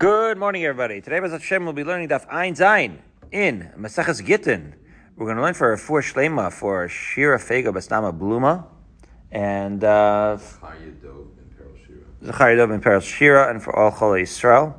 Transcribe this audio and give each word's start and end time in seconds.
Good 0.00 0.38
morning, 0.38 0.64
everybody. 0.64 1.00
Today, 1.00 1.18
Bezat 1.18 1.40
Hashem, 1.40 1.64
we'll 1.64 1.72
be 1.72 1.82
learning 1.82 2.10
Daf 2.10 2.28
Ayin 2.28 2.56
Zayin 2.56 2.98
in 3.32 3.72
Maseches 3.76 4.24
Gittin. 4.24 4.76
We're 5.16 5.26
going 5.26 5.38
to 5.38 5.42
learn 5.42 5.54
for 5.54 5.72
a 5.72 5.76
four 5.76 6.02
shlema 6.02 6.52
for 6.52 6.88
Shira 6.88 7.40
Fega 7.40 7.72
Basnama 7.72 8.16
Bluma 8.16 8.64
and 9.32 9.82
uh, 9.82 10.36
Zachariah 10.36 10.92
Dov 12.58 12.70
and 12.70 12.80
Peros 12.80 13.02
Shira 13.02 13.50
and 13.50 13.60
for 13.60 13.74
all 13.74 13.90
Chol 13.90 14.22
Yisrael. 14.22 14.76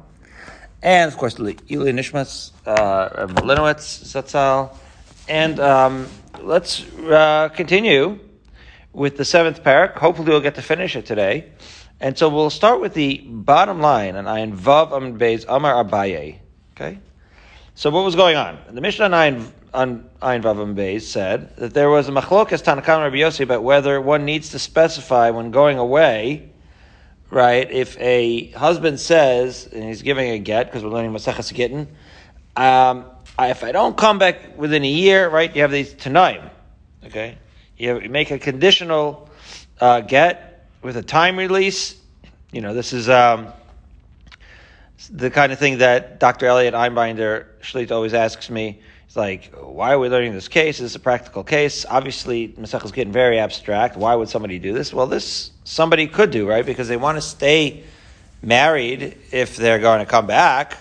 And 0.82 1.12
of 1.12 1.18
course, 1.18 1.38
Ili 1.38 1.92
Nishmas, 1.92 2.54
uh, 2.66 3.28
Malinowitz, 3.28 4.06
Zatzal. 4.06 4.74
And 5.28 5.60
um, 5.60 6.08
let's 6.42 6.86
uh, 6.98 7.50
continue 7.50 8.20
with 8.94 9.18
the 9.18 9.26
seventh 9.26 9.66
parak. 9.66 9.98
Hopefully, 9.98 10.30
we'll 10.30 10.40
get 10.40 10.56
to 10.56 10.62
finish 10.62 10.96
it 10.96 11.06
today. 11.06 11.52
And 12.02 12.18
so 12.18 12.30
we'll 12.30 12.50
start 12.50 12.80
with 12.80 12.94
the 12.94 13.18
bottom 13.18 13.82
line, 13.82 14.16
and 14.16 14.28
Ayin 14.28 14.56
Vav 14.56 14.94
Amr 14.94 15.18
Beis 15.18 15.46
Amar 15.48 15.84
Abaye. 15.84 16.40
Okay? 16.74 17.00
So 17.76 17.90
what 17.90 18.06
was 18.06 18.16
going 18.16 18.38
on? 18.38 18.58
The 18.70 18.80
Mishnah 18.80 19.06
on 19.06 19.12
Ayin, 19.12 19.52
on 19.74 20.10
Ayin 20.22 20.42
Vav 20.42 20.62
Amr 20.62 20.82
Beis 20.82 21.02
said 21.02 21.56
that 21.58 21.74
there 21.74 21.90
was 21.90 22.08
a 22.08 22.12
machlokas 22.12 22.64
Tanakam 22.64 23.04
Rabbi 23.04 23.18
Yossi 23.18 23.42
about 23.42 23.64
whether 23.64 24.00
one 24.00 24.24
needs 24.24 24.50
to 24.52 24.60
specify 24.60 25.32
when 25.32 25.52
going 25.52 25.78
away, 25.78 26.52
right? 27.30 27.70
If 27.70 28.00
a 28.00 28.52
husband 28.52 29.02
says, 29.02 29.68
and 29.68 29.84
he's 29.84 30.02
giving 30.02 30.30
a 30.30 30.40
get, 30.40 30.68
because 30.68 30.84
we're 30.84 30.92
learning 30.92 31.12
Maseches 31.12 31.54
Gittin, 31.54 31.90
um, 32.56 33.06
if 33.38 33.64
I 33.64 33.74
don't 33.74 33.98
come 33.98 34.20
back 34.20 34.58
within 34.58 34.84
a 34.86 34.90
year, 34.90 35.30
right, 35.30 35.54
you 35.54 35.64
have 35.64 35.72
these 35.72 35.94
Tanaim, 35.94 36.50
okay? 37.06 37.38
You, 37.78 37.90
have, 37.90 38.04
you 38.04 38.10
make 38.10 38.32
a 38.32 38.40
conditional 38.40 39.30
uh, 39.82 40.00
get, 40.00 40.50
with 40.82 40.98
a 40.98 41.04
time 41.04 41.38
release. 41.38 41.99
You 42.52 42.62
know, 42.62 42.74
this 42.74 42.94
is 42.94 43.10
um, 43.10 43.48
the 45.12 45.30
kind 45.30 45.52
of 45.52 45.60
thing 45.60 45.80
that 45.80 46.20
Dr. 46.20 46.48
Elliot 46.48 46.74
Einbinder 46.74 47.46
Schlitt 47.62 47.92
always 47.92 48.14
asks 48.14 48.50
me. 48.50 48.80
He's 49.06 49.16
like, 49.16 49.54
why 49.54 49.94
are 49.94 50.00
we 50.00 50.10
learning 50.10 50.34
this 50.34 50.48
case? 50.48 50.78
Is 50.78 50.82
this 50.82 50.96
a 50.96 51.00
practical 51.00 51.44
case? 51.44 51.86
Obviously, 51.88 52.50
Masech 52.50 52.84
is 52.84 52.92
getting 52.92 53.14
very 53.14 53.40
abstract. 53.40 53.98
Why 53.98 54.16
would 54.16 54.30
somebody 54.30 54.58
do 54.58 54.74
this? 54.74 54.94
Well, 54.94 55.06
this 55.06 55.52
somebody 55.64 56.08
could 56.08 56.32
do, 56.32 56.48
right? 56.48 56.66
Because 56.66 56.88
they 56.88 56.98
want 56.98 57.18
to 57.18 57.22
stay 57.22 57.84
married 58.42 59.18
if 59.32 59.56
they're 59.56 59.80
going 59.80 60.00
to 60.00 60.06
come 60.06 60.26
back. 60.26 60.78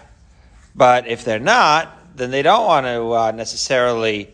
But 0.74 1.06
if 1.06 1.24
they're 1.24 1.38
not, 1.38 2.16
then 2.16 2.30
they 2.30 2.42
don't 2.42 2.66
want 2.66 2.86
to 2.86 3.12
uh, 3.12 3.30
necessarily 3.32 4.30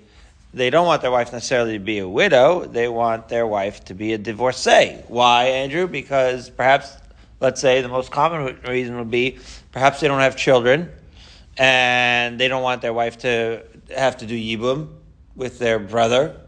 they 0.54 0.70
don't 0.70 0.86
want 0.86 1.02
their 1.02 1.10
wife 1.10 1.32
necessarily 1.32 1.72
to 1.72 1.84
be 1.84 1.98
a 1.98 2.08
widow. 2.08 2.64
They 2.64 2.86
want 2.86 3.28
their 3.28 3.44
wife 3.44 3.84
to 3.86 3.94
be 3.94 4.12
a 4.12 4.18
divorcee. 4.18 4.98
Why, 5.08 5.46
Andrew? 5.46 5.88
Because 5.88 6.48
perhaps, 6.48 6.96
let's 7.44 7.60
say, 7.60 7.82
the 7.82 7.88
most 7.88 8.10
common 8.10 8.58
reason 8.66 8.96
would 8.96 9.10
be 9.10 9.38
perhaps 9.70 10.00
they 10.00 10.08
don't 10.08 10.20
have 10.20 10.34
children 10.34 10.90
and 11.58 12.40
they 12.40 12.48
don't 12.48 12.62
want 12.62 12.80
their 12.80 12.94
wife 12.94 13.18
to 13.18 13.62
have 13.94 14.16
to 14.16 14.26
do 14.26 14.34
yibum 14.34 14.88
with 15.36 15.58
their 15.58 15.78
brother 15.78 16.40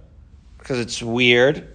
because 0.59 0.79
it's 0.79 1.03
weird 1.03 1.69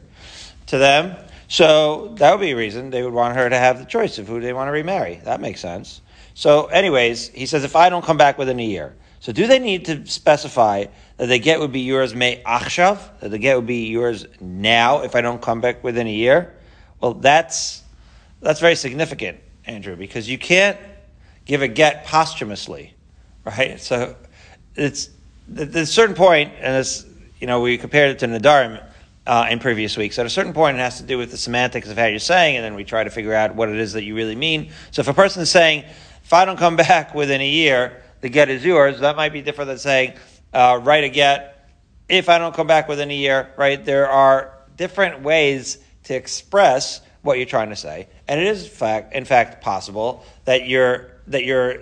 to 0.65 0.79
them. 0.79 1.15
So 1.47 2.15
that 2.17 2.31
would 2.31 2.41
be 2.41 2.51
a 2.51 2.55
reason 2.55 2.89
they 2.89 3.03
would 3.03 3.13
want 3.13 3.35
her 3.35 3.47
to 3.47 3.57
have 3.57 3.77
the 3.77 3.85
choice 3.85 4.17
of 4.17 4.27
who 4.27 4.41
they 4.41 4.53
want 4.53 4.69
to 4.69 4.71
remarry. 4.71 5.21
That 5.23 5.39
makes 5.39 5.59
sense. 5.61 6.01
So, 6.33 6.65
anyways, 6.65 7.27
he 7.29 7.45
says 7.45 7.63
if 7.63 7.75
I 7.75 7.89
don't 7.89 8.03
come 8.03 8.17
back 8.17 8.39
within 8.39 8.59
a 8.59 8.65
year, 8.65 8.95
so 9.19 9.31
do 9.31 9.45
they 9.45 9.59
need 9.59 9.85
to 9.85 10.07
specify 10.07 10.85
that 11.17 11.27
the 11.27 11.37
get 11.37 11.59
would 11.59 11.71
be 11.71 11.81
yours 11.81 12.15
may 12.15 12.41
achshav, 12.43 13.19
that 13.19 13.29
the 13.29 13.37
get 13.37 13.55
would 13.55 13.67
be 13.67 13.87
yours 13.87 14.25
now 14.39 15.03
if 15.03 15.15
I 15.15 15.21
don't 15.21 15.41
come 15.41 15.61
back 15.61 15.83
within 15.83 16.07
a 16.07 16.11
year? 16.11 16.55
Well, 16.99 17.13
that's 17.13 17.83
that's 18.41 18.59
very 18.59 18.75
significant, 18.75 19.39
Andrew, 19.65 19.95
because 19.95 20.29
you 20.29 20.37
can't 20.37 20.77
give 21.45 21.61
a 21.61 21.67
get 21.67 22.05
posthumously, 22.05 22.93
right? 23.45 23.79
So 23.79 24.15
it's 24.75 25.09
at 25.57 25.75
a 25.75 25.85
certain 25.85 26.15
point, 26.15 26.53
and 26.59 26.75
it's 26.75 27.05
you 27.39 27.47
know 27.47 27.61
we 27.61 27.77
compared 27.77 28.11
it 28.11 28.19
to 28.19 28.27
Nadarim 28.27 28.83
uh, 29.27 29.47
in 29.49 29.59
previous 29.59 29.97
weeks. 29.97 30.17
At 30.19 30.25
a 30.25 30.29
certain 30.29 30.53
point, 30.53 30.77
it 30.77 30.79
has 30.79 30.97
to 30.97 31.03
do 31.03 31.17
with 31.17 31.31
the 31.31 31.37
semantics 31.37 31.89
of 31.89 31.97
how 31.97 32.05
you're 32.05 32.19
saying, 32.19 32.57
and 32.57 32.65
then 32.65 32.75
we 32.75 32.83
try 32.83 33.03
to 33.03 33.09
figure 33.09 33.33
out 33.33 33.55
what 33.55 33.69
it 33.69 33.77
is 33.77 33.93
that 33.93 34.03
you 34.03 34.15
really 34.15 34.35
mean. 34.35 34.71
So 34.91 35.01
if 35.01 35.07
a 35.07 35.13
person 35.13 35.41
is 35.41 35.49
saying, 35.49 35.85
if 36.23 36.33
I 36.33 36.45
don't 36.45 36.57
come 36.57 36.75
back 36.75 37.13
within 37.15 37.41
a 37.41 37.47
year, 37.47 38.01
the 38.21 38.29
get 38.29 38.49
is 38.49 38.63
yours, 38.63 38.99
that 38.99 39.15
might 39.15 39.33
be 39.33 39.41
different 39.41 39.69
than 39.69 39.77
saying, 39.77 40.13
uh, 40.53 40.79
write 40.81 41.03
a 41.03 41.09
get 41.09 41.69
if 42.09 42.27
I 42.27 42.37
don't 42.37 42.53
come 42.53 42.67
back 42.67 42.89
within 42.89 43.09
a 43.09 43.15
year, 43.15 43.53
right? 43.55 43.83
There 43.83 44.09
are 44.09 44.53
different 44.75 45.21
ways 45.21 45.77
to 46.03 46.13
express 46.13 47.01
what 47.21 47.37
you're 47.37 47.45
trying 47.45 47.69
to 47.69 47.75
say. 47.75 48.09
And 48.31 48.39
it 48.39 48.47
is 48.47 48.65
fact, 48.65 49.13
in 49.13 49.25
fact 49.25 49.61
possible 49.61 50.23
that 50.45 50.65
you're, 50.65 51.11
that 51.27 51.43
you're 51.43 51.81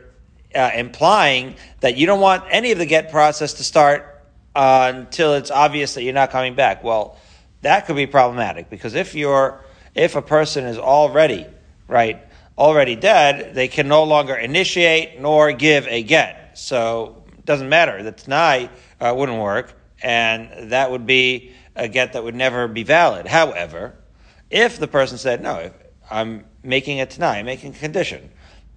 uh, 0.56 0.72
implying 0.74 1.54
that 1.82 1.96
you 1.96 2.08
don't 2.08 2.22
want 2.22 2.44
any 2.50 2.72
of 2.72 2.80
the 2.80 2.88
get 2.88 3.12
process 3.12 3.54
to 3.54 3.64
start 3.64 4.20
uh, 4.56 4.92
until 4.96 5.36
it's 5.36 5.52
obvious 5.52 5.94
that 5.94 6.02
you're 6.02 6.12
not 6.12 6.32
coming 6.32 6.56
back. 6.56 6.84
Well, 6.84 7.20
that 7.62 7.86
could 7.86 7.96
be 7.96 8.08
problematic 8.08 8.68
because 8.68 8.96
if 8.96 9.14
you're, 9.14 9.64
if 9.94 10.16
a 10.16 10.24
person 10.24 10.66
is 10.66 10.80
already, 10.80 11.46
right, 11.88 12.20
already 12.58 12.96
dead, 12.96 13.54
they 13.54 13.68
can 13.68 13.88
no 13.88 14.04
longer 14.04 14.34
initiate 14.34 15.22
nor 15.22 15.52
give 15.52 15.86
a 15.86 16.02
get. 16.02 16.58
So 16.58 17.26
it 17.38 17.46
doesn't 17.46 17.70
matter. 17.70 18.02
The 18.02 18.12
Tanai 18.12 18.72
uh, 19.00 19.14
wouldn't 19.16 19.38
work, 19.40 19.76
and 20.02 20.72
that 20.72 20.90
would 20.90 21.06
be 21.06 21.54
a 21.76 21.88
get 21.88 22.14
that 22.14 22.24
would 22.24 22.34
never 22.34 22.68
be 22.68 22.82
valid. 22.82 23.28
However, 23.28 23.94
if 24.50 24.80
the 24.80 24.88
person 24.88 25.20
said, 25.20 25.44
no, 25.44 25.70
I'm 26.10 26.46
making 26.64 27.02
a 27.02 27.06
Tanai, 27.06 27.40
I'm 27.40 27.46
making 27.46 27.76
a 27.76 27.78
condition, 27.78 28.30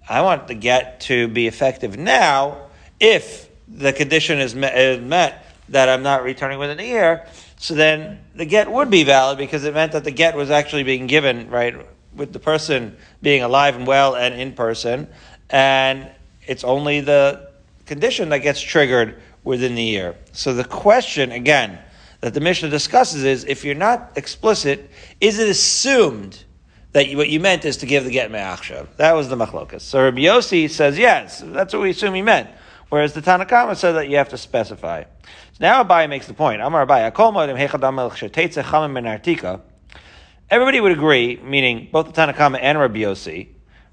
I 0.07 0.21
want 0.21 0.47
the 0.47 0.55
get 0.55 0.99
to 1.01 1.27
be 1.27 1.47
effective 1.47 1.97
now 1.97 2.67
if 2.99 3.49
the 3.67 3.93
condition 3.93 4.39
is 4.39 4.53
met, 4.53 4.77
is 4.77 5.01
met 5.01 5.45
that 5.69 5.89
I'm 5.89 6.03
not 6.03 6.23
returning 6.23 6.59
within 6.59 6.79
a 6.79 6.83
year, 6.83 7.27
so 7.57 7.73
then 7.73 8.19
the 8.35 8.45
get 8.45 8.69
would 8.69 8.89
be 8.89 9.03
valid 9.03 9.37
because 9.37 9.63
it 9.63 9.73
meant 9.73 9.93
that 9.93 10.03
the 10.03 10.11
get 10.11 10.35
was 10.35 10.51
actually 10.51 10.83
being 10.83 11.07
given, 11.07 11.49
right, 11.49 11.75
with 12.13 12.33
the 12.33 12.39
person 12.39 12.97
being 13.21 13.41
alive 13.41 13.75
and 13.75 13.87
well 13.87 14.15
and 14.15 14.35
in 14.35 14.53
person, 14.53 15.07
and 15.49 16.09
it's 16.45 16.63
only 16.63 16.99
the 16.99 17.49
condition 17.85 18.29
that 18.29 18.39
gets 18.39 18.59
triggered 18.61 19.21
within 19.43 19.75
the 19.75 19.83
year. 19.83 20.15
So 20.31 20.53
the 20.53 20.63
question, 20.63 21.31
again, 21.31 21.79
that 22.21 22.33
the 22.33 22.39
Mishnah 22.39 22.69
discusses 22.69 23.23
is 23.23 23.43
if 23.45 23.65
you're 23.65 23.75
not 23.75 24.11
explicit, 24.15 24.89
is 25.19 25.39
it 25.39 25.49
assumed 25.49 26.43
that 26.93 27.09
you, 27.09 27.17
what 27.17 27.29
you 27.29 27.39
meant 27.39 27.65
is 27.65 27.77
to 27.77 27.85
give 27.85 28.05
the 28.05 28.11
get 28.11 28.31
me'achshav? 28.31 28.87
That 28.97 29.13
was 29.13 29.29
the 29.29 29.35
machlokas. 29.35 29.81
So 29.81 30.03
Rabbi 30.03 30.21
Yossi 30.21 30.69
says 30.69 30.97
yes, 30.97 31.43
that's 31.45 31.73
what 31.73 31.81
we 31.81 31.89
assume 31.89 32.13
he 32.13 32.21
meant. 32.21 32.49
Whereas 32.89 33.13
the 33.13 33.21
Tanakhama 33.21 33.75
said 33.75 33.93
that 33.93 34.09
you 34.09 34.17
have 34.17 34.29
to 34.29 34.37
specify. 34.37 35.03
So 35.03 35.57
now 35.59 35.83
Abai 35.83 36.07
makes 36.07 36.27
the 36.27 36.35
point. 36.35 36.61
Amar 36.61 36.85
Abai, 36.85 37.11
Everybody 40.51 40.79
would 40.79 40.91
agree, 40.91 41.39
meaning 41.43 41.89
both 41.91 42.05
the 42.05 42.11
Tanakhama 42.13 42.59
and 42.61 42.77
Rabbi 42.77 42.99
Yossi, 42.99 43.47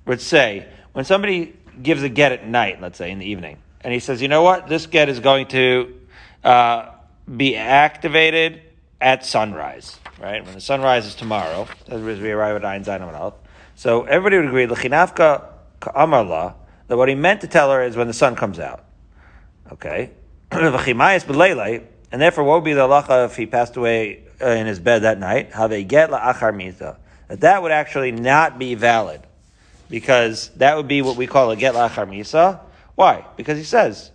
would 0.05 0.21
say 0.21 0.69
when 0.93 1.07
somebody 1.07 1.57
gives 1.83 2.03
a 2.03 2.11
get 2.11 2.33
at 2.33 2.47
night, 2.47 2.83
let's 2.83 2.99
say 2.99 3.11
in 3.11 3.19
the 3.19 3.25
evening, 3.25 3.57
and 3.81 3.95
he 3.95 4.01
says, 4.01 4.21
you 4.21 4.29
know 4.29 4.43
what, 4.43 4.69
this 4.69 4.87
get 4.87 5.09
is 5.09 5.21
going 5.21 5.47
to 5.49 5.95
uh, 6.45 6.91
be 7.35 7.57
activated 7.57 8.61
at 9.01 9.25
sunrise, 9.25 9.99
right? 10.21 10.45
When 10.45 10.55
the 10.55 10.61
sun 10.61 10.83
rises 10.83 11.15
tomorrow, 11.15 11.67
as 11.89 12.03
we 12.21 12.31
arrive 12.31 12.57
at 12.57 12.63
Ayin 12.63 12.85
Zayin 12.85 13.35
So 13.75 14.05
everybody 14.05 14.37
would 14.37 14.47
agree, 14.47 14.67
l'chinavka 14.67 15.45
ka'amarla, 15.81 16.55
that 16.89 16.97
what 16.97 17.09
he 17.09 17.15
meant 17.15 17.41
to 17.41 17.47
tell 17.47 17.71
her 17.71 17.83
is 17.83 17.97
when 17.97 18.09
the 18.09 18.13
sun 18.13 18.37
comes 18.37 18.59
out. 18.59 18.85
Okay? 19.73 20.11
and 20.53 22.21
therefore, 22.21 22.45
what 22.45 22.55
would 22.57 22.65
be 22.65 22.73
the 22.73 22.89
halacha 22.89 23.27
if 23.27 23.37
he 23.37 23.47
passed 23.47 23.77
away 23.77 24.25
uh, 24.43 24.49
in 24.49 24.67
his 24.67 24.81
bed 24.81 25.03
that 25.03 25.19
night, 25.19 25.53
have 25.53 25.73
a 25.73 25.85
get 25.85 26.11
la'achar 26.11 26.55
mita, 26.55 26.97
that 27.29 27.41
that 27.41 27.63
would 27.63 27.73
actually 27.73 28.11
not 28.11 28.59
be 28.59 28.75
valid. 28.75 29.21
Because 29.89 30.51
that 30.57 30.77
would 30.77 30.89
be 30.89 31.03
what 31.03 31.17
we 31.17 31.27
call 31.27 31.51
a 31.51 31.57
get 31.57 31.75
la'achar 31.75 32.09
misa. 32.09 32.61
Why? 32.97 33.25
Because 33.37 33.59
he 33.59 33.65
says, 33.65 34.11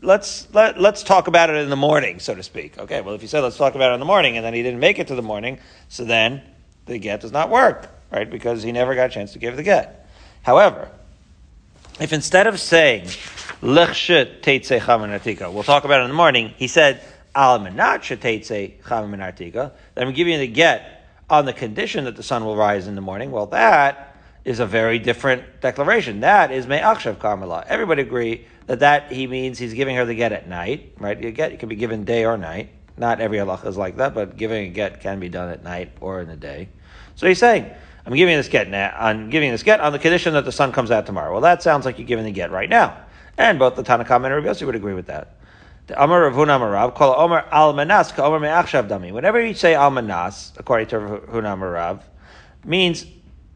let's 0.00 0.52
let, 0.54 0.80
let's 0.80 1.02
talk 1.02 1.28
about 1.28 1.50
it 1.50 1.56
in 1.56 1.70
the 1.70 1.76
morning, 1.76 2.20
so 2.20 2.34
to 2.34 2.42
speak. 2.42 2.78
Okay, 2.78 3.00
well, 3.00 3.14
if 3.14 3.22
you 3.22 3.28
said 3.28 3.40
let's 3.40 3.56
talk 3.56 3.74
about 3.74 3.90
it 3.90 3.94
in 3.94 4.00
the 4.00 4.06
morning, 4.06 4.36
and 4.36 4.44
then 4.44 4.54
he 4.54 4.62
didn't 4.62 4.80
make 4.80 4.98
it 4.98 5.08
to 5.08 5.14
the 5.14 5.22
morning, 5.22 5.58
so 5.88 6.04
then 6.04 6.42
the 6.86 6.98
get 6.98 7.20
does 7.20 7.32
not 7.32 7.50
work, 7.50 7.88
right? 8.10 8.30
Because 8.30 8.62
he 8.62 8.72
never 8.72 8.94
got 8.94 9.10
a 9.10 9.12
chance 9.12 9.32
to 9.32 9.38
give 9.38 9.56
the 9.56 9.62
get. 9.62 10.08
However, 10.42 10.90
if 12.00 12.12
instead 12.12 12.46
of 12.46 12.60
saying 12.60 13.08
we'll 13.60 13.86
talk 13.86 15.84
about 15.84 16.00
it 16.00 16.04
in 16.04 16.08
the 16.08 16.14
morning, 16.14 16.54
he 16.56 16.68
said 16.68 17.02
al 17.34 17.58
say 17.58 18.76
then 18.84 20.06
I'm 20.06 20.14
giving 20.14 20.32
you 20.32 20.38
the 20.38 20.46
get 20.46 20.94
on 21.28 21.44
the 21.44 21.52
condition 21.52 22.04
that 22.04 22.16
the 22.16 22.22
sun 22.22 22.44
will 22.44 22.56
rise 22.56 22.86
in 22.86 22.94
the 22.94 23.00
morning. 23.00 23.30
Well, 23.30 23.46
that 23.46 24.07
is 24.44 24.60
a 24.60 24.66
very 24.66 24.98
different 24.98 25.60
declaration. 25.60 26.20
That 26.20 26.50
is 26.50 26.66
me'achshav 26.66 27.16
karmela. 27.16 27.66
Everybody 27.66 28.02
agree 28.02 28.46
that 28.66 28.80
that 28.80 29.12
he 29.12 29.26
means 29.26 29.58
he's 29.58 29.74
giving 29.74 29.96
her 29.96 30.04
the 30.04 30.14
get 30.14 30.32
at 30.32 30.48
night, 30.48 30.94
right? 30.98 31.20
You 31.22 31.30
get 31.32 31.52
it 31.52 31.60
can 31.60 31.68
be 31.68 31.76
given 31.76 32.04
day 32.04 32.24
or 32.24 32.36
night. 32.36 32.70
Not 32.96 33.20
every 33.20 33.38
halacha 33.38 33.66
is 33.66 33.76
like 33.76 33.96
that, 33.96 34.14
but 34.14 34.36
giving 34.36 34.66
a 34.66 34.70
get 34.70 35.00
can 35.00 35.20
be 35.20 35.28
done 35.28 35.50
at 35.50 35.62
night 35.62 35.92
or 36.00 36.20
in 36.20 36.28
the 36.28 36.36
day. 36.36 36.68
So 37.14 37.26
he's 37.26 37.38
saying, 37.38 37.70
I'm 38.06 38.14
giving 38.14 38.36
this 38.36 38.48
get 38.48 38.68
now. 38.68 38.94
I'm 38.98 39.30
giving 39.30 39.50
this 39.50 39.62
get 39.62 39.80
on 39.80 39.92
the 39.92 39.98
condition 39.98 40.34
that 40.34 40.44
the 40.44 40.52
sun 40.52 40.72
comes 40.72 40.90
out 40.90 41.06
tomorrow. 41.06 41.32
Well, 41.32 41.42
that 41.42 41.62
sounds 41.62 41.84
like 41.84 41.98
you're 41.98 42.08
giving 42.08 42.24
the 42.24 42.32
get 42.32 42.50
right 42.50 42.68
now. 42.68 42.96
And 43.36 43.58
both 43.58 43.76
the 43.76 43.82
Tanakh 43.82 44.10
and 44.10 44.24
Rabbi 44.24 44.48
Yossi 44.48 44.66
would 44.66 44.74
agree 44.74 44.94
with 44.94 45.06
that. 45.06 45.36
The 45.88 46.02
Amar 46.02 46.30
call 46.90 47.14
Omer 47.18 47.44
Al 47.50 47.72
Manas, 47.72 48.12
ka 48.12 48.26
Omer 48.26 48.46
Dami. 48.46 49.12
Whenever 49.12 49.44
you 49.44 49.54
say 49.54 49.74
Al 49.74 49.90
Manas, 49.90 50.52
according 50.58 50.88
to 50.88 50.98
Rav 50.98 51.22
Huna 51.28 51.56
Amarav, 51.56 52.02
means 52.64 53.06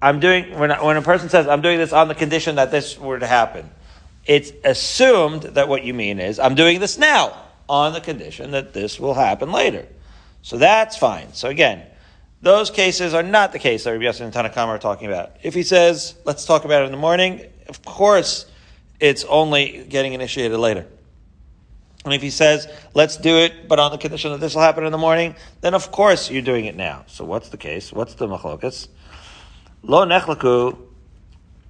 I'm 0.03 0.19
doing, 0.19 0.59
when, 0.59 0.71
when 0.71 0.97
a 0.97 1.03
person 1.03 1.29
says, 1.29 1.47
I'm 1.47 1.63
doing 1.63 1.79
this 1.79 1.93
on 1.93 2.09
the 2.09 2.15
condition 2.17 2.57
that 2.57 2.73
this 2.73 2.99
were 2.99 3.21
to 3.21 3.27
happen, 3.27 3.71
it's 4.27 4.53
assumed 4.65 5.43
that 5.43 5.69
what 5.69 5.85
you 5.85 5.95
mean 5.95 6.19
is, 6.19 6.41
I'm 6.41 6.57
doing 6.57 6.81
this 6.81 6.99
now 6.99 7.41
on 7.69 7.93
the 7.93 8.01
condition 8.01 8.51
that 8.51 8.73
this 8.73 8.99
will 8.99 9.15
happen 9.15 9.53
later. 9.53 9.87
So 10.43 10.59
that's 10.59 10.97
fine. 10.97 11.33
So 11.35 11.49
again, 11.49 11.87
those 12.41 12.71
cases 12.71 13.15
are 13.15 13.23
not 13.23 13.53
the 13.53 13.61
case 13.61 13.85
that 13.85 13.93
Rabbi 13.93 14.05
Yossi 14.05 14.23
and 14.23 14.35
Tanakama 14.35 14.67
are 14.67 14.79
talking 14.79 15.07
about. 15.07 15.37
If 15.45 15.55
he 15.55 15.63
says, 15.63 16.17
let's 16.25 16.45
talk 16.45 16.65
about 16.65 16.83
it 16.83 16.87
in 16.87 16.91
the 16.91 16.99
morning, 16.99 17.47
of 17.69 17.85
course, 17.85 18.47
it's 18.99 19.23
only 19.25 19.85
getting 19.89 20.15
initiated 20.15 20.59
later. 20.59 20.85
And 22.05 22.13
if 22.13 22.23
he 22.23 22.31
says, 22.31 22.67
let's 22.95 23.17
do 23.17 23.37
it, 23.37 23.69
but 23.69 23.79
on 23.79 23.93
the 23.93 23.99
condition 23.99 24.33
that 24.33 24.41
this 24.41 24.57
will 24.57 24.63
happen 24.63 24.85
in 24.85 24.91
the 24.91 24.99
morning, 24.99 25.37
then 25.61 25.75
of 25.75 25.93
course 25.93 26.29
you're 26.29 26.43
doing 26.43 26.65
it 26.65 26.75
now. 26.75 27.05
So 27.07 27.25
what's 27.25 27.51
the 27.51 27.57
case? 27.57 27.93
What's 27.93 28.15
the 28.15 28.27
machlokas? 28.27 28.89
Lo 29.83 30.05
nechlaku 30.07 30.79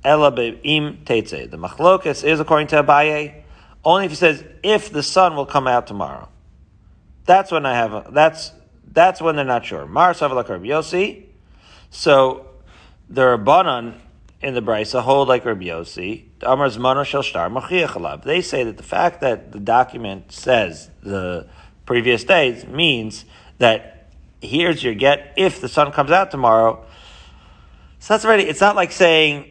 ela 0.04 0.30
im 0.62 0.98
teitze. 1.04 1.50
The 1.50 1.56
machlokas 1.56 2.24
is 2.24 2.40
according 2.40 2.68
to 2.68 2.82
Abaye, 2.82 3.42
only 3.84 4.06
if 4.06 4.12
he 4.12 4.16
says, 4.16 4.44
if 4.62 4.90
the 4.90 5.02
sun 5.02 5.36
will 5.36 5.46
come 5.46 5.66
out 5.66 5.86
tomorrow. 5.86 6.28
That's 7.24 7.50
when 7.50 7.66
I 7.66 7.74
have, 7.74 7.92
a, 7.92 8.10
that's, 8.10 8.52
that's 8.90 9.20
when 9.20 9.36
they're 9.36 9.44
not 9.44 9.64
sure. 9.64 9.86
Mar 9.86 10.12
Savalak 10.12 10.46
Yossi. 10.46 11.24
So 11.90 12.46
the 13.08 13.22
Rabbanan 13.22 13.94
in 14.40 14.54
the 14.54 14.62
Brisa 14.62 15.02
hold 15.02 15.28
like 15.28 15.44
Rabbi 15.44 15.66
Yossi. 15.66 16.24
They 18.24 18.40
say 18.42 18.64
that 18.64 18.76
the 18.76 18.82
fact 18.82 19.20
that 19.20 19.52
the 19.52 19.60
document 19.60 20.32
says 20.32 20.90
the 21.02 21.46
previous 21.86 22.24
days 22.24 22.66
means 22.66 23.24
that 23.58 24.08
here's 24.40 24.82
your 24.82 24.94
get 24.94 25.32
if 25.36 25.60
the 25.60 25.68
sun 25.68 25.92
comes 25.92 26.10
out 26.10 26.30
tomorrow. 26.30 26.84
So 28.02 28.14
that's 28.14 28.24
already, 28.24 28.42
it's 28.48 28.60
not 28.60 28.74
like 28.74 28.90
saying, 28.90 29.48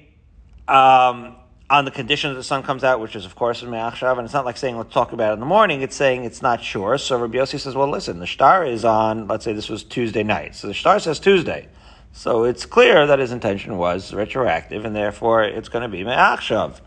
um, 0.68 1.38
on 1.70 1.86
the 1.86 1.92
condition 1.92 2.32
that 2.32 2.36
the 2.36 2.44
sun 2.44 2.64
comes 2.64 2.84
out, 2.84 3.00
which 3.00 3.16
is 3.16 3.26
of 3.26 3.34
course 3.34 3.64
in 3.64 3.70
Me'achshav, 3.70 4.18
and 4.18 4.26
it's 4.26 4.34
not 4.34 4.44
like 4.44 4.58
saying 4.58 4.76
let's 4.76 4.94
talk 4.94 5.14
about 5.14 5.30
it 5.30 5.34
in 5.36 5.40
the 5.40 5.46
morning. 5.46 5.82
It's 5.82 5.96
saying 5.96 6.26
it's 6.26 6.42
not 6.42 6.62
sure. 6.62 6.98
So 6.98 7.18
Rabbi 7.18 7.38
Yossi 7.38 7.58
says, 7.58 7.76
well, 7.76 7.88
listen, 7.88 8.20
the 8.20 8.26
shtar 8.26 8.66
is 8.66 8.84
on. 8.84 9.30
Let's 9.30 9.46
say 9.46 9.54
this 9.54 9.70
was 9.70 9.86
Tuesday 9.86 10.24
night, 10.24 10.54
so 10.54 10.68
the 10.68 10.74
shtar 10.74 11.00
says 11.00 11.18
Tuesday. 11.18 11.70
So 12.12 12.44
it's 12.44 12.66
clear 12.66 13.08
that 13.08 13.20
his 13.20 13.32
intention 13.32 13.78
was 13.78 14.14
retroactive, 14.14 14.84
and 14.84 14.94
therefore 14.94 15.44
it's 15.44 15.70
going 15.70 15.84
to 15.84 15.88
be 15.88 16.04
me'achshav. 16.04 16.82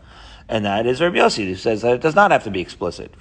And 0.47 0.65
that 0.65 0.85
is 0.85 1.01
Rabbi 1.01 1.17
Yossi, 1.17 1.47
who 1.47 1.55
says 1.55 1.81
that 1.81 1.95
it 1.95 2.01
does 2.01 2.13
not 2.13 2.29
have 2.29 2.43
to 2.43 2.51
be 2.51 2.61
explicit. 2.61 3.11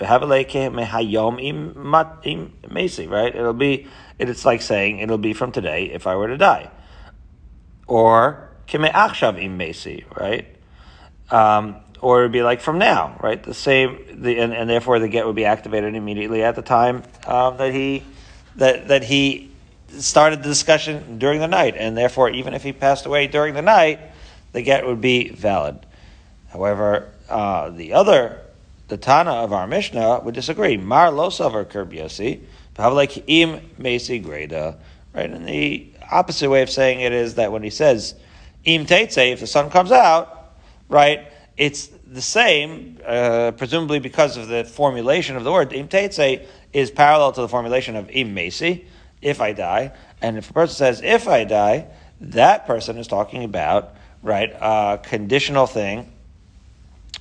Right? 3.08 3.34
It'll 3.34 3.54
be, 3.54 3.86
it's 4.18 4.44
like 4.44 4.60
saying 4.60 4.98
it'll 4.98 5.16
be 5.16 5.32
from 5.32 5.50
today 5.50 5.86
if 5.86 6.06
I 6.06 6.14
were 6.16 6.28
to 6.28 6.36
die. 6.36 6.70
Or 7.86 8.50
kime 8.66 8.90
achshav 8.90 9.42
im 9.42 9.58
mesi, 9.58 10.04
right? 10.16 10.46
Um, 11.30 11.76
or 12.00 12.20
it'd 12.20 12.32
be 12.32 12.42
like 12.42 12.60
from 12.60 12.78
now, 12.78 13.18
right? 13.22 13.42
The 13.42 13.54
same, 13.54 14.22
the, 14.22 14.38
and, 14.38 14.52
and 14.52 14.68
therefore 14.68 14.98
the 14.98 15.08
get 15.08 15.26
would 15.26 15.36
be 15.36 15.46
activated 15.46 15.94
immediately 15.94 16.42
at 16.42 16.54
the 16.54 16.62
time 16.62 17.02
um, 17.26 17.56
that 17.56 17.72
he 17.72 18.02
that 18.56 18.88
that 18.88 19.04
he 19.04 19.50
started 19.98 20.40
the 20.40 20.48
discussion 20.48 21.18
during 21.18 21.40
the 21.40 21.48
night, 21.48 21.76
and 21.76 21.96
therefore, 21.96 22.30
even 22.30 22.54
if 22.54 22.62
he 22.62 22.72
passed 22.72 23.06
away 23.06 23.26
during 23.26 23.54
the 23.54 23.62
night, 23.62 24.00
the 24.52 24.62
get 24.62 24.86
would 24.86 25.00
be 25.00 25.30
valid. 25.30 25.78
However, 26.48 27.10
uh, 27.28 27.70
the 27.70 27.94
other, 27.94 28.40
the 28.88 28.96
Tana 28.96 29.32
of 29.32 29.52
our 29.52 29.66
Mishnah 29.66 30.20
would 30.20 30.34
disagree. 30.34 30.76
Mar 30.76 31.10
losavar 31.10 31.64
kerbiasi, 31.64 32.40
like 32.78 33.28
im 33.28 33.60
mesi 33.78 34.22
greda. 34.22 34.76
Right, 35.14 35.30
and 35.30 35.46
the 35.46 35.92
opposite 36.10 36.50
way 36.50 36.62
of 36.62 36.70
saying 36.70 37.00
it 37.00 37.12
is 37.12 37.34
that 37.36 37.52
when 37.52 37.62
he 37.62 37.70
says 37.70 38.14
im 38.64 38.86
if 38.88 39.40
the 39.40 39.46
sun 39.46 39.70
comes 39.70 39.92
out, 39.92 40.54
right, 40.88 41.26
it's 41.56 41.88
the 42.06 42.22
same, 42.22 42.98
uh, 43.04 43.52
presumably 43.56 43.98
because 43.98 44.36
of 44.36 44.48
the 44.48 44.64
formulation 44.64 45.36
of 45.36 45.44
the 45.44 45.52
word. 45.52 45.72
Im 45.72 45.88
is 46.72 46.90
parallel 46.90 47.32
to 47.32 47.40
the 47.40 47.48
formulation 47.48 47.96
of 47.96 48.10
im 48.10 48.36
if 48.36 49.40
I 49.40 49.52
die. 49.52 49.92
And 50.20 50.38
if 50.38 50.50
a 50.50 50.52
person 50.52 50.74
says, 50.74 51.00
if 51.02 51.28
I 51.28 51.44
die, 51.44 51.86
that 52.20 52.66
person 52.66 52.98
is 52.98 53.06
talking 53.06 53.44
about, 53.44 53.94
right, 54.22 54.50
a 54.60 55.00
conditional 55.02 55.66
thing 55.66 56.10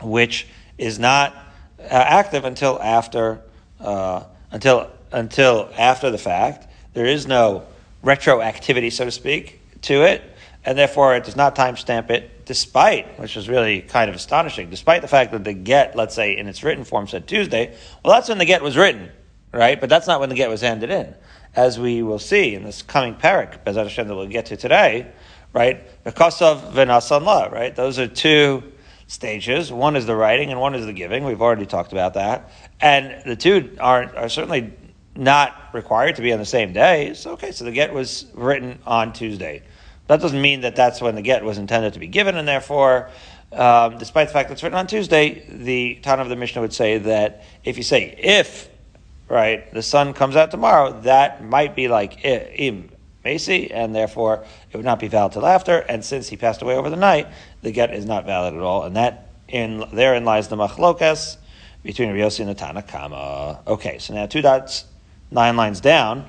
which 0.01 0.47
is 0.77 0.99
not 0.99 1.33
uh, 1.79 1.85
active 1.91 2.45
until 2.45 2.81
after, 2.81 3.41
uh, 3.79 4.23
until, 4.51 4.89
until 5.11 5.69
after 5.77 6.11
the 6.11 6.17
fact. 6.17 6.67
There 6.93 7.05
is 7.05 7.25
no 7.27 7.65
retroactivity, 8.03 8.91
so 8.91 9.05
to 9.05 9.11
speak, 9.11 9.61
to 9.81 10.03
it, 10.03 10.23
and 10.65 10.77
therefore 10.77 11.15
it 11.15 11.23
does 11.23 11.35
not 11.35 11.55
timestamp 11.55 12.09
it, 12.09 12.45
despite, 12.45 13.19
which 13.19 13.37
is 13.37 13.49
really 13.49 13.81
kind 13.81 14.09
of 14.09 14.15
astonishing, 14.15 14.69
despite 14.69 15.01
the 15.01 15.07
fact 15.07 15.31
that 15.31 15.43
the 15.43 15.53
get, 15.53 15.95
let's 15.95 16.15
say, 16.15 16.37
in 16.37 16.47
its 16.47 16.63
written 16.63 16.83
form 16.83 17.07
said 17.07 17.27
Tuesday, 17.27 17.75
well, 18.03 18.13
that's 18.13 18.29
when 18.29 18.37
the 18.37 18.45
get 18.45 18.61
was 18.61 18.75
written, 18.75 19.09
right? 19.51 19.79
But 19.79 19.89
that's 19.89 20.07
not 20.07 20.19
when 20.19 20.29
the 20.29 20.35
get 20.35 20.49
was 20.49 20.61
handed 20.61 20.89
in 20.89 21.15
as 21.55 21.79
we 21.79 22.01
will 22.01 22.19
see 22.19 22.55
in 22.55 22.63
this 22.63 22.81
coming 22.81 23.15
parak, 23.15 23.63
Bezat 23.63 23.83
Hashem, 23.83 24.07
that 24.07 24.15
we'll 24.15 24.27
get 24.27 24.47
to 24.47 24.57
today, 24.57 25.11
right? 25.53 25.81
Of 26.05 26.15
Venasan 26.15 27.23
La, 27.23 27.45
right? 27.45 27.75
Those 27.75 27.99
are 27.99 28.07
two 28.07 28.63
stages. 29.07 29.71
One 29.71 29.95
is 29.95 30.05
the 30.05 30.15
writing 30.15 30.49
and 30.49 30.59
one 30.59 30.73
is 30.73 30.85
the 30.85 30.93
giving. 30.93 31.23
We've 31.23 31.41
already 31.41 31.65
talked 31.65 31.91
about 31.91 32.15
that. 32.15 32.51
And 32.81 33.21
the 33.25 33.35
two 33.35 33.75
are, 33.79 34.15
are 34.15 34.29
certainly 34.29 34.73
not 35.15 35.55
required 35.73 36.15
to 36.15 36.21
be 36.21 36.33
on 36.33 36.39
the 36.39 36.45
same 36.45 36.73
day. 36.73 37.13
So, 37.13 37.31
okay, 37.31 37.51
so 37.51 37.65
the 37.65 37.71
get 37.71 37.93
was 37.93 38.25
written 38.33 38.79
on 38.85 39.13
Tuesday. 39.13 39.63
That 40.07 40.19
doesn't 40.19 40.41
mean 40.41 40.61
that 40.61 40.75
that's 40.75 41.01
when 41.01 41.15
the 41.15 41.21
get 41.21 41.43
was 41.43 41.57
intended 41.57 41.93
to 41.93 41.99
be 41.99 42.07
given, 42.07 42.35
and 42.35 42.47
therefore, 42.47 43.09
um, 43.51 43.97
despite 43.97 44.27
the 44.27 44.33
fact 44.33 44.49
that 44.49 44.53
it's 44.53 44.63
written 44.63 44.77
on 44.77 44.87
Tuesday, 44.87 45.45
the 45.49 45.99
Tana 46.01 46.21
of 46.21 46.29
the 46.29 46.35
Mishnah 46.35 46.61
would 46.61 46.73
say 46.73 46.97
that 46.97 47.43
if 47.63 47.77
you 47.77 47.83
say 47.83 48.15
if 48.17 48.69
right, 49.29 49.71
the 49.73 49.81
sun 49.81 50.13
comes 50.13 50.35
out 50.35 50.51
tomorrow, 50.51 50.99
that 51.01 51.43
might 51.43 51.75
be 51.75 51.87
like 51.87 52.23
im 52.23 52.89
mesi, 53.25 53.71
and 53.73 53.95
therefore 53.95 54.45
it 54.71 54.77
would 54.77 54.85
not 54.85 54.99
be 54.99 55.07
valid 55.07 55.33
till 55.33 55.45
after. 55.45 55.79
And 55.79 56.03
since 56.03 56.29
he 56.29 56.37
passed 56.37 56.61
away 56.61 56.75
over 56.75 56.89
the 56.89 56.95
night, 56.95 57.27
the 57.61 57.71
get 57.71 57.93
is 57.93 58.05
not 58.05 58.25
valid 58.25 58.53
at 58.53 58.59
all. 58.59 58.83
And 58.83 58.95
that 58.95 59.29
in 59.47 59.83
therein 59.93 60.25
lies 60.25 60.47
the 60.47 60.55
machlokas 60.55 61.37
between 61.83 62.09
Riosi 62.09 62.41
and 62.41 62.49
the 62.49 62.55
Tanakama. 62.55 63.65
Okay, 63.67 63.97
so 63.97 64.13
now 64.13 64.25
two 64.25 64.41
dots, 64.41 64.85
nine 65.33 65.57
lines 65.57 65.81
down. 65.81 66.27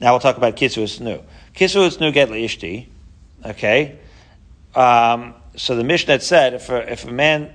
Now 0.00 0.12
we'll 0.12 0.20
talk 0.20 0.36
about 0.36 0.56
kisu 0.56 1.00
nu. 1.00 1.22
Kisu 1.54 2.00
nu 2.00 2.12
get 2.12 2.28
liishti. 2.30 2.86
Okay. 3.44 3.98
Um, 4.74 5.34
so 5.56 5.76
the 5.76 5.84
Mishnah 5.84 6.20
said 6.20 6.54
if 6.54 6.70
a, 6.70 6.90
if 6.90 7.04
a 7.04 7.12
man 7.12 7.52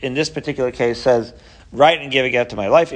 in 0.00 0.14
this 0.14 0.30
particular 0.30 0.70
case 0.70 1.00
says 1.00 1.32
write 1.74 2.00
and 2.00 2.10
give 2.10 2.24
a 2.24 2.30
get 2.30 2.50
to 2.50 2.56
my 2.56 2.68
life. 2.68 2.92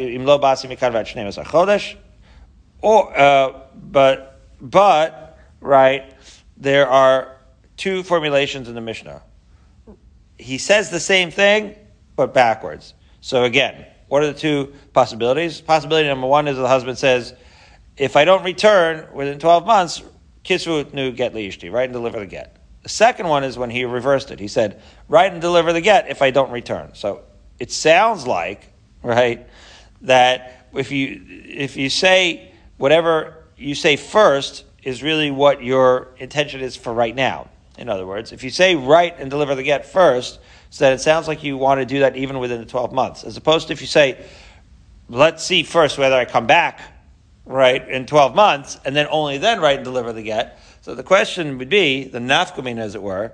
Or, 2.81 3.19
uh, 3.19 3.61
but, 3.75 4.41
but, 4.61 5.39
right, 5.61 6.15
there 6.57 6.89
are 6.89 7.37
two 7.77 8.03
formulations 8.03 8.69
in 8.69 8.75
the 8.75 8.81
Mishnah. 8.81 9.23
He 10.39 10.59
says 10.59 10.91
the 10.91 11.01
same 11.01 11.31
thing, 11.31 11.75
but 12.15 12.33
backwards. 12.33 12.95
So 13.21 13.43
again, 13.43 13.87
what 14.09 14.23
are 14.23 14.27
the 14.27 14.39
two 14.39 14.75
possibilities? 14.93 15.61
Possibility 15.61 16.09
number 16.09 16.27
one 16.27 16.49
is 16.49 16.57
the 16.57 16.67
husband 16.67 16.99
says, 16.99 17.35
if 17.97 18.17
I 18.17 18.25
don't 18.25 18.45
return 18.45 19.07
within 19.15 19.39
12 19.39 19.67
months, 19.67 20.03
kisru 20.45 20.93
nu 20.93 21.13
get 21.13 21.35
liishti, 21.35 21.71
write 21.73 21.85
and 21.85 21.93
deliver 21.93 22.19
the 22.19 22.27
get. 22.27 22.57
The 22.83 22.89
second 22.89 23.29
one 23.29 23.45
is 23.45 23.59
when 23.59 23.71
he 23.71 23.85
reversed 23.85 24.31
it. 24.31 24.41
He 24.41 24.49
said, 24.49 24.81
write 25.09 25.33
and 25.33 25.41
deliver 25.41 25.73
the 25.73 25.81
get 25.81 26.09
if 26.09 26.23
I 26.23 26.31
don't 26.31 26.51
return. 26.51 26.91
So 26.95 27.23
it 27.59 27.71
sounds 27.71 28.27
like, 28.27 28.73
right, 29.03 29.47
that 30.03 30.69
if 30.73 30.93
you 30.93 31.23
if 31.29 31.77
you 31.77 31.91
say 31.91 32.53
whatever 32.77 33.45
you 33.57 33.75
say 33.75 33.97
first 33.97 34.65
is 34.83 35.03
really 35.03 35.31
what 35.31 35.63
your 35.63 36.09
intention 36.19 36.61
is 36.61 36.77
for 36.77 36.93
right 36.93 37.15
now. 37.15 37.49
In 37.77 37.89
other 37.89 38.07
words, 38.07 38.33
if 38.33 38.45
you 38.45 38.51
say 38.51 38.75
write 38.75 39.19
and 39.19 39.31
deliver 39.31 39.55
the 39.55 39.63
get 39.63 39.87
first, 39.87 40.39
so 40.71 40.85
that 40.85 40.93
it 40.93 41.01
sounds 41.01 41.29
like 41.29 41.43
you 41.43 41.57
want 41.57 41.81
to 41.81 41.87
do 41.87 42.01
that 42.01 42.17
even 42.17 42.39
within 42.39 42.61
the 42.61 42.67
12 42.67 42.93
months, 42.93 43.25
as 43.25 43.37
opposed 43.37 43.69
to 43.69 43.73
if 43.73 43.81
you 43.81 43.87
say, 43.87 44.25
let's 45.09 45.45
see 45.45 45.63
first 45.63 45.99
whether 45.99 46.17
I 46.17 46.25
come 46.25 46.47
back, 46.47 46.81
right, 47.45 47.89
in 47.89 48.07
12 48.07 48.35
months, 48.35 48.79
and 48.85 48.95
then 48.95 49.07
only 49.11 49.39
then 49.39 49.61
write 49.61 49.77
and 49.77 49.85
deliver 49.85 50.13
the 50.13 50.23
get. 50.23 50.61
So 50.83 50.95
the 50.95 51.03
question 51.03 51.59
would 51.59 51.69
be, 51.69 52.05
the 52.05 52.19
nafkamina 52.19 52.81
as 52.81 52.95
it 52.95 53.03
were, 53.03 53.33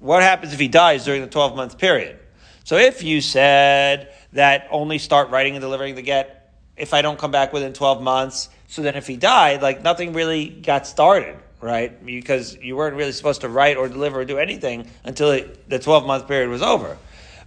what 0.00 0.22
happens 0.22 0.52
if 0.52 0.58
he 0.58 0.68
dies 0.68 1.04
during 1.04 1.22
the 1.22 1.28
12 1.28 1.54
month 1.54 1.78
period? 1.78 2.18
So 2.64 2.76
if 2.76 3.02
you 3.02 3.20
said 3.20 4.14
that 4.32 4.68
only 4.70 4.98
start 4.98 5.30
writing 5.30 5.54
and 5.54 5.60
delivering 5.60 5.94
the 5.94 6.02
get 6.02 6.54
if 6.76 6.94
I 6.94 7.02
don't 7.02 7.18
come 7.18 7.30
back 7.30 7.52
within 7.52 7.72
12 7.72 8.02
months, 8.02 8.48
so 8.68 8.82
then 8.82 8.94
if 8.94 9.06
he 9.06 9.16
died, 9.16 9.62
like 9.62 9.82
nothing 9.82 10.12
really 10.12 10.48
got 10.48 10.86
started, 10.86 11.36
right? 11.62 12.04
Because 12.04 12.56
you 12.56 12.76
weren't 12.76 12.96
really 12.96 13.12
supposed 13.12 13.40
to 13.42 13.48
write 13.48 13.76
or 13.76 13.88
deliver 13.88 14.20
or 14.20 14.24
do 14.24 14.36
anything 14.36 14.86
until 15.04 15.30
it, 15.30 15.68
the 15.70 15.78
12 15.78 16.06
month 16.06 16.28
period 16.28 16.50
was 16.50 16.60
over. 16.60 16.98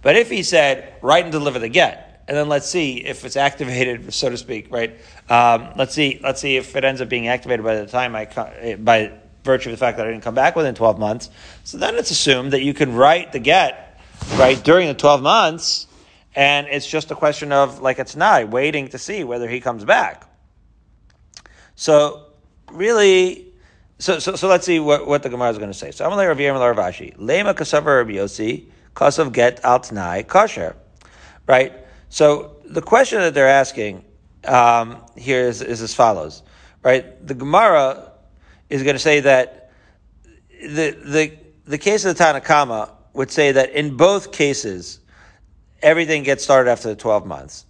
But 0.02 0.16
if 0.16 0.30
he 0.30 0.42
said, 0.42 0.94
write 1.02 1.24
and 1.24 1.32
deliver 1.32 1.58
the 1.58 1.68
get, 1.68 2.24
and 2.26 2.36
then 2.36 2.48
let's 2.48 2.68
see 2.68 3.04
if 3.04 3.24
it's 3.24 3.36
activated, 3.36 4.12
so 4.12 4.30
to 4.30 4.36
speak, 4.36 4.72
right? 4.72 4.98
Um, 5.28 5.68
let's 5.76 5.94
see, 5.94 6.18
let's 6.22 6.40
see 6.40 6.56
if 6.56 6.74
it 6.74 6.84
ends 6.84 7.00
up 7.00 7.08
being 7.08 7.28
activated 7.28 7.64
by 7.64 7.76
the 7.76 7.86
time 7.86 8.16
I, 8.16 8.76
by 8.76 9.12
virtue 9.44 9.70
of 9.70 9.74
the 9.74 9.78
fact 9.78 9.98
that 9.98 10.06
I 10.06 10.10
didn't 10.10 10.24
come 10.24 10.34
back 10.34 10.56
within 10.56 10.74
12 10.74 10.98
months. 10.98 11.30
So 11.64 11.78
then 11.78 11.94
it's 11.94 12.10
assumed 12.10 12.52
that 12.52 12.62
you 12.62 12.74
can 12.74 12.94
write 12.94 13.32
the 13.32 13.38
get, 13.38 14.00
right, 14.36 14.62
during 14.62 14.88
the 14.88 14.94
12 14.94 15.22
months, 15.22 15.86
and 16.34 16.66
it's 16.66 16.86
just 16.86 17.10
a 17.10 17.14
question 17.14 17.52
of, 17.52 17.80
like 17.80 17.98
it's 17.98 18.16
not, 18.16 18.48
waiting 18.48 18.88
to 18.88 18.98
see 18.98 19.24
whether 19.24 19.48
he 19.48 19.60
comes 19.60 19.84
back. 19.84 20.28
So, 21.76 22.26
really, 22.72 23.46
so, 23.98 24.18
so, 24.18 24.36
so 24.36 24.48
let's 24.48 24.66
see 24.66 24.78
what, 24.78 25.06
what 25.06 25.22
the 25.22 25.28
Gemara 25.28 25.50
is 25.50 25.58
going 25.58 25.70
to 25.70 25.78
say. 25.78 25.90
So, 25.90 26.04
I'm 26.04 26.12
Amalei 26.12 26.28
Rav 26.28 26.36
Yirmiyah 26.36 26.74
Ravashi, 26.74 27.16
Lema 27.16 27.54
Kasavar 27.54 27.98
Rabbi 27.98 28.12
Yossi, 28.12 28.66
Kasav 28.94 29.32
Get 29.32 29.64
Al 29.64 29.80
Tanai 29.80 30.22
Kosher. 30.22 30.76
Right? 31.46 31.72
So, 32.08 32.56
the 32.64 32.82
question 32.82 33.20
that 33.20 33.34
they're 33.34 33.48
asking 33.48 34.04
um, 34.44 34.98
here 35.16 35.42
is, 35.42 35.62
is 35.62 35.82
as 35.82 35.94
follows. 35.94 36.42
Right? 36.82 37.26
The 37.26 37.34
Gemara 37.34 38.12
is 38.68 38.82
going 38.82 38.94
to 38.96 39.00
say 39.00 39.20
that 39.20 39.70
the, 40.60 40.96
the, 41.04 41.38
the 41.66 41.78
case 41.78 42.04
of 42.04 42.16
the 42.16 42.22
Tanakama 42.22 42.90
would 43.12 43.30
say 43.30 43.52
that 43.52 43.70
in 43.70 43.96
both 43.96 44.32
cases, 44.32 45.00
everything 45.82 46.22
gets 46.22 46.44
started 46.44 46.70
after 46.70 46.88
the 46.88 46.96
12 46.96 47.26
months. 47.26 47.64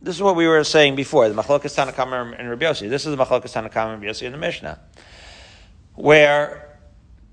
This 0.00 0.16
is 0.16 0.22
what 0.22 0.34
we 0.36 0.48
were 0.48 0.64
saying 0.64 0.96
before, 0.96 1.28
the 1.28 1.40
Machlokas 1.40 1.76
Tanakama 1.76 2.38
and 2.38 2.50
Rabbi 2.50 2.64
Yossi. 2.64 2.90
This 2.90 3.06
is 3.06 3.16
the 3.16 3.24
Machlokas 3.24 3.52
Tanakama 3.52 3.94
and 3.94 4.02
Rabbi 4.02 4.06
Yossi 4.06 4.22
in 4.22 4.32
the 4.32 4.38
Mishnah, 4.38 4.80
where 5.94 6.78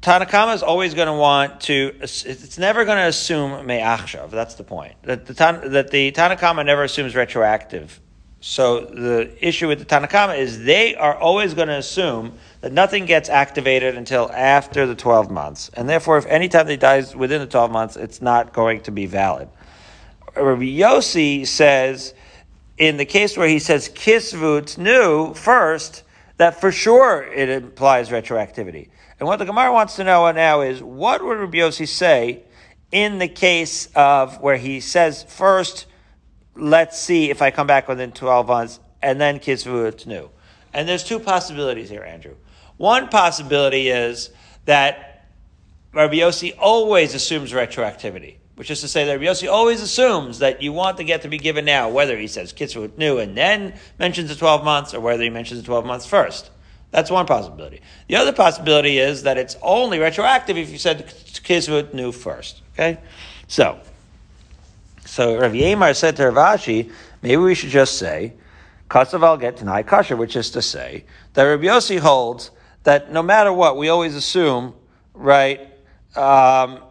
Tanakama 0.01 0.55
is 0.55 0.63
always 0.63 0.93
going 0.93 1.07
to 1.07 1.13
want 1.13 1.61
to, 1.61 1.93
it's 1.99 2.57
never 2.57 2.85
going 2.85 2.97
to 2.97 3.07
assume 3.07 3.65
me'achshav, 3.65 4.31
that's 4.31 4.55
the 4.55 4.63
point. 4.63 4.95
That 5.03 5.25
the, 5.25 5.33
that 5.33 5.91
the 5.91 6.11
Tanakama 6.11 6.65
never 6.65 6.83
assumes 6.83 7.15
retroactive. 7.15 7.99
So 8.41 8.85
the 8.85 9.35
issue 9.45 9.67
with 9.67 9.79
the 9.79 9.85
Tanakama 9.85 10.37
is 10.37 10.63
they 10.63 10.95
are 10.95 11.15
always 11.15 11.53
going 11.53 11.67
to 11.67 11.77
assume 11.77 12.37
that 12.61 12.71
nothing 12.71 13.05
gets 13.05 13.27
activated 13.27 13.97
until 13.97 14.31
after 14.31 14.85
the 14.85 14.95
12 14.95 15.29
months. 15.29 15.69
And 15.73 15.89
therefore, 15.89 16.17
if 16.17 16.25
any 16.27 16.47
time 16.47 16.67
they 16.67 16.77
dies 16.77 17.13
within 17.13 17.41
the 17.41 17.47
12 17.47 17.69
months, 17.69 17.97
it's 17.97 18.21
not 18.21 18.53
going 18.53 18.81
to 18.81 18.91
be 18.91 19.05
valid. 19.05 19.49
Rabbi 20.37 20.63
Yossi 20.63 21.45
says, 21.45 22.13
in 22.77 22.95
the 22.95 23.05
case 23.05 23.35
where 23.35 23.49
he 23.49 23.59
says 23.59 23.89
kisvut 23.89 24.77
new 24.77 25.33
first, 25.33 26.03
that 26.39 26.59
for 26.61 26.71
sure 26.71 27.21
it 27.23 27.49
implies 27.49 28.09
retroactivity. 28.09 28.89
And 29.19 29.27
what 29.27 29.39
the 29.39 29.45
Gemara 29.45 29.73
wants 29.73 29.97
to 29.97 30.05
know 30.05 30.31
now 30.31 30.61
is 30.61 30.81
what 30.81 31.21
would 31.23 31.37
Rabbi 31.37 31.57
Yossi 31.57 31.85
say 31.85 32.43
in 32.93 33.19
the 33.19 33.27
case 33.27 33.89
of 33.93 34.39
where 34.39 34.55
he 34.55 34.79
says 34.79 35.23
first, 35.23 35.85
let's 36.55 36.97
see 36.97 37.29
if 37.29 37.41
I 37.41 37.51
come 37.51 37.67
back 37.67 37.89
within 37.89 38.13
12 38.13 38.47
months, 38.47 38.79
and 39.01 39.19
then 39.19 39.39
kisvut 39.39 40.07
new. 40.07 40.29
And 40.73 40.87
there's 40.87 41.03
two 41.03 41.19
possibilities 41.19 41.89
here, 41.89 42.03
Andrew. 42.03 42.35
One 42.77 43.09
possibility 43.09 43.89
is 43.89 44.29
that 44.63 45.27
Rabbi 45.93 46.15
Yossi 46.15 46.53
always 46.57 47.13
assumes 47.13 47.51
retroactivity 47.51 48.37
which 48.59 48.69
is 48.69 48.81
to 48.81 48.89
say 48.89 49.05
that 49.05 49.13
Rabbi 49.13 49.23
Yossi 49.23 49.49
always 49.49 49.81
assumes 49.81 50.39
that 50.39 50.61
you 50.61 50.73
want 50.73 50.97
the 50.97 51.05
get 51.05 51.21
to 51.21 51.29
be 51.29 51.37
given 51.37 51.63
now, 51.63 51.87
whether 51.87 52.17
he 52.17 52.27
says 52.27 52.51
kitzur 52.51 52.91
new 52.97 53.17
and 53.17 53.37
then 53.37 53.73
mentions 53.97 54.27
the 54.27 54.35
12 54.35 54.65
months, 54.65 54.93
or 54.93 54.99
whether 54.99 55.23
he 55.23 55.29
mentions 55.29 55.61
the 55.61 55.65
12 55.65 55.85
months 55.85 56.05
first. 56.05 56.51
That's 56.91 57.09
one 57.09 57.25
possibility. 57.25 57.79
The 58.09 58.17
other 58.17 58.33
possibility 58.33 58.97
is 58.97 59.23
that 59.23 59.37
it's 59.37 59.55
only 59.61 59.97
retroactive 59.97 60.57
if 60.57 60.71
you 60.71 60.77
said 60.77 61.07
kitzur 61.07 61.93
new 61.93 62.11
first. 62.11 62.61
Okay? 62.73 62.97
So, 63.47 63.79
so 65.05 65.39
Rav 65.39 65.53
Yemar 65.53 65.95
said 65.95 66.17
to 66.17 66.29
Rav 66.29 66.59
Ashi, 66.59 66.91
maybe 67.21 67.37
we 67.37 67.55
should 67.55 67.69
just 67.69 67.97
say, 67.97 68.33
Kasav 68.89 69.39
get 69.39 69.55
tonight 69.55 69.87
kasher, 69.87 70.17
which 70.17 70.35
is 70.35 70.51
to 70.51 70.61
say 70.61 71.05
that 71.33 71.43
Rabbi 71.43 71.63
Yossi 71.63 71.97
holds 71.97 72.51
that 72.83 73.09
no 73.09 73.23
matter 73.23 73.53
what, 73.53 73.77
we 73.77 73.87
always 73.87 74.15
assume, 74.15 74.73
right, 75.13 75.61
um, 76.17 76.81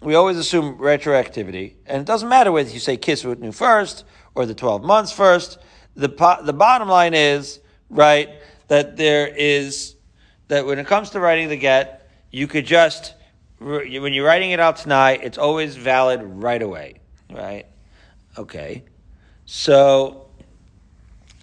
we 0.00 0.14
always 0.14 0.36
assume 0.36 0.78
retroactivity, 0.78 1.74
and 1.86 2.00
it 2.00 2.06
doesn't 2.06 2.28
matter 2.28 2.52
whether 2.52 2.70
you 2.70 2.78
say 2.78 2.96
kisvut 2.96 3.38
new 3.38 3.52
first 3.52 4.04
or 4.34 4.46
the 4.46 4.54
12 4.54 4.84
months 4.84 5.10
first. 5.10 5.58
The, 5.96 6.08
the 6.42 6.52
bottom 6.52 6.88
line 6.88 7.14
is, 7.14 7.58
right, 7.90 8.30
that 8.68 8.96
there 8.96 9.26
is, 9.26 9.96
that 10.46 10.66
when 10.66 10.78
it 10.78 10.86
comes 10.86 11.10
to 11.10 11.20
writing 11.20 11.48
the 11.48 11.56
get, 11.56 12.08
you 12.30 12.46
could 12.46 12.64
just, 12.64 13.14
when 13.58 14.12
you're 14.12 14.26
writing 14.26 14.52
it 14.52 14.60
out 14.60 14.76
tonight, 14.76 15.20
it's 15.24 15.38
always 15.38 15.74
valid 15.74 16.22
right 16.22 16.62
away, 16.62 17.00
right? 17.30 17.66
Okay. 18.36 18.84
So, 19.46 20.28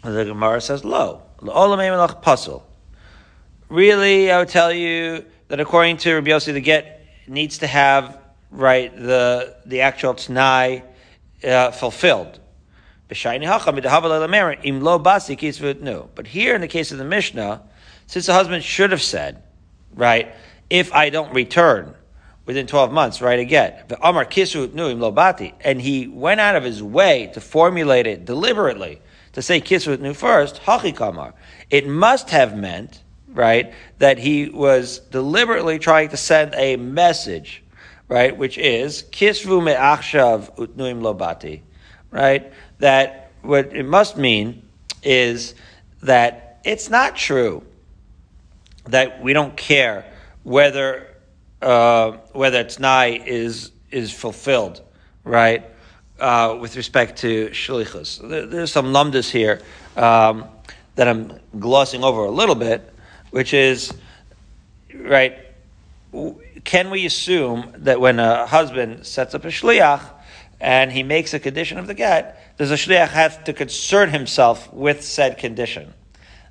the 0.01 0.23
Gemara 0.23 0.61
says, 0.61 0.85
lo, 0.85 1.23
puzzle. 2.21 2.65
Really, 3.67 4.31
I 4.31 4.39
would 4.39 4.49
tell 4.49 4.71
you 4.71 5.25
that 5.49 5.59
according 5.59 5.97
to 5.97 6.13
Rabbi 6.15 6.29
Yossi, 6.29 6.53
the 6.53 6.61
get 6.61 7.05
needs 7.27 7.57
to 7.57 7.67
have 7.67 8.24
right, 8.55 8.95
the, 8.95 9.55
the 9.65 9.81
actual 9.81 10.13
t'nai 10.13 10.83
uh, 11.43 11.71
fulfilled. 11.71 12.39
But 13.07 13.17
here 13.17 13.35
in 16.55 16.61
the 16.61 16.67
case 16.67 16.91
of 16.91 16.97
the 16.97 17.05
Mishnah, 17.05 17.61
since 18.07 18.25
the 18.25 18.33
husband 18.33 18.63
should 18.63 18.91
have 18.91 19.01
said, 19.01 19.43
right, 19.93 20.33
if 20.69 20.93
I 20.93 21.09
don't 21.09 21.33
return 21.33 21.93
within 22.45 22.65
12 22.67 22.91
months, 22.91 23.21
right, 23.21 23.39
again, 23.39 23.73
and 25.61 25.81
he 25.81 26.07
went 26.07 26.39
out 26.39 26.55
of 26.55 26.63
his 26.63 26.81
way 26.81 27.29
to 27.33 27.41
formulate 27.41 28.07
it 28.07 28.25
deliberately, 28.25 29.01
to 29.33 29.41
say 29.41 29.59
kisvut 29.61 29.99
nu 29.99 30.13
first, 30.13 30.61
hachi 30.63 31.33
It 31.69 31.87
must 31.87 32.29
have 32.31 32.57
meant, 32.57 33.03
right, 33.27 33.73
that 33.99 34.17
he 34.17 34.49
was 34.49 34.99
deliberately 34.99 35.77
trying 35.77 36.09
to 36.09 36.17
send 36.17 36.55
a 36.55 36.77
message 36.77 37.61
right, 38.07 38.35
which 38.35 38.57
is 38.57 39.03
kisvu 39.11 39.63
me'achshav 39.63 40.55
utnuim 40.57 41.01
lobati, 41.01 41.61
right? 42.11 42.51
That 42.79 43.31
what 43.41 43.75
it 43.75 43.85
must 43.85 44.17
mean 44.17 44.67
is 45.03 45.55
that 46.01 46.59
it's 46.63 46.89
not 46.89 47.15
true 47.15 47.63
that 48.85 49.21
we 49.21 49.33
don't 49.33 49.55
care 49.55 50.05
whether 50.43 51.07
uh, 51.61 52.11
whether 52.33 52.63
t'nai 52.63 53.25
is 53.25 53.71
is 53.91 54.11
fulfilled, 54.11 54.81
right? 55.23 55.65
Uh, 56.19 56.57
with 56.59 56.77
respect 56.77 57.17
to 57.19 57.49
shlichus, 57.49 58.27
there, 58.29 58.45
there's 58.45 58.71
some 58.71 58.87
lumdus 58.87 59.29
here 59.29 59.61
um, 59.97 60.45
that 60.95 61.07
I'm 61.07 61.39
glossing 61.59 62.03
over 62.03 62.23
a 62.23 62.31
little 62.31 62.55
bit, 62.55 62.93
which 63.31 63.53
is 63.53 63.93
right 64.93 65.44
can 66.63 66.89
we 66.89 67.05
assume 67.05 67.73
that 67.77 67.99
when 67.99 68.19
a 68.19 68.45
husband 68.45 69.05
sets 69.05 69.35
up 69.35 69.45
a 69.45 69.49
shliach 69.49 70.01
and 70.59 70.91
he 70.91 71.03
makes 71.03 71.33
a 71.33 71.39
condition 71.39 71.77
of 71.77 71.87
the 71.87 71.93
get, 71.93 72.57
does 72.57 72.71
a 72.71 72.75
shliach 72.75 73.09
have 73.09 73.43
to 73.45 73.53
concern 73.53 74.09
himself 74.09 74.71
with 74.73 75.03
said 75.03 75.37
condition? 75.37 75.93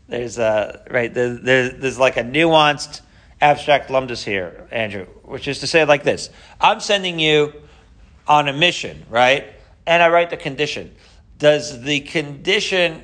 There's 0.09 0.39
a 0.39 0.85
right. 0.91 1.13
There's, 1.13 1.41
there's 1.41 1.99
like 1.99 2.17
a 2.17 2.23
nuanced, 2.23 3.01
abstract 3.41 3.89
lumdus 3.89 4.23
here, 4.23 4.69
Andrew, 4.71 5.07
which 5.23 5.49
is 5.49 5.61
to 5.61 5.67
say 5.67 5.85
like 5.85 6.03
this: 6.03 6.29
I'm 6.61 6.81
sending 6.81 7.19
you 7.19 7.55
on 8.29 8.49
a 8.49 8.53
mission, 8.53 9.07
right? 9.09 9.47
And 9.87 10.03
I 10.03 10.09
write 10.09 10.31
the 10.31 10.37
condition. 10.37 10.95
Does 11.39 11.83
the 11.83 12.01
condition 12.01 13.03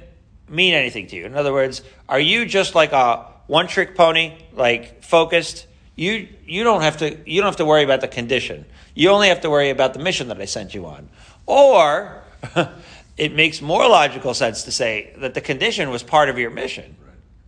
mean 0.48 0.74
anything 0.74 1.06
to 1.08 1.16
you? 1.16 1.24
In 1.24 1.34
other 1.34 1.52
words, 1.52 1.82
are 2.08 2.20
you 2.20 2.44
just 2.44 2.74
like 2.74 2.92
a 2.92 3.26
one 3.46 3.66
trick 3.66 3.96
pony, 3.96 4.36
like 4.52 5.02
focused? 5.02 5.66
You 6.00 6.28
you 6.46 6.64
don't 6.64 6.80
have 6.80 6.96
to 6.96 7.18
you 7.30 7.42
don't 7.42 7.48
have 7.48 7.56
to 7.56 7.66
worry 7.66 7.84
about 7.84 8.00
the 8.00 8.08
condition. 8.08 8.64
You 8.94 9.10
only 9.10 9.28
have 9.28 9.42
to 9.42 9.50
worry 9.50 9.68
about 9.68 9.92
the 9.92 9.98
mission 9.98 10.28
that 10.28 10.40
I 10.40 10.46
sent 10.46 10.74
you 10.74 10.86
on. 10.86 11.10
Or 11.44 12.22
it 13.18 13.34
makes 13.34 13.60
more 13.60 13.86
logical 13.86 14.32
sense 14.32 14.62
to 14.62 14.72
say 14.72 15.12
that 15.18 15.34
the 15.34 15.42
condition 15.42 15.90
was 15.90 16.02
part 16.02 16.30
of 16.30 16.38
your 16.38 16.48
mission, 16.48 16.96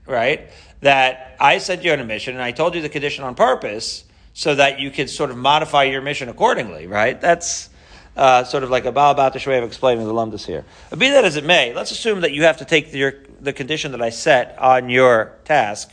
right? 0.06 0.12
right? 0.12 0.50
That 0.82 1.37
I 1.40 1.59
sent 1.59 1.82
you 1.82 1.92
on 1.92 2.00
a 2.00 2.04
mission 2.04 2.35
and 2.35 2.42
I 2.42 2.52
told 2.52 2.75
you 2.75 2.82
the 2.82 2.90
condition 2.90 3.25
on 3.25 3.35
purpose 3.35 4.04
so 4.35 4.54
that 4.54 4.78
you 4.80 4.90
could 4.90 5.09
sort 5.09 5.30
of 5.30 5.38
modify 5.38 5.85
your 5.85 6.02
mission 6.02 6.28
accordingly, 6.28 6.87
right? 6.87 7.18
That's 7.18 7.71
uh, 8.18 8.44
sort 8.44 8.64
of 8.64 8.71
like 8.71 8.85
a 8.85 8.92
Baal 8.92 9.14
way 9.14 9.59
of 9.59 9.64
explaining 9.64 10.06
the 10.06 10.12
lumdus 10.12 10.44
here. 10.44 10.66
But 10.90 10.99
be 10.99 11.09
that 11.09 11.25
as 11.25 11.37
it 11.37 11.47
may, 11.47 11.73
let's 11.73 11.90
assume 11.90 12.21
that 12.21 12.32
you 12.32 12.42
have 12.42 12.59
to 12.59 12.66
take 12.66 12.92
the, 12.92 13.14
the 13.40 13.54
condition 13.54 13.92
that 13.92 14.02
I 14.02 14.11
set 14.11 14.59
on 14.59 14.90
your 14.90 15.38
task 15.47 15.90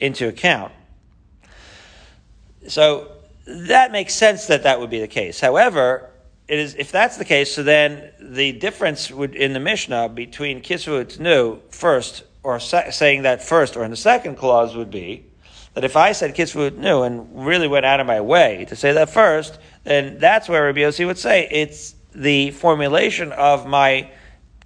into 0.00 0.26
account. 0.26 0.72
So 2.68 3.12
that 3.46 3.92
makes 3.92 4.14
sense 4.14 4.46
that 4.46 4.62
that 4.64 4.80
would 4.80 4.90
be 4.90 5.00
the 5.00 5.08
case. 5.08 5.40
However, 5.40 6.10
it 6.48 6.58
is 6.58 6.74
if 6.74 6.90
that's 6.90 7.16
the 7.16 7.24
case, 7.24 7.54
so 7.54 7.62
then 7.62 8.10
the 8.20 8.52
difference 8.52 9.10
would 9.10 9.34
in 9.34 9.52
the 9.52 9.60
Mishnah 9.60 10.08
between 10.10 10.62
kisvut 10.62 11.18
nu 11.18 11.60
first 11.70 12.24
or 12.42 12.58
se- 12.58 12.90
saying 12.90 13.22
that 13.22 13.42
first 13.42 13.76
or 13.76 13.84
in 13.84 13.90
the 13.90 13.96
second 13.96 14.36
clause 14.36 14.74
would 14.74 14.90
be 14.90 15.26
that 15.74 15.84
if 15.84 15.96
I 15.96 16.12
said 16.12 16.34
kitzvu 16.34 16.76
new 16.76 17.02
and 17.02 17.46
really 17.46 17.68
went 17.68 17.86
out 17.86 18.00
of 18.00 18.06
my 18.06 18.20
way 18.20 18.66
to 18.68 18.76
say 18.76 18.92
that 18.92 19.10
first, 19.10 19.58
then 19.84 20.18
that's 20.18 20.48
where 20.48 20.64
Rabbi 20.64 20.80
Yossi 20.80 21.06
would 21.06 21.18
say 21.18 21.48
it's 21.50 21.94
the 22.14 22.50
formulation 22.50 23.32
of 23.32 23.66
my 23.66 24.10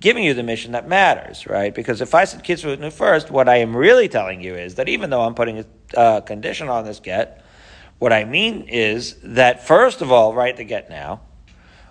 giving 0.00 0.24
you 0.24 0.34
the 0.34 0.42
mission 0.42 0.72
that 0.72 0.88
matters, 0.88 1.46
right? 1.46 1.74
Because 1.74 2.00
if 2.00 2.14
I 2.14 2.24
said 2.24 2.42
kitzvu 2.42 2.78
new 2.78 2.90
first, 2.90 3.30
what 3.30 3.48
I 3.48 3.56
am 3.56 3.76
really 3.76 4.08
telling 4.08 4.40
you 4.40 4.54
is 4.54 4.76
that 4.76 4.88
even 4.88 5.10
though 5.10 5.22
I'm 5.22 5.34
putting 5.34 5.58
a 5.58 5.98
uh, 5.98 6.20
condition 6.22 6.68
on 6.68 6.84
this 6.84 7.00
get, 7.00 7.43
what 7.98 8.12
I 8.12 8.24
mean 8.24 8.66
is 8.68 9.16
that 9.22 9.66
first 9.66 10.02
of 10.02 10.12
all, 10.12 10.34
write 10.34 10.56
the 10.56 10.64
get 10.64 10.90
now, 10.90 11.20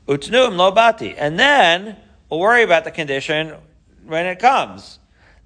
utnuim 0.07 0.55
lo 0.57 0.71
bati, 0.71 1.15
and 1.17 1.39
then 1.39 1.97
we'll 2.29 2.39
worry 2.39 2.63
about 2.63 2.83
the 2.83 2.91
condition 2.91 3.55
when 4.05 4.25
it 4.25 4.39
comes. 4.39 4.99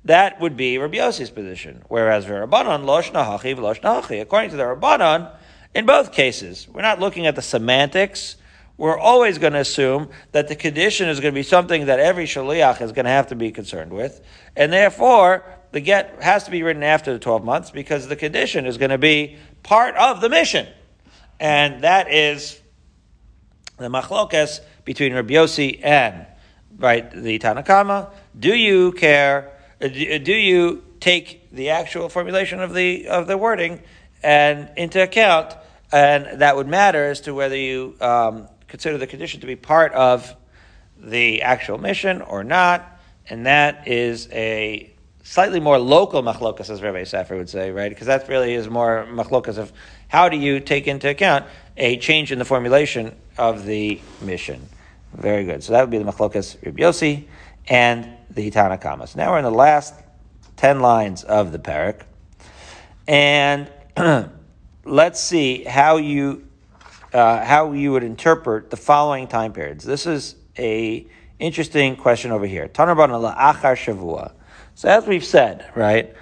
That 0.06 0.40
would 0.40 0.56
be 0.56 0.78
Rabbi 0.78 0.98
Yossi's 0.98 1.30
position. 1.30 1.84
Whereas 1.90 2.26
Rabbanon, 2.26 2.86
losh 2.86 3.12
nahachi 3.12 3.56
v'losh 3.56 3.82
nahachi. 3.82 4.22
According 4.22 4.52
to 4.52 4.56
the 4.56 4.64
Rabbanon, 4.64 5.30
in 5.76 5.86
both 5.86 6.12
cases, 6.12 6.68
we're 6.70 6.82
not 6.82 7.00
looking 7.00 7.28
at 7.28 7.36
the 7.36 7.42
semantics. 7.42 8.38
We're 8.78 8.98
always 8.98 9.40
going 9.40 9.54
to 9.54 9.60
assume 9.60 10.10
that 10.34 10.48
the 10.48 10.56
condition 10.56 11.10
is 11.10 11.20
going 11.20 11.34
to 11.34 11.38
be 11.38 11.44
something 11.44 11.88
that 11.88 12.00
every 12.00 12.26
shaliach 12.26 12.82
is 12.82 12.92
going 12.92 13.06
to 13.06 13.12
have 13.12 13.28
to 13.28 13.36
be 13.36 13.52
concerned 13.52 13.92
with. 13.92 14.22
And 14.56 14.72
therefore, 14.72 15.44
the 15.72 15.82
get 15.82 16.22
has 16.22 16.44
to 16.44 16.52
be 16.52 16.62
written 16.62 16.84
after 16.84 17.12
the 17.12 17.20
12 17.20 17.44
months 17.44 17.72
because 17.72 18.08
the 18.08 18.16
condition 18.16 18.66
is 18.66 18.78
going 18.78 18.92
to 18.92 18.98
be 18.98 19.38
part 19.64 19.96
of 19.96 20.22
the 20.22 20.30
mission. 20.30 20.68
And 21.40 21.84
that 21.84 22.12
is 22.12 22.62
the 23.78 23.90
machlokas 23.90 24.60
between 24.86 25.14
Rabbi 25.14 25.34
Yossi 25.34 25.80
and 25.84 26.26
right 26.78 27.10
the 27.12 27.40
Tanakama. 27.40 28.12
Do 28.40 28.54
you 28.54 28.92
care 28.92 29.54
uh, 29.82 29.88
do 29.88 30.34
you 30.34 30.84
take 31.00 31.52
the 31.52 31.70
actual 31.70 32.10
formulation 32.10 32.60
of 32.60 32.74
the 32.74 33.08
of 33.08 33.28
the 33.28 33.38
wording 33.38 33.82
and 34.24 34.70
into 34.76 35.02
account, 35.02 35.56
and 35.92 36.42
that 36.42 36.56
would 36.56 36.68
matter 36.68 37.06
as 37.06 37.22
to 37.22 37.34
whether 37.34 37.56
you 37.56 37.96
um, 38.02 38.48
consider 38.68 38.98
the 38.98 39.08
condition 39.08 39.42
to 39.42 39.48
be 39.48 39.56
part 39.56 39.94
of 39.94 40.36
the 41.00 41.42
actual 41.42 41.78
mission 41.78 42.22
or 42.22 42.44
not, 42.44 43.00
and 43.30 43.46
that 43.46 43.88
is 43.88 44.28
a 44.32 44.94
slightly 45.24 45.60
more 45.60 45.78
local 45.78 46.24
machlokas, 46.24 46.70
as 46.70 46.82
Rabbi 46.82 47.04
Safar 47.04 47.38
would 47.38 47.50
say, 47.50 47.72
right? 47.72 47.90
Because 47.90 48.08
that 48.08 48.28
really 48.30 48.54
is 48.54 48.70
more 48.70 49.06
machlokas 49.10 49.58
of 49.58 49.74
how 50.08 50.30
do 50.30 50.38
you 50.38 50.60
take 50.60 50.88
into 50.88 51.10
account 51.10 51.46
a 51.76 51.98
change 51.98 52.32
in 52.32 52.40
the 52.40 52.46
formulation 52.46 53.16
of 53.38 53.66
the 53.66 54.00
mission. 54.22 54.68
Very 55.14 55.44
good. 55.44 55.64
So 55.64 55.74
that 55.74 55.82
would 55.82 55.90
be 55.90 55.98
the 55.98 56.10
machlokas 56.10 56.56
Rabbi 56.66 56.82
Yossi 56.82 57.26
and 57.68 58.10
the 58.30 58.50
Tanakamas. 58.52 59.16
Now 59.16 59.32
we're 59.32 59.40
in 59.40 59.44
the 59.44 59.52
last 59.52 59.94
10 60.56 60.80
lines 60.80 61.24
of 61.24 61.52
the 61.52 61.60
parak. 61.60 62.02
And 63.08 63.70
let's 64.86 65.20
see 65.20 65.64
how 65.64 65.98
you, 65.98 66.47
uh, 67.14 67.44
how 67.44 67.72
you 67.72 67.92
would 67.92 68.04
interpret 68.04 68.70
the 68.70 68.78
following 68.78 69.28
time 69.28 69.54
periods. 69.54 69.84
This 69.84 70.06
is 70.06 70.36
a 70.58 71.08
interesting 71.40 71.96
question 71.96 72.32
over 72.32 72.46
here. 72.46 72.68
Shavua. 72.68 74.32
So 74.76 74.90
as 74.90 75.08
we've 75.08 75.26
said, 75.26 75.70
right, 75.76 76.16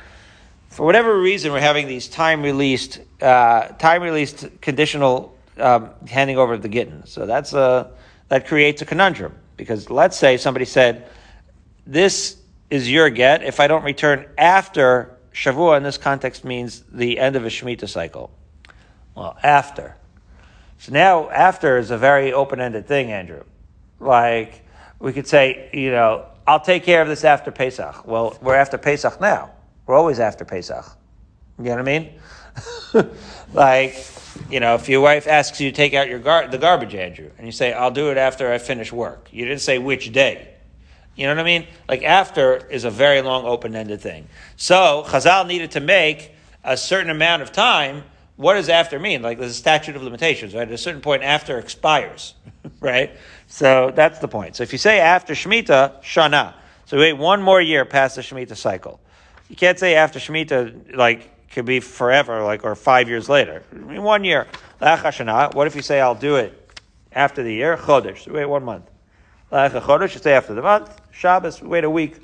for 0.69 0.85
whatever 0.85 1.19
reason, 1.19 1.51
we're 1.51 1.59
having 1.59 1.87
these 1.87 2.07
time 2.07 2.41
released, 2.41 2.99
uh, 3.21 3.67
time 3.69 4.01
released 4.01 4.47
conditional 4.61 5.37
um, 5.57 5.91
handing 6.07 6.37
over 6.37 6.53
of 6.53 6.61
the 6.61 6.69
gittin. 6.69 7.05
So 7.05 7.25
that's 7.25 7.53
a, 7.53 7.91
that 8.27 8.47
creates 8.47 8.81
a 8.81 8.85
conundrum 8.85 9.35
because 9.57 9.89
let's 9.89 10.17
say 10.17 10.37
somebody 10.37 10.65
said, 10.65 11.07
this 11.87 12.37
is 12.69 12.91
your 12.91 13.09
get 13.09 13.43
if 13.43 13.59
I 13.59 13.67
don't 13.67 13.83
return 13.83 14.25
after 14.37 15.17
Shavua 15.33 15.77
in 15.77 15.83
this 15.83 15.97
context 15.97 16.43
means 16.43 16.83
the 16.91 17.19
end 17.19 17.35
of 17.35 17.45
a 17.45 17.49
Shemitah 17.49 17.89
cycle. 17.89 18.31
Well, 19.15 19.37
after. 19.43 19.95
So 20.77 20.91
now 20.91 21.29
after 21.29 21.77
is 21.77 21.91
a 21.91 21.97
very 21.97 22.33
open-ended 22.33 22.87
thing, 22.87 23.11
Andrew. 23.11 23.43
Like, 23.99 24.61
we 24.99 25.13
could 25.13 25.27
say, 25.27 25.69
you 25.73 25.91
know, 25.91 26.25
I'll 26.47 26.59
take 26.59 26.83
care 26.83 27.01
of 27.01 27.07
this 27.07 27.23
after 27.23 27.51
Pesach. 27.51 28.05
Well, 28.07 28.37
we're 28.41 28.55
after 28.55 28.77
Pesach 28.77 29.19
now. 29.19 29.51
We're 29.85 29.95
always 29.95 30.19
after 30.19 30.45
Pesach. 30.45 30.85
You 31.57 31.65
know 31.65 31.71
what 31.71 31.79
I 31.79 31.83
mean? 31.83 32.19
like, 33.53 34.05
you 34.49 34.59
know, 34.59 34.75
if 34.75 34.89
your 34.89 35.01
wife 35.01 35.27
asks 35.27 35.59
you 35.59 35.71
to 35.71 35.75
take 35.75 35.93
out 35.93 36.09
your 36.09 36.19
gar- 36.19 36.47
the 36.47 36.57
garbage, 36.57 36.93
Andrew, 36.93 37.31
and 37.37 37.45
you 37.45 37.51
say, 37.51 37.73
I'll 37.73 37.91
do 37.91 38.11
it 38.11 38.17
after 38.17 38.51
I 38.51 38.57
finish 38.57 38.91
work. 38.91 39.29
You 39.31 39.45
didn't 39.45 39.61
say 39.61 39.77
which 39.77 40.11
day. 40.11 40.49
You 41.15 41.27
know 41.27 41.33
what 41.35 41.39
I 41.39 41.43
mean? 41.43 41.67
Like 41.87 42.03
after 42.03 42.57
is 42.67 42.83
a 42.83 42.91
very 42.91 43.21
long 43.21 43.45
open-ended 43.45 44.01
thing. 44.01 44.27
So 44.57 45.05
Chazal 45.07 45.47
needed 45.47 45.71
to 45.71 45.79
make 45.79 46.31
a 46.63 46.75
certain 46.75 47.09
amount 47.09 47.41
of 47.41 47.51
time. 47.51 48.03
What 48.37 48.55
does 48.55 48.69
after 48.69 48.99
mean? 48.99 49.21
Like 49.21 49.39
there's 49.39 49.51
a 49.51 49.55
statute 49.55 49.95
of 49.95 50.03
limitations, 50.03 50.53
right? 50.53 50.67
At 50.67 50.73
a 50.73 50.77
certain 50.77 51.01
point 51.01 51.23
after 51.23 51.57
expires, 51.57 52.35
right? 52.79 53.11
So 53.47 53.91
that's 53.95 54.19
the 54.19 54.27
point. 54.27 54.55
So 54.55 54.63
if 54.63 54.71
you 54.71 54.77
say 54.77 54.99
after 54.99 55.33
Shemitah, 55.33 56.01
Shana. 56.01 56.53
So 56.85 56.97
wait 56.97 57.13
one 57.13 57.41
more 57.41 57.61
year 57.61 57.85
past 57.85 58.15
the 58.15 58.21
Shemitah 58.21 58.57
cycle. 58.57 58.99
You 59.49 59.55
can't 59.55 59.77
say 59.77 59.95
after 59.95 60.19
Shemitah, 60.19 60.95
like, 60.95 61.49
could 61.51 61.65
be 61.65 61.79
forever, 61.79 62.43
like, 62.43 62.65
or 62.65 62.75
five 62.75 63.07
years 63.07 63.29
later. 63.29 63.63
I 63.71 63.75
mean, 63.75 64.03
one 64.03 64.23
year. 64.23 64.47
What 64.79 65.67
if 65.67 65.75
you 65.75 65.81
say 65.81 66.01
I'll 66.01 66.15
do 66.15 66.35
it 66.35 66.81
after 67.13 67.43
the 67.43 67.53
year? 67.53 67.77
Chodesh. 67.77 68.25
So 68.25 68.33
wait 68.33 68.45
one 68.45 68.65
month. 68.65 68.89
Chodesh, 69.51 70.13
you 70.15 70.19
say 70.19 70.33
after 70.33 70.53
the 70.53 70.61
month. 70.61 70.93
Shabbos, 71.11 71.61
wait 71.61 71.85
a 71.85 71.89
week. 71.89 72.17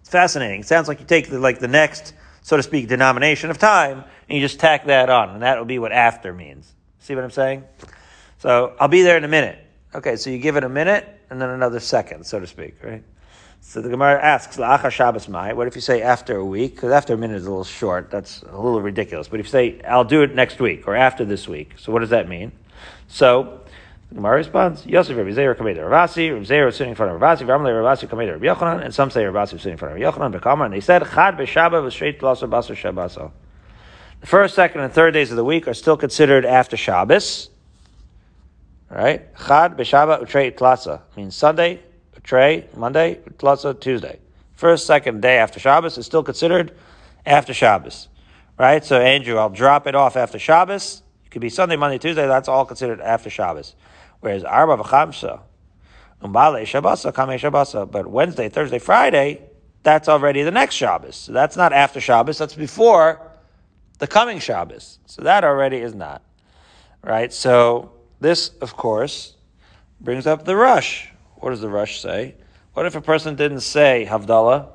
It's 0.00 0.08
fascinating. 0.08 0.60
It 0.60 0.66
sounds 0.66 0.88
like 0.88 1.00
you 1.00 1.06
take 1.06 1.28
the, 1.28 1.38
like 1.38 1.58
the 1.58 1.68
next, 1.68 2.14
so 2.48 2.56
to 2.56 2.62
speak, 2.62 2.88
denomination 2.88 3.50
of 3.50 3.58
time, 3.58 4.02
and 4.26 4.38
you 4.38 4.40
just 4.40 4.58
tack 4.58 4.86
that 4.86 5.10
on, 5.10 5.28
and 5.28 5.42
that 5.42 5.58
will 5.58 5.66
be 5.66 5.78
what 5.78 5.92
after 5.92 6.32
means. 6.32 6.72
See 6.98 7.14
what 7.14 7.22
I'm 7.22 7.30
saying? 7.30 7.62
So 8.38 8.74
I'll 8.80 8.88
be 8.88 9.02
there 9.02 9.18
in 9.18 9.24
a 9.24 9.28
minute. 9.28 9.58
Okay, 9.94 10.16
so 10.16 10.30
you 10.30 10.38
give 10.38 10.56
it 10.56 10.64
a 10.64 10.68
minute 10.70 11.06
and 11.28 11.38
then 11.38 11.50
another 11.50 11.78
second, 11.78 12.24
so 12.24 12.40
to 12.40 12.46
speak, 12.46 12.76
right? 12.82 13.04
So 13.60 13.82
the 13.82 13.90
Gemara 13.90 14.18
asks, 14.22 14.56
"La'achar 14.56 14.90
Shabbos 14.90 15.28
mai." 15.28 15.52
What 15.52 15.66
if 15.66 15.74
you 15.74 15.82
say 15.82 16.00
after 16.00 16.38
a 16.38 16.44
week? 16.44 16.76
Because 16.76 16.90
after 16.90 17.12
a 17.12 17.18
minute 17.18 17.36
is 17.36 17.44
a 17.44 17.50
little 17.50 17.64
short. 17.64 18.10
That's 18.10 18.42
a 18.44 18.56
little 18.56 18.80
ridiculous. 18.80 19.28
But 19.28 19.40
if 19.40 19.46
you 19.46 19.50
say, 19.50 19.82
"I'll 19.86 20.04
do 20.04 20.22
it 20.22 20.34
next 20.34 20.58
week" 20.58 20.88
or 20.88 20.96
after 20.96 21.26
this 21.26 21.46
week, 21.46 21.72
so 21.76 21.92
what 21.92 21.98
does 21.98 22.10
that 22.10 22.30
mean? 22.30 22.52
So 23.08 23.60
the 24.08 24.14
Gemara 24.14 24.36
responds, 24.36 24.86
Yosef 24.86 25.16
Rabbi 25.16 25.32
Zeir 25.32 25.54
Kamei 25.54 25.76
Ravasi, 25.76 26.32
Rabbi 26.32 26.44
Zeir 26.44 26.64
was 26.64 26.76
sitting 26.76 26.90
in 26.90 26.96
front 26.96 27.12
of 27.12 27.20
Ravasi, 27.20 27.46
Ramle 27.46 27.70
Ravasi 27.70 28.08
Kamei 28.08 28.30
Rabbi 28.30 28.46
Yochanan, 28.46 28.82
and 28.82 28.94
some 28.94 29.10
say 29.10 29.22
Ravasi 29.24 29.52
was 29.52 29.62
sitting 29.62 29.72
in 29.72 29.76
front 29.76 30.02
of 30.02 30.14
Yochanan, 30.14 30.32
Bekama, 30.32 30.64
and 30.64 30.72
they 30.72 30.80
said, 30.80 31.02
Chad 31.02 31.36
B'Shabbat 31.36 31.92
straight 31.92 32.18
Tlaso 32.18 32.48
Basar 32.48 32.74
Shabbaso. 32.74 33.32
The 34.20 34.26
first, 34.26 34.54
second, 34.54 34.80
and 34.80 34.92
third 34.92 35.12
days 35.12 35.30
of 35.30 35.36
the 35.36 35.44
week 35.44 35.68
are 35.68 35.74
still 35.74 35.96
considered 35.96 36.46
after 36.46 36.76
Shabbos. 36.76 37.50
Right? 38.88 39.28
Chad 39.36 39.76
B'Shabbat 39.76 40.22
Utrei 40.22 40.56
Tlasa 40.56 41.02
means 41.14 41.36
Sunday, 41.36 41.80
Utrei, 42.18 42.74
Monday, 42.74 43.20
Tlasa, 43.36 43.78
Tuesday. 43.78 44.18
First, 44.54 44.86
second 44.86 45.20
day 45.20 45.36
after 45.36 45.60
Shabbos 45.60 45.98
is 45.98 46.06
still 46.06 46.22
considered 46.22 46.72
after 47.26 47.52
Shabbos. 47.52 48.08
Right? 48.58 48.82
So, 48.82 48.98
Andrew, 48.98 49.36
I'll 49.36 49.50
drop 49.50 49.86
it 49.86 49.94
off 49.94 50.16
after 50.16 50.38
Shabbos. 50.38 51.02
It 51.26 51.30
could 51.30 51.42
be 51.42 51.50
Sunday, 51.50 51.76
Monday, 51.76 51.98
Tuesday. 51.98 52.26
That's 52.26 52.48
all 52.48 52.64
considered 52.64 53.02
after 53.02 53.28
Shabbos. 53.28 53.74
Whereas 54.20 54.44
Arba 54.44 54.76
v'chamsa, 54.82 55.40
umbale 56.22 56.62
shabasa 56.62 57.14
kame 57.14 57.38
shabasa. 57.38 57.90
But 57.90 58.06
Wednesday, 58.06 58.48
Thursday, 58.48 58.78
Friday, 58.78 59.42
that's 59.82 60.08
already 60.08 60.42
the 60.42 60.50
next 60.50 60.74
Shabbos. 60.74 61.16
So 61.16 61.32
that's 61.32 61.56
not 61.56 61.72
after 61.72 62.00
Shabbos. 62.00 62.38
That's 62.38 62.54
before 62.54 63.20
the 63.98 64.06
coming 64.06 64.38
Shabbos. 64.38 64.98
So 65.06 65.22
that 65.22 65.44
already 65.44 65.78
is 65.78 65.94
not 65.94 66.22
right. 67.02 67.32
So 67.32 67.92
this, 68.20 68.50
of 68.60 68.76
course, 68.76 69.36
brings 70.00 70.26
up 70.26 70.44
the 70.44 70.56
Rosh. 70.56 71.06
What 71.36 71.50
does 71.50 71.60
the 71.60 71.68
Rosh 71.68 72.00
say? 72.00 72.34
What 72.74 72.86
if 72.86 72.96
a 72.96 73.00
person 73.00 73.36
didn't 73.36 73.60
say 73.60 74.06
Havdalah 74.08 74.68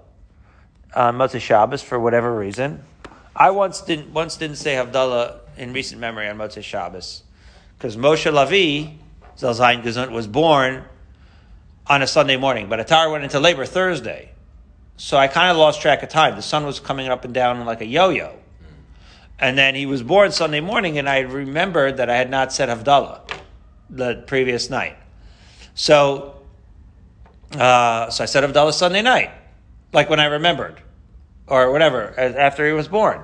on 0.95 1.17
Motzei 1.17 1.41
Shabbos 1.41 1.81
for 1.81 1.99
whatever 1.99 2.35
reason? 2.35 2.83
I 3.35 3.51
once 3.51 3.81
didn't 3.81 4.13
once 4.13 4.37
didn't 4.37 4.57
say 4.57 4.75
Havdalah 4.75 5.39
in 5.57 5.73
recent 5.73 5.99
memory 5.99 6.27
on 6.27 6.37
Motzei 6.37 6.63
Shabbos 6.63 7.23
because 7.77 7.97
Moshe 7.97 8.31
Lavi 8.31 8.97
Zalzayin 9.43 9.83
Gesund 9.83 10.11
was 10.11 10.25
born 10.25 10.85
on 11.85 12.01
a 12.01 12.07
Sunday 12.07 12.37
morning, 12.37 12.69
but 12.69 12.79
Atar 12.79 13.11
went 13.11 13.25
into 13.25 13.39
labor 13.39 13.65
Thursday. 13.65 14.31
So 14.95 15.17
I 15.17 15.27
kind 15.27 15.51
of 15.51 15.57
lost 15.57 15.81
track 15.81 16.01
of 16.01 16.09
time. 16.09 16.35
The 16.37 16.41
sun 16.41 16.65
was 16.65 16.79
coming 16.79 17.09
up 17.09 17.25
and 17.25 17.33
down 17.33 17.63
like 17.65 17.81
a 17.81 17.85
yo-yo. 17.85 18.37
And 19.39 19.57
then 19.57 19.75
he 19.75 19.85
was 19.85 20.01
born 20.01 20.31
Sunday 20.31 20.61
morning, 20.61 20.97
and 20.97 21.09
I 21.09 21.19
remembered 21.19 21.97
that 21.97 22.09
I 22.09 22.15
had 22.15 22.29
not 22.29 22.53
said 22.53 22.69
Havdalah 22.69 23.29
the 23.89 24.23
previous 24.27 24.69
night. 24.69 24.95
So, 25.75 26.41
uh, 27.51 28.09
so 28.09 28.23
I 28.23 28.27
said 28.27 28.43
Havdalah 28.45 28.73
Sunday 28.73 29.01
night, 29.01 29.31
like 29.91 30.09
when 30.09 30.21
I 30.21 30.25
remembered, 30.25 30.81
or 31.47 31.71
whatever, 31.71 32.17
after 32.17 32.65
he 32.65 32.71
was 32.71 32.87
born. 32.87 33.21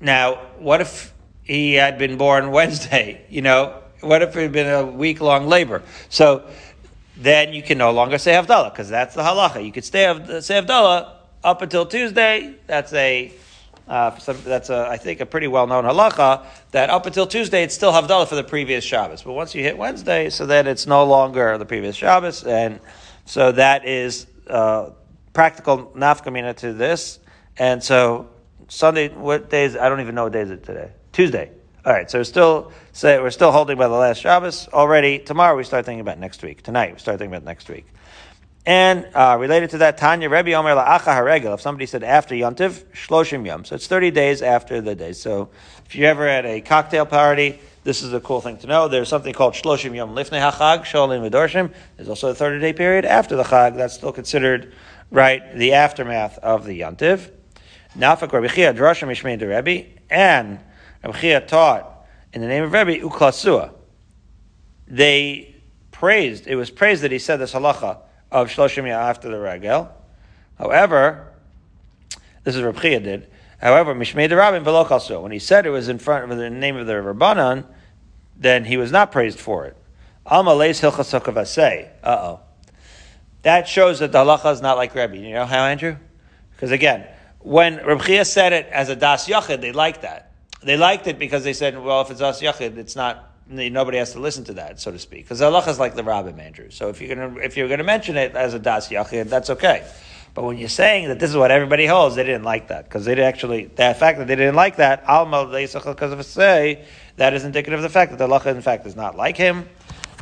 Now, 0.00 0.46
what 0.58 0.82
if 0.82 1.14
he 1.42 1.74
had 1.74 1.96
been 1.96 2.18
born 2.18 2.50
Wednesday? 2.52 3.24
You 3.30 3.40
know, 3.40 3.82
what 4.00 4.22
if 4.22 4.36
it 4.36 4.42
had 4.42 4.52
been 4.52 4.68
a 4.68 4.86
week 4.86 5.20
long 5.20 5.46
labor? 5.46 5.82
So 6.08 6.48
then 7.16 7.52
you 7.52 7.62
can 7.62 7.78
no 7.78 7.90
longer 7.90 8.18
say 8.18 8.32
Havdalah, 8.32 8.72
because 8.72 8.88
that's 8.88 9.14
the 9.14 9.22
halacha. 9.22 9.64
You 9.64 9.72
could 9.72 9.84
stay 9.84 10.04
say 10.40 10.60
Havdalah 10.60 11.12
up 11.44 11.62
until 11.62 11.86
Tuesday. 11.86 12.54
That's 12.66 12.92
a 12.92 13.32
Uh, 13.90 14.16
some, 14.18 14.36
that's, 14.44 14.70
a, 14.70 14.86
I 14.88 14.98
think, 14.98 15.20
a 15.20 15.26
pretty 15.26 15.48
well-known 15.48 15.82
halacha 15.82 16.44
that 16.70 16.90
up 16.90 17.06
until 17.06 17.26
Tuesday 17.26 17.64
it's 17.64 17.74
still 17.74 17.90
Havdalah 17.90 18.28
for 18.28 18.36
the 18.36 18.44
previous 18.44 18.84
Shabbos. 18.84 19.24
But 19.24 19.32
once 19.32 19.52
you 19.52 19.64
hit 19.64 19.76
Wednesday, 19.76 20.30
so 20.30 20.46
then 20.46 20.68
it's 20.68 20.86
no 20.86 21.04
longer 21.04 21.58
the 21.58 21.66
previous 21.66 21.96
Shabbos. 21.96 22.44
And 22.44 22.78
so 23.24 23.50
that 23.50 23.84
is 23.84 24.28
uh, 24.46 24.90
practical 25.32 25.90
nafkamina 25.96 26.54
to 26.58 26.72
this. 26.72 27.18
And 27.58 27.82
so 27.82 28.30
Sunday, 28.68 29.08
what 29.08 29.50
days? 29.50 29.74
I 29.74 29.88
don't 29.88 30.00
even 30.00 30.14
know 30.14 30.24
what 30.24 30.34
day 30.34 30.42
is 30.42 30.52
it 30.52 30.62
today. 30.62 30.92
Tuesday. 31.10 31.50
All 31.82 31.94
right, 31.94 32.10
so 32.10 32.18
we're 32.18 32.24
still 32.24 32.72
say 32.92 33.18
we're 33.20 33.30
still 33.30 33.52
holding 33.52 33.78
by 33.78 33.88
the 33.88 33.94
last 33.94 34.20
Shabbos 34.20 34.68
already. 34.68 35.18
Tomorrow 35.18 35.56
we 35.56 35.64
start 35.64 35.86
thinking 35.86 36.02
about 36.02 36.18
next 36.18 36.42
week. 36.42 36.62
Tonight 36.62 36.92
we 36.92 36.98
start 36.98 37.18
thinking 37.18 37.34
about 37.34 37.46
next 37.46 37.70
week. 37.70 37.86
And 38.66 39.08
uh, 39.14 39.38
related 39.40 39.70
to 39.70 39.78
that, 39.78 39.96
Tanya 39.96 40.28
Rebbe 40.28 40.52
Omer 40.52 40.74
la'acha 40.74 41.16
haregel. 41.16 41.54
If 41.54 41.62
somebody 41.62 41.86
said 41.86 42.04
after 42.04 42.34
Yontiv, 42.34 42.84
shloshim 42.92 43.46
yom. 43.46 43.64
So 43.64 43.76
it's 43.76 43.86
thirty 43.86 44.10
days 44.10 44.42
after 44.42 44.82
the 44.82 44.94
day. 44.94 45.14
So 45.14 45.48
if 45.86 45.94
you 45.94 46.04
ever 46.04 46.28
at 46.28 46.44
a 46.44 46.60
cocktail 46.60 47.06
party, 47.06 47.58
this 47.82 48.02
is 48.02 48.12
a 48.12 48.20
cool 48.20 48.42
thing 48.42 48.58
to 48.58 48.66
know. 48.66 48.88
There's 48.88 49.08
something 49.08 49.32
called 49.32 49.54
shloshim 49.54 49.96
yom 49.96 50.14
lifnei 50.14 50.50
hachag 50.52 50.82
sholim 50.82 51.26
v'dorshim. 51.30 51.72
There's 51.96 52.10
also 52.10 52.28
a 52.28 52.34
thirty 52.34 52.60
day 52.60 52.74
period 52.74 53.06
after 53.06 53.36
the 53.36 53.44
chag. 53.44 53.78
That's 53.78 53.94
still 53.94 54.12
considered 54.12 54.74
right 55.10 55.56
the 55.56 55.72
aftermath 55.72 56.36
of 56.40 56.66
the 56.66 56.80
Yontiv. 56.80 57.30
Nafak 57.96 58.30
Rabbi 58.30 58.48
Chia 58.48 58.74
de 58.74 59.46
Rebbe 59.46 59.86
and 60.10 60.60
Rabbi 61.02 61.18
Chia 61.18 61.40
taught 61.40 62.06
in 62.32 62.40
the 62.40 62.48
name 62.48 62.64
of 62.64 62.72
Rebbe 62.72 62.98
uklasua. 62.98 63.72
They 64.86 65.54
praised. 65.90 66.46
It 66.46 66.56
was 66.56 66.70
praised 66.70 67.02
that 67.02 67.12
he 67.12 67.18
said 67.18 67.38
this 67.38 67.52
halacha 67.52 67.98
of 68.30 68.48
Shloshim 68.48 68.88
after 68.88 69.28
the 69.28 69.38
Regel. 69.38 69.90
However, 70.58 71.32
this 72.44 72.56
is 72.56 72.62
Reb 72.62 72.80
Chia 72.80 73.00
did. 73.00 73.28
However, 73.60 73.94
Mishmei 73.94 74.28
the 74.28 74.36
Rabbin 74.36 74.64
v'lo 74.64 75.22
When 75.22 75.32
he 75.32 75.38
said 75.38 75.66
it 75.66 75.70
was 75.70 75.88
in 75.88 75.98
front 75.98 76.30
of 76.30 76.38
the 76.38 76.48
name 76.48 76.76
of 76.76 76.86
the 76.86 76.94
Rabbanan, 76.94 77.66
then 78.36 78.64
he 78.64 78.76
was 78.76 78.90
not 78.90 79.12
praised 79.12 79.38
for 79.38 79.66
it. 79.66 79.76
Alma 80.24 80.54
leis 80.54 80.80
hilchasokavasei. 80.80 81.90
Uh 82.02 82.08
oh. 82.08 82.40
That 83.42 83.68
shows 83.68 83.98
that 84.00 84.12
the 84.12 84.18
halacha 84.18 84.52
is 84.52 84.62
not 84.62 84.76
like 84.76 84.94
Rebbe. 84.94 85.16
You 85.16 85.34
know 85.34 85.46
how, 85.46 85.64
Andrew? 85.64 85.96
Because 86.52 86.70
again, 86.70 87.06
when 87.40 87.84
Reb 87.84 88.02
Chia 88.02 88.24
said 88.24 88.52
it 88.52 88.66
as 88.66 88.88
a 88.88 88.96
das 88.96 89.28
yachid, 89.28 89.60
they 89.60 89.72
liked 89.72 90.02
that. 90.02 90.29
They 90.62 90.76
liked 90.76 91.06
it 91.06 91.18
because 91.18 91.44
they 91.44 91.54
said, 91.54 91.82
well, 91.82 92.02
if 92.02 92.10
it's 92.10 92.20
das 92.20 92.40
yachid, 92.40 92.76
it's 92.76 92.96
not 92.96 93.30
nobody 93.50 93.98
has 93.98 94.12
to 94.12 94.20
listen 94.20 94.44
to 94.44 94.54
that, 94.54 94.80
so 94.80 94.92
to 94.92 94.98
speak. 94.98 95.24
Because 95.24 95.42
Allah 95.42 95.64
is 95.68 95.78
like 95.78 95.94
the 95.94 96.02
Rabbim, 96.02 96.38
Andrew. 96.38 96.70
So 96.70 96.88
if 96.88 97.00
you're 97.00 97.14
gonna 97.14 97.38
if 97.40 97.56
you're 97.56 97.68
gonna 97.68 97.84
mention 97.84 98.16
it 98.16 98.34
as 98.34 98.54
a 98.54 98.58
das 98.58 98.88
yachid, 98.88 99.28
that's 99.28 99.50
okay. 99.50 99.86
But 100.32 100.44
when 100.44 100.58
you're 100.58 100.68
saying 100.68 101.08
that 101.08 101.18
this 101.18 101.30
is 101.30 101.36
what 101.36 101.50
everybody 101.50 101.86
holds, 101.86 102.14
they 102.14 102.22
didn't 102.22 102.44
like 102.44 102.68
that 102.68 102.84
because 102.84 103.04
they 103.04 103.16
did 103.16 103.24
actually 103.24 103.64
the 103.64 103.94
fact 103.94 104.18
that 104.18 104.28
they 104.28 104.36
didn't 104.36 104.54
like 104.54 104.76
that 104.76 105.08
alma 105.08 105.46
because 105.46 106.12
of 106.12 106.24
say 106.24 106.84
that 107.16 107.34
is 107.34 107.44
indicative 107.44 107.78
of 107.78 107.82
the 107.82 107.88
fact 107.88 108.12
that 108.12 108.18
the 108.18 108.28
halacha 108.28 108.54
in 108.54 108.62
fact 108.62 108.86
is 108.86 108.94
not 108.94 109.16
like 109.16 109.36
him, 109.36 109.68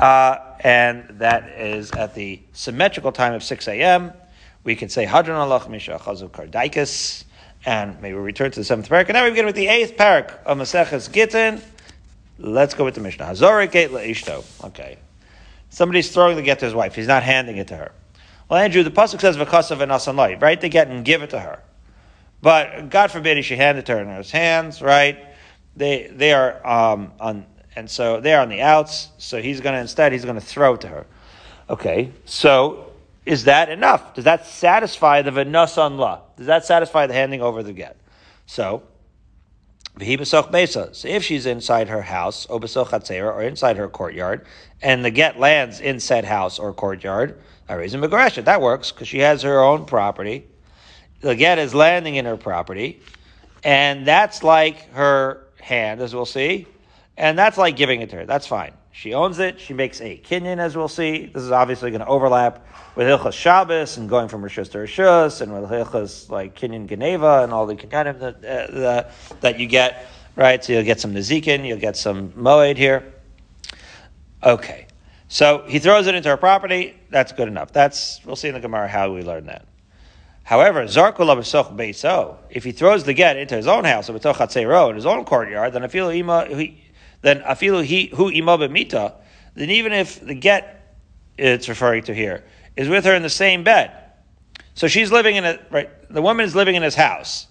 uh, 0.01 0.39
and 0.61 1.07
that 1.19 1.49
is 1.61 1.91
at 1.93 2.15
the 2.15 2.41
symmetrical 2.53 3.13
time 3.13 3.35
of 3.35 3.43
six 3.43 3.69
a.m. 3.69 4.13
We 4.65 4.77
can 4.77 4.89
say 4.89 5.05
hadran 5.05 5.37
alach 5.37 5.69
misha 5.69 5.99
chazu 6.03 6.31
kardaikas, 6.31 7.25
and 7.69 8.01
maybe 8.01 8.15
we'll 8.15 8.23
return 8.23 8.51
to 8.51 8.59
the 8.59 8.65
seventh 8.65 8.89
parak. 8.89 9.09
And 9.09 9.13
now 9.13 9.25
we 9.25 9.31
begin 9.31 9.45
with 9.45 9.55
the 9.55 9.69
eighth 9.69 9.99
parak 9.99 10.43
of 10.45 10.57
Maseches 10.57 11.13
Gittin. 11.13 11.61
Let's 12.39 12.73
go 12.73 12.83
with 12.83 12.95
the 12.95 13.03
Mishnah. 13.03 13.27
Hazorik 13.27 13.91
leishto. 13.91 14.43
Okay. 14.65 14.97
Somebody's 15.69 16.11
throwing 16.11 16.37
the 16.37 16.43
get 16.43 16.61
to 16.61 16.65
his 16.65 16.73
wife. 16.75 16.95
He's 16.95 17.07
not 17.07 17.23
handing 17.23 17.59
it 17.59 17.69
to 17.69 17.77
her. 17.77 17.93
Well, 18.49 18.59
Andrew, 18.59 18.83
the 18.83 18.91
pasuk 18.91 19.21
says 19.21 19.37
v'kasav 19.37 19.83
and 19.83 20.17
light, 20.17 20.41
right? 20.41 20.59
They 20.59 20.71
get 20.71 20.89
and 20.89 21.05
give 21.05 21.23
it 21.23 21.29
to 21.31 21.41
her. 21.41 21.63
But 22.41 22.89
God 22.89 23.11
forbid 23.11 23.37
he 23.37 23.43
should 23.43 23.59
hand 23.59 23.77
it 23.77 23.85
to 23.87 23.97
her 23.97 24.01
in 24.01 24.09
his 24.09 24.31
hands, 24.31 24.81
right? 24.81 25.27
They 25.77 26.11
they 26.11 26.33
are 26.33 26.67
um, 26.67 27.13
on, 27.21 27.45
and 27.77 27.91
so 27.91 28.19
they 28.19 28.33
are 28.33 28.41
on 28.41 28.49
the 28.49 28.63
outs. 28.63 29.09
So 29.19 29.43
he's 29.43 29.61
going 29.61 29.75
to 29.75 29.81
instead 29.81 30.13
he's 30.13 30.25
going 30.25 30.41
to 30.41 30.47
throw 30.47 30.75
it 30.75 30.81
to 30.83 30.89
her. 30.89 31.07
Okay, 31.69 32.13
so 32.25 32.93
is 33.27 33.45
that 33.45 33.69
enough? 33.69 34.15
Does 34.15 34.25
that 34.25 34.47
satisfy 34.47 35.21
the 35.21 35.33
v'nasan 35.33 35.99
la? 35.99 36.21
Does 36.39 36.47
that 36.47 36.65
satisfy 36.65 37.07
the 37.07 37.15
handing 37.15 37.43
over 37.43 37.63
the 37.63 37.73
get? 37.73 37.99
So 38.47 38.85
so 39.99 41.09
if 41.09 41.25
she's 41.25 41.47
inside 41.47 41.89
her 41.89 42.03
house, 42.03 42.47
or 43.33 43.43
inside 43.43 43.77
her 43.77 43.89
courtyard, 43.89 44.47
and 44.81 45.05
the 45.05 45.11
get 45.11 45.41
lands 45.41 45.81
in 45.81 45.99
said 45.99 46.25
house 46.25 46.61
or 46.61 46.73
courtyard, 46.73 47.41
that 47.67 47.81
is 47.81 47.95
an 47.95 48.05
aggression. 48.05 48.45
that 48.45 48.63
works 48.63 48.93
because 48.93 49.09
she 49.09 49.19
has 49.19 49.43
her 49.43 49.61
own 49.61 49.87
property. 49.87 50.47
The 51.21 51.35
get 51.35 51.59
is 51.59 51.75
landing 51.75 52.15
in 52.15 52.25
her 52.27 52.37
property, 52.37 53.01
and 53.65 54.07
that's 54.07 54.45
like 54.45 54.91
her 54.93 55.49
hand, 55.61 56.01
as 56.01 56.15
we'll 56.15 56.27
see, 56.27 56.69
and 57.17 57.37
that's 57.37 57.59
like 57.59 57.77
giving 57.77 58.01
it 58.01 58.11
to 58.11 58.17
her. 58.17 58.27
That's 58.27 58.47
fine. 58.47 58.73
She 58.99 59.15
owns 59.15 59.39
it. 59.39 59.61
She 59.61 59.75
makes 59.75 60.01
a 60.01 60.17
kinyan, 60.17 60.59
as 60.59 60.77
we'll 60.77 60.89
see. 60.89 61.27
This 61.27 61.45
is 61.45 61.53
obviously 61.53 61.93
going 61.93 62.01
to 62.01 62.07
overlap 62.09 62.67
with 62.97 63.07
Hilchas 63.07 63.33
Shabbos 63.33 63.97
and 63.97 64.09
going 64.09 64.27
from 64.27 64.43
Rishus 64.43 64.73
to 64.73 64.79
Rishus 64.79 65.41
and 65.41 65.53
with 65.53 65.71
Hilchas 65.71 66.29
like 66.29 66.59
kinyan 66.59 66.89
Geneva 66.89 67.45
and 67.45 67.53
all 67.53 67.65
the 67.65 67.77
kinyanim 67.77 68.19
that, 68.19 68.35
uh, 68.45 68.73
the, 68.73 69.07
that 69.39 69.61
you 69.61 69.69
get, 69.69 70.09
right? 70.35 70.65
So 70.65 70.73
you'll 70.73 70.83
get 70.83 70.99
some 70.99 71.15
Nezikin, 71.15 71.65
you'll 71.65 71.79
get 71.79 71.97
some 71.97 72.33
Moed 72.33 72.77
here. 72.77 73.15
Okay. 74.43 74.89
So 75.29 75.63
he 75.69 75.79
throws 75.79 76.09
it 76.09 76.17
into 76.17 76.29
her 76.31 76.37
property. 76.37 76.97
That's 77.09 77.31
good 77.31 77.47
enough. 77.47 77.73
That's, 77.73 78.21
we'll 78.25 78.35
see 78.35 78.49
in 78.49 78.55
the 78.55 78.61
Gemara 78.61 78.89
how 78.89 79.15
we 79.15 79.23
learn 79.23 79.47
that. 79.47 79.65
However, 80.43 80.83
Zarkul 80.87 81.33
Abasoch 81.33 81.77
Beiso, 81.77 82.39
if 82.51 82.65
he 82.65 82.73
throws 82.73 83.05
the 83.05 83.15
get 83.15 83.37
into 83.37 83.55
his 83.55 83.69
own 83.69 83.85
house, 83.85 84.09
in 84.09 84.15
his 84.17 84.27
own 85.07 85.25
courtyard, 85.25 85.73
then 85.73 85.85
I 85.85 85.87
feel 85.87 86.09
he 86.09 86.23
then 87.23 87.41
afilu 87.41 87.85
he 87.85 88.07
hu 88.07 88.31
imabe 88.31 88.71
mita, 88.71 89.15
then 89.55 89.71
even 89.71 89.93
if 89.93 90.21
the 90.21 90.35
get 90.35 90.97
it's 91.37 91.69
referring 91.69 92.03
to 92.05 92.15
here 92.15 92.45
is 92.77 92.89
with 92.89 93.05
her 93.05 93.15
in 93.15 93.23
the 93.23 93.31
same 93.31 93.65
bed, 93.65 93.93
so 94.75 94.87
she's 94.87 95.11
living 95.11 95.37
in 95.37 95.45
a 95.45 95.59
right. 95.71 95.91
The 96.13 96.23
woman 96.23 96.47
is 96.47 96.55
living 96.55 96.77
in 96.77 96.83
his 96.83 96.95
house, 96.95 97.49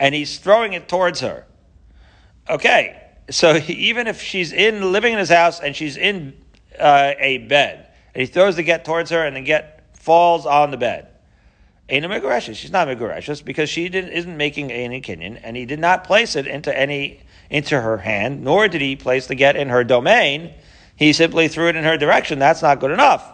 and 0.00 0.14
he's 0.14 0.38
throwing 0.38 0.72
it 0.72 0.88
towards 0.88 1.20
her. 1.20 1.46
Okay, 2.48 3.00
so 3.30 3.56
even 3.68 4.06
if 4.06 4.22
she's 4.22 4.52
in 4.52 4.92
living 4.92 5.12
in 5.12 5.18
his 5.18 5.28
house 5.28 5.60
and 5.60 5.76
she's 5.76 5.96
in 5.96 6.34
uh, 6.78 7.12
a 7.18 7.38
bed, 7.38 7.88
and 8.14 8.20
he 8.20 8.26
throws 8.26 8.56
the 8.56 8.62
get 8.62 8.84
towards 8.84 9.10
her, 9.10 9.24
and 9.24 9.36
the 9.36 9.42
get 9.42 9.96
falls 9.96 10.46
on 10.46 10.70
the 10.70 10.76
bed. 10.76 11.08
Ain't 11.88 12.04
a 12.04 12.08
Megareshes. 12.08 12.56
She's 12.56 12.72
not 12.72 12.88
Megareshes 12.88 13.44
because 13.44 13.68
she 13.68 13.88
didn't, 13.90 14.12
isn't 14.12 14.36
making 14.36 14.72
any 14.72 15.02
kinyan, 15.02 15.38
and 15.42 15.56
he 15.56 15.66
did 15.66 15.78
not 15.78 16.04
place 16.04 16.34
it 16.34 16.46
into 16.46 16.76
any 16.76 17.20
into 17.54 17.80
her 17.80 17.98
hand, 17.98 18.42
nor 18.42 18.66
did 18.66 18.80
he 18.80 18.96
place 18.96 19.28
the 19.28 19.36
get 19.36 19.54
in 19.54 19.68
her 19.68 19.84
domain. 19.84 20.52
He 20.96 21.12
simply 21.12 21.46
threw 21.46 21.68
it 21.68 21.76
in 21.76 21.84
her 21.84 21.96
direction. 21.96 22.40
That's 22.40 22.62
not 22.62 22.80
good 22.80 22.90
enough. 22.90 23.24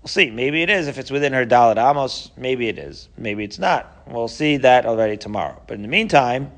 We'll 0.00 0.08
see. 0.08 0.30
Maybe 0.30 0.62
it 0.62 0.70
is 0.70 0.88
if 0.88 0.96
it's 0.96 1.10
within 1.10 1.34
her 1.34 1.44
daled 1.44 1.76
amos. 1.76 2.30
Maybe 2.38 2.68
it 2.68 2.78
is. 2.78 3.10
Maybe 3.18 3.44
it's 3.44 3.58
not. 3.58 4.04
We'll 4.06 4.26
see 4.26 4.56
that 4.56 4.86
already 4.86 5.18
tomorrow. 5.18 5.60
But 5.66 5.74
in 5.74 5.82
the 5.82 5.88
meantime, 5.88 6.50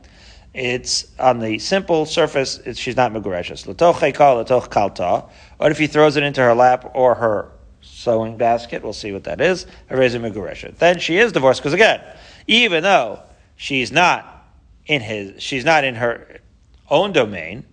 it's 0.54 1.06
on 1.18 1.40
the 1.40 1.58
simple 1.58 2.06
surface. 2.06 2.60
she's 2.74 2.94
not 2.94 3.12
megureshes. 3.12 3.66
Latoch 3.66 4.14
latoch 4.14 4.68
kalta. 4.68 5.28
What 5.56 5.72
if 5.72 5.78
he 5.78 5.88
throws 5.88 6.16
it 6.16 6.22
into 6.22 6.42
her 6.42 6.54
lap 6.54 6.92
or 6.94 7.16
her 7.16 7.50
sewing 7.80 8.36
basket? 8.36 8.84
We'll 8.84 8.92
see 8.92 9.10
what 9.10 9.24
that 9.24 9.40
is. 9.40 9.66
Then 9.88 10.98
she 11.00 11.18
is 11.18 11.32
divorced 11.32 11.60
because 11.60 11.72
again, 11.72 12.00
even 12.46 12.84
though 12.84 13.20
she's 13.56 13.90
not 13.90 14.46
in 14.86 15.00
his, 15.00 15.42
she's 15.42 15.64
not 15.64 15.82
in 15.82 15.96
her 15.96 16.38
own 16.92 17.12
domain, 17.12 17.64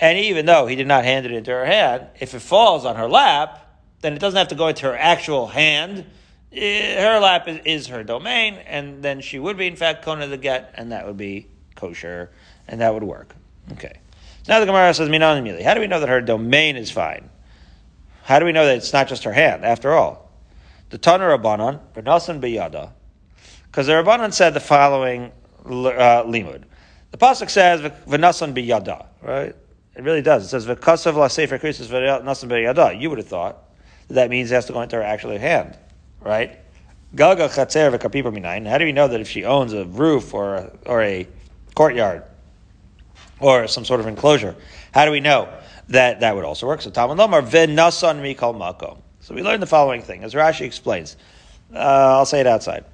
and 0.00 0.18
even 0.18 0.44
though 0.44 0.66
he 0.66 0.76
did 0.76 0.86
not 0.86 1.04
hand 1.04 1.24
it 1.24 1.32
into 1.32 1.50
her 1.50 1.64
hand, 1.64 2.08
if 2.20 2.34
it 2.34 2.40
falls 2.40 2.84
on 2.84 2.96
her 2.96 3.08
lap, 3.08 3.64
then 4.00 4.12
it 4.12 4.18
doesn't 4.18 4.36
have 4.36 4.48
to 4.48 4.54
go 4.54 4.68
into 4.68 4.86
her 4.86 4.96
actual 4.96 5.46
hand. 5.46 6.04
Eh, 6.52 7.00
her 7.00 7.20
lap 7.20 7.48
is, 7.48 7.60
is 7.64 7.86
her 7.86 8.04
domain, 8.04 8.54
and 8.66 9.02
then 9.02 9.20
she 9.20 9.38
would 9.38 9.56
be 9.56 9.66
in 9.66 9.76
fact 9.76 10.04
kona 10.04 10.26
the 10.26 10.36
get, 10.36 10.72
and 10.74 10.92
that 10.92 11.06
would 11.06 11.16
be 11.16 11.46
kosher, 11.74 12.30
and 12.66 12.80
that 12.80 12.92
would 12.92 13.02
work. 13.02 13.34
Okay. 13.72 14.00
So 14.42 14.52
now 14.52 14.60
the 14.60 14.66
Gemara 14.66 14.92
says, 14.94 15.08
Minan 15.08 15.44
Mili. 15.44 15.62
How 15.62 15.74
do 15.74 15.80
we 15.80 15.86
know 15.86 16.00
that 16.00 16.08
her 16.08 16.20
domain 16.20 16.76
is 16.76 16.90
fine? 16.90 17.30
How 18.24 18.38
do 18.38 18.44
we 18.44 18.52
know 18.52 18.66
that 18.66 18.76
it's 18.76 18.92
not 18.92 19.08
just 19.08 19.24
her 19.24 19.32
hand? 19.32 19.64
After 19.64 19.92
all, 19.92 20.30
the 20.90 20.98
Tana 20.98 21.24
Rabbanon, 21.24 21.80
Bernasan 21.94 22.40
Biyada, 22.40 22.92
because 23.66 23.86
the 23.86 23.92
Rabbanon 23.92 24.32
said 24.32 24.54
the 24.54 24.60
following 24.60 25.32
uh, 25.64 26.24
limud. 26.24 26.64
The 27.10 27.16
pasuk 27.18 27.48
says 27.48 27.80
v'nasan 27.80 28.52
biyada, 28.52 29.06
right? 29.22 29.54
It 29.96 30.02
really 30.02 30.22
does. 30.22 30.44
It 30.44 30.48
says 30.48 30.66
v'kasav 30.66 31.14
la 31.14 31.28
sefer 31.28 31.58
krisis 31.58 31.86
v'nasan 31.86 32.48
biyada. 32.48 33.00
You 33.00 33.08
would 33.08 33.18
have 33.18 33.28
thought 33.28 33.64
that, 34.08 34.14
that 34.14 34.30
means 34.30 34.50
it 34.50 34.54
has 34.54 34.66
to 34.66 34.72
go 34.72 34.82
into 34.82 34.96
her 34.96 35.02
actual 35.02 35.38
hand, 35.38 35.76
right? 36.20 36.58
Gaga 37.14 37.48
chatzer 37.48 37.96
v'kapipa 37.96 38.30
minayin. 38.32 38.68
How 38.68 38.76
do 38.76 38.84
we 38.84 38.92
know 38.92 39.08
that 39.08 39.20
if 39.20 39.28
she 39.28 39.44
owns 39.44 39.72
a 39.72 39.86
roof 39.86 40.34
or 40.34 40.56
a, 40.56 40.70
or 40.84 41.02
a 41.02 41.26
courtyard 41.74 42.24
or 43.40 43.66
some 43.66 43.84
sort 43.84 44.00
of 44.00 44.06
enclosure, 44.06 44.54
how 44.92 45.06
do 45.06 45.10
we 45.10 45.20
know 45.20 45.48
that 45.88 46.20
that 46.20 46.36
would 46.36 46.44
also 46.44 46.66
work? 46.66 46.82
So 46.82 46.90
Talmud 46.90 47.16
Lomar 47.16 47.42
v'nasan 47.42 48.20
mikal 48.20 48.54
makom. 48.54 49.00
So 49.20 49.34
we 49.34 49.42
learn 49.42 49.60
the 49.60 49.66
following 49.66 50.02
thing, 50.02 50.24
as 50.24 50.34
Rashi 50.34 50.62
explains. 50.62 51.16
Uh, 51.74 51.78
I'll 51.78 52.26
say 52.26 52.40
it 52.40 52.46
outside. 52.46 52.84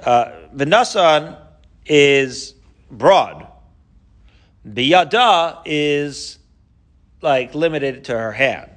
Uh, 0.00 0.32
v'nasan 0.56 1.36
is 1.84 2.54
broad. 2.90 3.46
Biyada 4.74 5.62
is 5.64 6.38
like 7.22 7.54
limited 7.54 8.04
to 8.04 8.12
her 8.12 8.32
hand. 8.32 8.70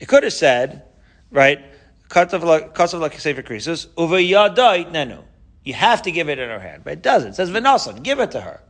It 0.00 0.08
could 0.08 0.24
have 0.24 0.32
said, 0.32 0.82
right, 1.30 1.60
nenu. 2.08 2.82
You 5.64 5.74
have 5.74 6.02
to 6.02 6.12
give 6.12 6.28
it 6.28 6.38
in 6.38 6.48
her 6.48 6.60
hand, 6.60 6.82
but 6.84 6.92
it 6.92 7.02
doesn't. 7.02 7.30
It 7.30 7.34
says 7.34 7.50
v'nasan, 7.50 8.02
give 8.02 8.20
it 8.20 8.30
to 8.32 8.40
her. 8.40 8.62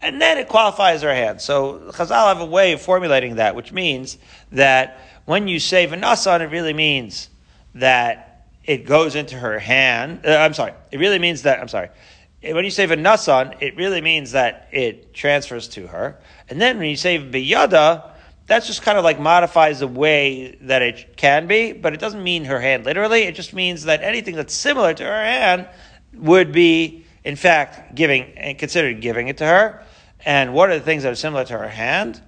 And 0.00 0.20
then 0.20 0.38
it 0.38 0.48
qualifies 0.48 1.02
her 1.02 1.14
hand. 1.14 1.40
So 1.40 1.90
Chazal 1.92 2.28
have 2.28 2.40
a 2.40 2.46
way 2.46 2.72
of 2.72 2.80
formulating 2.80 3.36
that, 3.36 3.56
which 3.56 3.72
means 3.72 4.18
that 4.52 5.00
when 5.24 5.48
you 5.48 5.58
say 5.58 5.86
v'nasan, 5.86 6.40
it 6.40 6.50
really 6.50 6.72
means 6.72 7.28
that 7.74 8.46
it 8.64 8.86
goes 8.86 9.14
into 9.14 9.36
her 9.36 9.58
hand. 9.58 10.20
Uh, 10.24 10.36
I'm 10.36 10.54
sorry. 10.54 10.72
It 10.90 10.98
really 10.98 11.18
means 11.18 11.42
that, 11.42 11.60
I'm 11.60 11.68
sorry. 11.68 11.90
When 12.52 12.64
you 12.64 12.70
say 12.70 12.86
v'nasan, 12.86 13.60
it 13.60 13.76
really 13.76 14.00
means 14.00 14.32
that 14.32 14.68
it 14.72 15.14
transfers 15.14 15.68
to 15.68 15.86
her. 15.86 16.18
And 16.48 16.60
then 16.60 16.78
when 16.78 16.88
you 16.88 16.96
say 16.96 17.18
biyada, 17.18 18.10
that's 18.46 18.66
just 18.66 18.82
kind 18.82 18.96
of 18.96 19.04
like 19.04 19.18
modifies 19.18 19.80
the 19.80 19.88
way 19.88 20.56
that 20.62 20.82
it 20.82 21.16
can 21.16 21.46
be, 21.46 21.72
but 21.72 21.94
it 21.94 22.00
doesn't 22.00 22.22
mean 22.22 22.44
her 22.44 22.60
hand 22.60 22.84
literally. 22.84 23.22
It 23.22 23.34
just 23.34 23.52
means 23.52 23.84
that 23.84 24.02
anything 24.02 24.36
that's 24.36 24.54
similar 24.54 24.94
to 24.94 25.04
her 25.04 25.24
hand 25.24 25.68
would 26.14 26.52
be, 26.52 27.04
in 27.24 27.36
fact, 27.36 27.94
giving 27.94 28.22
and 28.36 28.56
considered 28.58 29.00
giving 29.00 29.28
it 29.28 29.38
to 29.38 29.46
her. 29.46 29.84
And 30.24 30.54
what 30.54 30.70
are 30.70 30.78
the 30.78 30.84
things 30.84 31.02
that 31.02 31.12
are 31.12 31.16
similar 31.16 31.44
to 31.44 31.58
her 31.58 31.68
hand? 31.68 32.20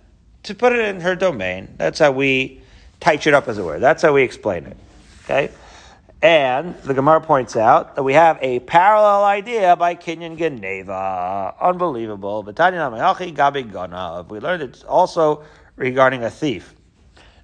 To 0.45 0.55
put 0.55 0.73
it 0.73 0.81
in 0.81 1.01
her 1.01 1.15
domain. 1.15 1.75
That's 1.77 1.99
how 1.99 2.13
we 2.13 2.63
tight 3.01 3.27
it 3.27 3.35
up, 3.35 3.49
as 3.49 3.59
it 3.59 3.63
were. 3.63 3.79
That's 3.79 4.03
how 4.03 4.13
we 4.13 4.23
explain 4.23 4.67
it. 4.67 4.77
Okay? 5.25 5.51
And 6.21 6.75
the 6.83 6.95
Gemara 6.95 7.21
points 7.21 7.55
out 7.55 7.95
that 7.95 8.03
we 8.03 8.15
have 8.15 8.39
a 8.43 8.59
parallel 8.61 9.23
idea 9.25 9.77
by 9.77 9.95
Kinyan 9.95 10.37
Geneva. 10.37 11.55
Unbelievable. 11.61 12.43
We 12.43 14.41
learned 14.41 14.63
it 14.63 14.85
also 14.85 15.45
regarding 15.77 16.25
a 16.25 16.31
thief. 16.31 16.75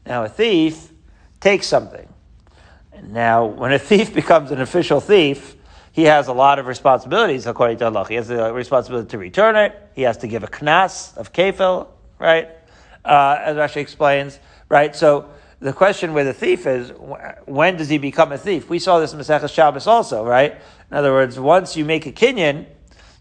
Now, 0.04 0.24
a 0.24 0.28
thief 0.28 0.90
takes 1.38 1.68
something. 1.68 2.08
Now, 3.04 3.46
when 3.46 3.72
a 3.72 3.78
thief 3.90 4.12
becomes 4.12 4.50
an 4.50 4.60
official 4.60 5.00
thief, 5.00 5.54
he 5.92 6.02
has 6.04 6.26
a 6.26 6.32
lot 6.32 6.58
of 6.58 6.66
responsibilities 6.66 7.46
according 7.46 7.76
to 7.78 7.84
Allah. 7.84 8.04
He 8.08 8.16
has 8.16 8.26
the 8.26 8.52
responsibility 8.52 9.08
to 9.10 9.18
return 9.18 9.54
it. 9.54 9.80
He 9.94 10.02
has 10.02 10.16
to 10.18 10.26
give 10.26 10.42
a 10.42 10.48
knas 10.48 11.16
of 11.16 11.32
kefil, 11.32 11.87
right? 12.18 12.48
Uh, 13.04 13.38
as 13.40 13.56
Rashi 13.56 13.76
explains, 13.76 14.40
right? 14.68 14.96
So 14.96 15.30
the 15.64 15.72
question 15.72 16.12
with 16.12 16.29
a 16.29 16.35
thief 16.35 16.66
is, 16.66 16.90
when 17.46 17.79
does 17.79 17.88
he 17.88 17.96
become 17.96 18.33
a 18.33 18.37
thief? 18.37 18.68
We 18.68 18.79
saw 18.79 18.98
this 18.98 19.14
in 19.14 19.18
Masechah 19.18 19.48
Shabbos 19.48 19.87
also, 19.87 20.22
right? 20.22 20.53
In 20.90 20.94
other 20.94 21.11
words, 21.11 21.40
once 21.40 21.74
you 21.74 21.87
make 21.87 22.05
a 22.05 22.12
kinyan, 22.12 22.66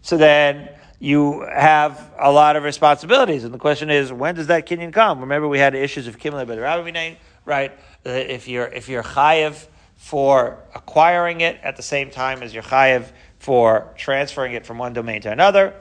so 0.02 0.18
then 0.18 0.68
you 0.98 1.40
have 1.50 2.12
a 2.18 2.30
lot 2.30 2.56
of 2.56 2.62
responsibilities. 2.62 3.44
And 3.44 3.54
the 3.54 3.58
question 3.58 3.88
is, 3.88 4.12
when 4.12 4.34
does 4.34 4.48
that 4.48 4.68
kinyan 4.68 4.92
come? 4.92 5.20
Remember, 5.20 5.48
we 5.48 5.58
had 5.58 5.74
issues 5.74 6.06
of 6.06 6.18
kimle 6.18 6.46
the 6.46 6.60
rabbi 6.60 7.16
right? 7.46 7.72
Uh, 8.04 8.10
if 8.10 8.46
you're 8.46 8.66
if 8.66 8.90
you're 8.90 9.02
chayiv 9.02 9.66
for 9.96 10.58
acquiring 10.74 11.40
it 11.40 11.58
at 11.62 11.76
the 11.76 11.82
same 11.82 12.10
time 12.10 12.42
as 12.42 12.52
you're 12.52 12.62
chayiv 12.62 13.10
for 13.38 13.90
transferring 13.96 14.52
it 14.52 14.66
from 14.66 14.76
one 14.76 14.92
domain 14.92 15.22
to 15.22 15.32
another, 15.32 15.72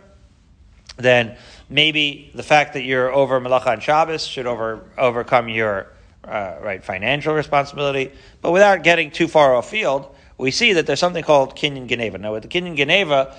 then 0.95 1.35
maybe 1.67 2.31
the 2.33 2.43
fact 2.43 2.71
that 2.75 2.83
you're 2.83 3.11
over 3.11 3.41
malacha 3.41 3.73
and 3.73 3.83
Shabbos 3.83 4.25
should 4.25 4.47
over 4.47 4.89
overcome 4.97 5.49
your 5.49 5.89
uh, 6.23 6.55
right 6.61 6.83
financial 6.83 7.33
responsibility. 7.33 8.11
But 8.41 8.51
without 8.51 8.83
getting 8.83 9.11
too 9.11 9.27
far 9.27 9.57
afield, 9.57 10.13
we 10.37 10.51
see 10.51 10.73
that 10.73 10.85
there's 10.85 10.99
something 10.99 11.23
called 11.23 11.55
kinyan 11.55 11.87
geneva. 11.87 12.17
Now, 12.17 12.33
with 12.33 12.43
the 12.43 12.49
kinyan 12.49 12.75
geneva, 12.75 13.35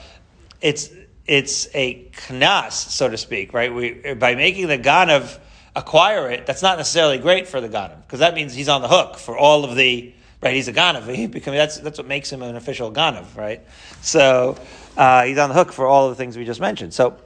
it's 0.61 0.91
it's 1.27 1.69
a 1.75 2.05
knas, 2.29 2.73
so 2.73 3.09
to 3.09 3.17
speak, 3.17 3.53
right? 3.55 3.73
We, 3.75 4.15
by 4.15 4.35
making 4.35 4.69
the 4.69 4.79
ganav 4.79 5.39
acquire 5.75 6.31
it, 6.31 6.47
that's 6.47 6.63
not 6.63 6.77
necessarily 6.77 7.19
great 7.19 7.49
for 7.49 7.61
the 7.61 7.69
ganav, 7.69 8.03
because 8.03 8.21
that 8.21 8.35
means 8.35 8.55
he's 8.55 8.69
on 8.69 8.83
the 8.83 8.89
hook 8.89 9.17
for 9.17 9.37
all 9.37 9.65
of 9.65 9.75
the, 9.75 10.13
right, 10.43 10.55
he's 10.55 10.69
a 10.69 10.73
ganav. 10.73 11.13
He 11.15 11.27
become, 11.27 11.55
that's, 11.55 11.79
that's 11.79 11.99
what 11.99 12.07
makes 12.07 12.31
him 12.31 12.43
an 12.43 12.57
official 12.57 12.93
ganav, 12.93 13.37
right? 13.37 13.63
So, 14.03 14.59
uh, 14.97 15.25
he's 15.25 15.39
on 15.39 15.49
the 15.49 15.55
hook 15.55 15.73
for 15.73 15.87
all 15.87 16.09
of 16.09 16.17
the 16.17 16.17
things 16.17 16.37
we 16.37 16.45
just 16.45 16.61
mentioned. 16.61 16.93
So, 16.93 17.17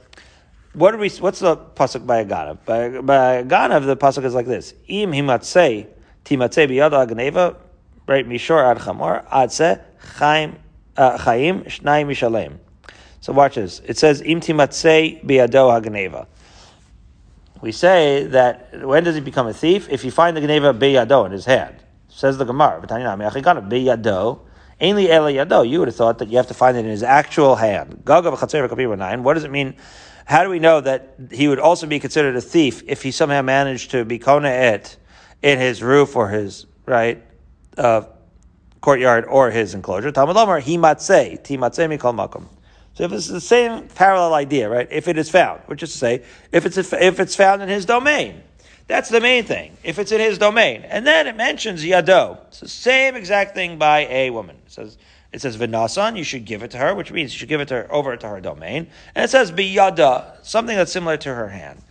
what 0.73 0.93
are 0.93 0.97
we, 0.97 1.09
what's 1.09 1.39
the 1.39 1.57
pasuk 1.57 2.05
by 2.05 2.19
a 2.19 2.25
ganav? 2.25 2.59
By, 2.65 3.01
by 3.01 3.33
a 3.35 3.43
ganav, 3.43 3.85
the 3.85 3.97
pasuk 3.97 4.23
is 4.23 4.33
like 4.33 4.45
this. 4.45 4.73
Im 4.87 5.11
himatzei, 5.11 5.87
timatzei 6.25 6.69
biyada 6.69 7.07
agneva, 7.07 7.55
right, 8.07 8.27
mishor 8.27 8.63
ad 8.63 8.77
chamor, 8.77 9.27
adse, 9.29 9.81
chaim, 10.17 10.57
uh, 10.95 11.17
chaim, 11.17 11.63
shnai 11.63 12.05
mishalem. 12.05 12.59
So 13.21 13.33
watch 13.33 13.55
this. 13.55 13.81
It 13.85 13.97
says 13.97 14.21
im 14.21 14.41
timatzei 14.41 15.23
biyado 15.25 15.81
hagneva. 15.81 16.27
We 17.61 17.71
say 17.71 18.25
that 18.27 18.85
when 18.85 19.03
does 19.03 19.15
he 19.15 19.21
become 19.21 19.47
a 19.47 19.53
thief? 19.53 19.89
If 19.89 20.05
you 20.05 20.11
find 20.11 20.37
the 20.37 20.41
gneva 20.41 20.77
biyado 20.77 21.25
in 21.25 21.31
his 21.31 21.45
hand. 21.45 21.77
Says 22.07 22.37
the 22.37 22.45
Gemara, 22.45 22.81
biyado. 22.81 24.39
Ainly 24.79 25.09
ele 25.09 25.33
yado. 25.33 25.67
You 25.69 25.79
would 25.79 25.89
have 25.89 25.95
thought 25.95 26.19
that 26.19 26.29
you 26.29 26.37
have 26.37 26.47
to 26.47 26.53
find 26.53 26.77
it 26.77 26.81
in 26.81 26.91
his 26.91 27.03
actual 27.03 27.55
hand. 27.55 28.01
What 28.05 29.33
does 29.33 29.43
it 29.43 29.51
mean? 29.51 29.75
How 30.29 30.43
do 30.43 30.51
we 30.51 30.59
know 30.59 30.79
that 30.79 31.15
he 31.31 31.47
would 31.47 31.57
also 31.57 31.87
be 31.87 31.99
considered 31.99 32.35
a 32.35 32.41
thief 32.41 32.83
if 32.85 33.01
he 33.01 33.09
somehow 33.09 33.41
managed 33.41 33.89
to 33.91 34.05
be 34.05 34.19
kona 34.19 34.49
it 34.49 34.95
in 35.41 35.57
his 35.57 35.81
roof 35.81 36.15
or 36.15 36.29
his 36.29 36.67
right 36.85 37.23
uh, 37.79 38.03
courtyard 38.79 39.25
or 39.25 39.49
his 39.49 39.73
enclosure? 39.73 40.11
Talmud 40.11 40.35
Lomar, 40.35 40.61
he 40.61 40.77
matzeh, 40.77 41.43
ti 41.43 41.57
matzeh 41.57 41.89
mikol 41.89 42.13
makom. 42.13 42.45
So 42.93 43.05
if 43.05 43.11
it's 43.11 43.27
the 43.27 43.41
same 43.41 43.87
parallel 43.87 44.35
idea, 44.35 44.69
right? 44.69 44.87
If 44.91 45.07
it 45.07 45.17
is 45.17 45.31
found, 45.31 45.61
which 45.65 45.81
is 45.81 45.91
to 45.93 45.97
say, 45.97 46.23
if 46.51 46.67
it's 46.67 46.77
if 46.77 47.19
it's 47.19 47.35
found 47.35 47.63
in 47.63 47.69
his 47.69 47.85
domain, 47.85 48.43
that's 48.85 49.09
the 49.09 49.21
main 49.21 49.45
thing. 49.45 49.77
If 49.83 49.97
it's 49.97 50.11
in 50.11 50.19
his 50.19 50.37
domain, 50.37 50.83
and 50.83 51.07
then 51.07 51.25
it 51.25 51.37
mentions 51.37 51.83
yado. 51.83 52.37
It's 52.49 52.59
the 52.59 52.69
same 52.69 53.15
exact 53.15 53.55
thing 53.55 53.79
by 53.79 54.05
a 54.05 54.29
woman. 54.29 54.57
It 54.67 54.73
says 54.73 54.99
it 55.31 55.41
says 55.41 55.57
vinasan. 55.57 56.17
You 56.17 56.23
should 56.23 56.45
give 56.45 56.63
it 56.63 56.71
to 56.71 56.77
her, 56.77 56.95
which 56.95 57.11
means 57.11 57.33
you 57.33 57.39
should 57.39 57.49
give 57.49 57.61
it 57.61 57.67
to 57.67 57.75
her 57.75 57.91
over 57.93 58.15
to 58.15 58.27
her 58.27 58.41
domain. 58.41 58.87
And 59.15 59.25
it 59.25 59.29
says 59.29 59.51
biyada, 59.51 60.45
something 60.45 60.75
that's 60.75 60.91
similar 60.91 61.17
to 61.17 61.33
her 61.33 61.49
hand. 61.49 61.81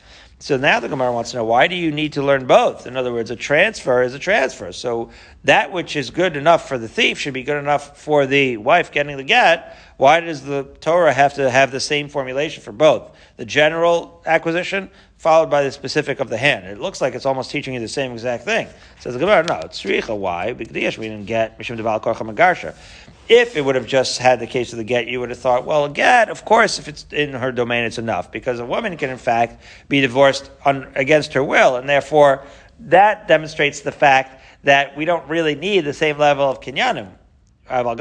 So 0.40 0.57
now 0.57 0.79
the 0.79 0.88
Gemara 0.88 1.12
wants 1.12 1.33
to 1.33 1.38
know 1.38 1.44
why 1.44 1.66
do 1.66 1.74
you 1.74 1.90
need 1.90 2.12
to 2.12 2.22
learn 2.22 2.46
both? 2.46 2.87
In 2.87 2.96
other 2.96 3.12
words, 3.12 3.33
a 3.33 3.37
transfer 3.37 4.03
is 4.03 4.14
a 4.14 4.20
transfer. 4.20 4.70
So 4.70 5.11
that 5.42 5.72
which 5.72 5.96
is 5.96 6.11
good 6.11 6.37
enough 6.37 6.68
for 6.68 6.79
the 6.79 6.87
thief 6.87 7.18
should 7.18 7.35
be 7.35 7.42
good 7.42 7.59
enough 7.59 8.01
for 8.01 8.24
the 8.24 8.57
wife 8.57 8.92
getting 8.92 9.16
the 9.16 9.24
get. 9.24 9.77
Why 9.96 10.20
does 10.20 10.44
the 10.44 10.62
Torah 10.81 11.12
have 11.12 11.35
to 11.35 11.51
have 11.51 11.72
the 11.72 11.81
same 11.81 12.09
formulation 12.09 12.62
for 12.62 12.70
both? 12.70 13.11
The 13.37 13.44
general 13.44 14.22
acquisition 14.27 14.90
followed 15.16 15.51
by 15.51 15.64
the 15.64 15.72
specific 15.72 16.20
of 16.20 16.29
the 16.29 16.37
hand. 16.37 16.66
It 16.66 16.79
looks 16.79 17.01
like 17.01 17.16
it's 17.16 17.27
almost 17.27 17.51
teaching 17.51 17.74
you 17.74 17.81
the 17.81 17.88
same 17.88 18.12
exact 18.12 18.44
thing. 18.44 18.68
It 18.68 18.74
Says 19.01 19.14
the 19.14 19.20
Gemara, 19.20 19.42
no, 19.42 19.59
it's 19.64 19.83
Richa. 19.83 20.16
Why? 20.16 20.53
Because 20.53 20.98
we 20.98 21.09
didn't 21.09 21.27
get 21.27 21.59
Mishim 21.59 21.77
Deval 21.77 22.01
Korcha 22.01 22.33
Magarsha. 22.33 22.77
If 23.29 23.57
it 23.57 23.61
would 23.61 23.75
have 23.75 23.87
just 23.87 24.19
had 24.19 24.41
the 24.41 24.47
case 24.47 24.73
of 24.73 24.79
the 24.79 24.85
get, 24.85 25.07
you 25.07 25.21
would 25.21 25.29
have 25.29 25.38
thought, 25.38 25.67
well, 25.67 25.85
a 25.85 25.91
get, 25.91 26.31
of 26.31 26.45
course, 26.45 26.79
if 26.79 26.88
it's 26.88 27.05
in 27.12 27.35
her 27.35 27.53
domain, 27.53 27.85
it's 27.85 27.99
enough. 27.99 28.33
Because 28.33 28.59
a 28.59 28.64
woman 28.64 28.97
can, 28.97 29.11
in 29.11 29.19
fact, 29.19 29.62
be 29.88 30.01
divorced 30.01 30.51
on, 30.64 30.91
against 30.95 31.35
her 31.35 31.45
will. 31.45 31.77
And 31.77 31.88
therefore, 31.88 32.43
that 32.81 33.29
demonstrates 33.29 33.81
the 33.81 33.93
fact 33.93 34.43
that 34.64 34.97
we 34.97 35.05
don't 35.05 35.29
really 35.29 35.55
need 35.55 35.81
the 35.81 35.93
same 35.93 36.17
level 36.19 36.49
of 36.49 36.61
kinyanim. 36.61 37.11
But 37.69 37.87
a 37.87 37.95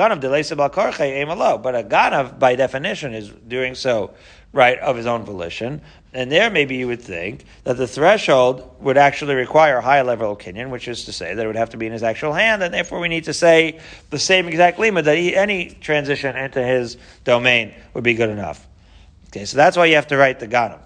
ganav, 1.84 2.40
by 2.40 2.56
definition, 2.56 3.14
is 3.14 3.30
doing 3.30 3.76
so 3.76 4.14
right 4.54 4.80
of 4.80 4.96
his 4.96 5.06
own 5.06 5.24
volition. 5.24 5.82
And 6.14 6.32
there, 6.32 6.50
maybe 6.50 6.76
you 6.76 6.88
would 6.88 7.02
think 7.02 7.46
that 7.64 7.78
the 7.78 7.88
threshold 7.88 8.76
would 8.80 8.98
actually 8.98 9.36
require 9.36 9.78
a 9.78 9.82
high 9.82 10.02
level 10.02 10.32
of 10.32 10.38
kinyan, 10.40 10.70
which 10.70 10.88
is 10.88 11.06
to 11.06 11.14
say 11.14 11.34
that 11.34 11.44
it 11.44 11.48
would 11.48 11.56
have 11.56 11.72
to 11.72 11.78
be 11.78 11.86
in 11.86 11.92
his 11.92 12.04
actual 12.04 12.34
hand, 12.34 12.64
and 12.64 12.74
therefore 12.74 13.00
we 13.00 13.08
need 13.08 13.26
to 13.26 13.34
say 13.34 13.80
the 14.10 14.20
same 14.20 14.48
exact 14.48 14.80
limit 14.80 15.06
that 15.06 15.18
he, 15.18 15.36
any 15.36 15.70
transition 15.70 16.36
into 16.36 16.64
his 16.64 16.98
domain 17.24 17.74
would 17.94 18.04
be 18.04 18.14
good 18.14 18.30
enough. 18.30 18.66
Okay, 19.28 19.46
so 19.46 19.58
that's 19.58 19.78
why 19.78 19.86
you 19.86 19.96
have 19.96 20.08
to 20.08 20.18
write 20.18 20.40
the 20.40 20.48
ganav. 20.48 20.80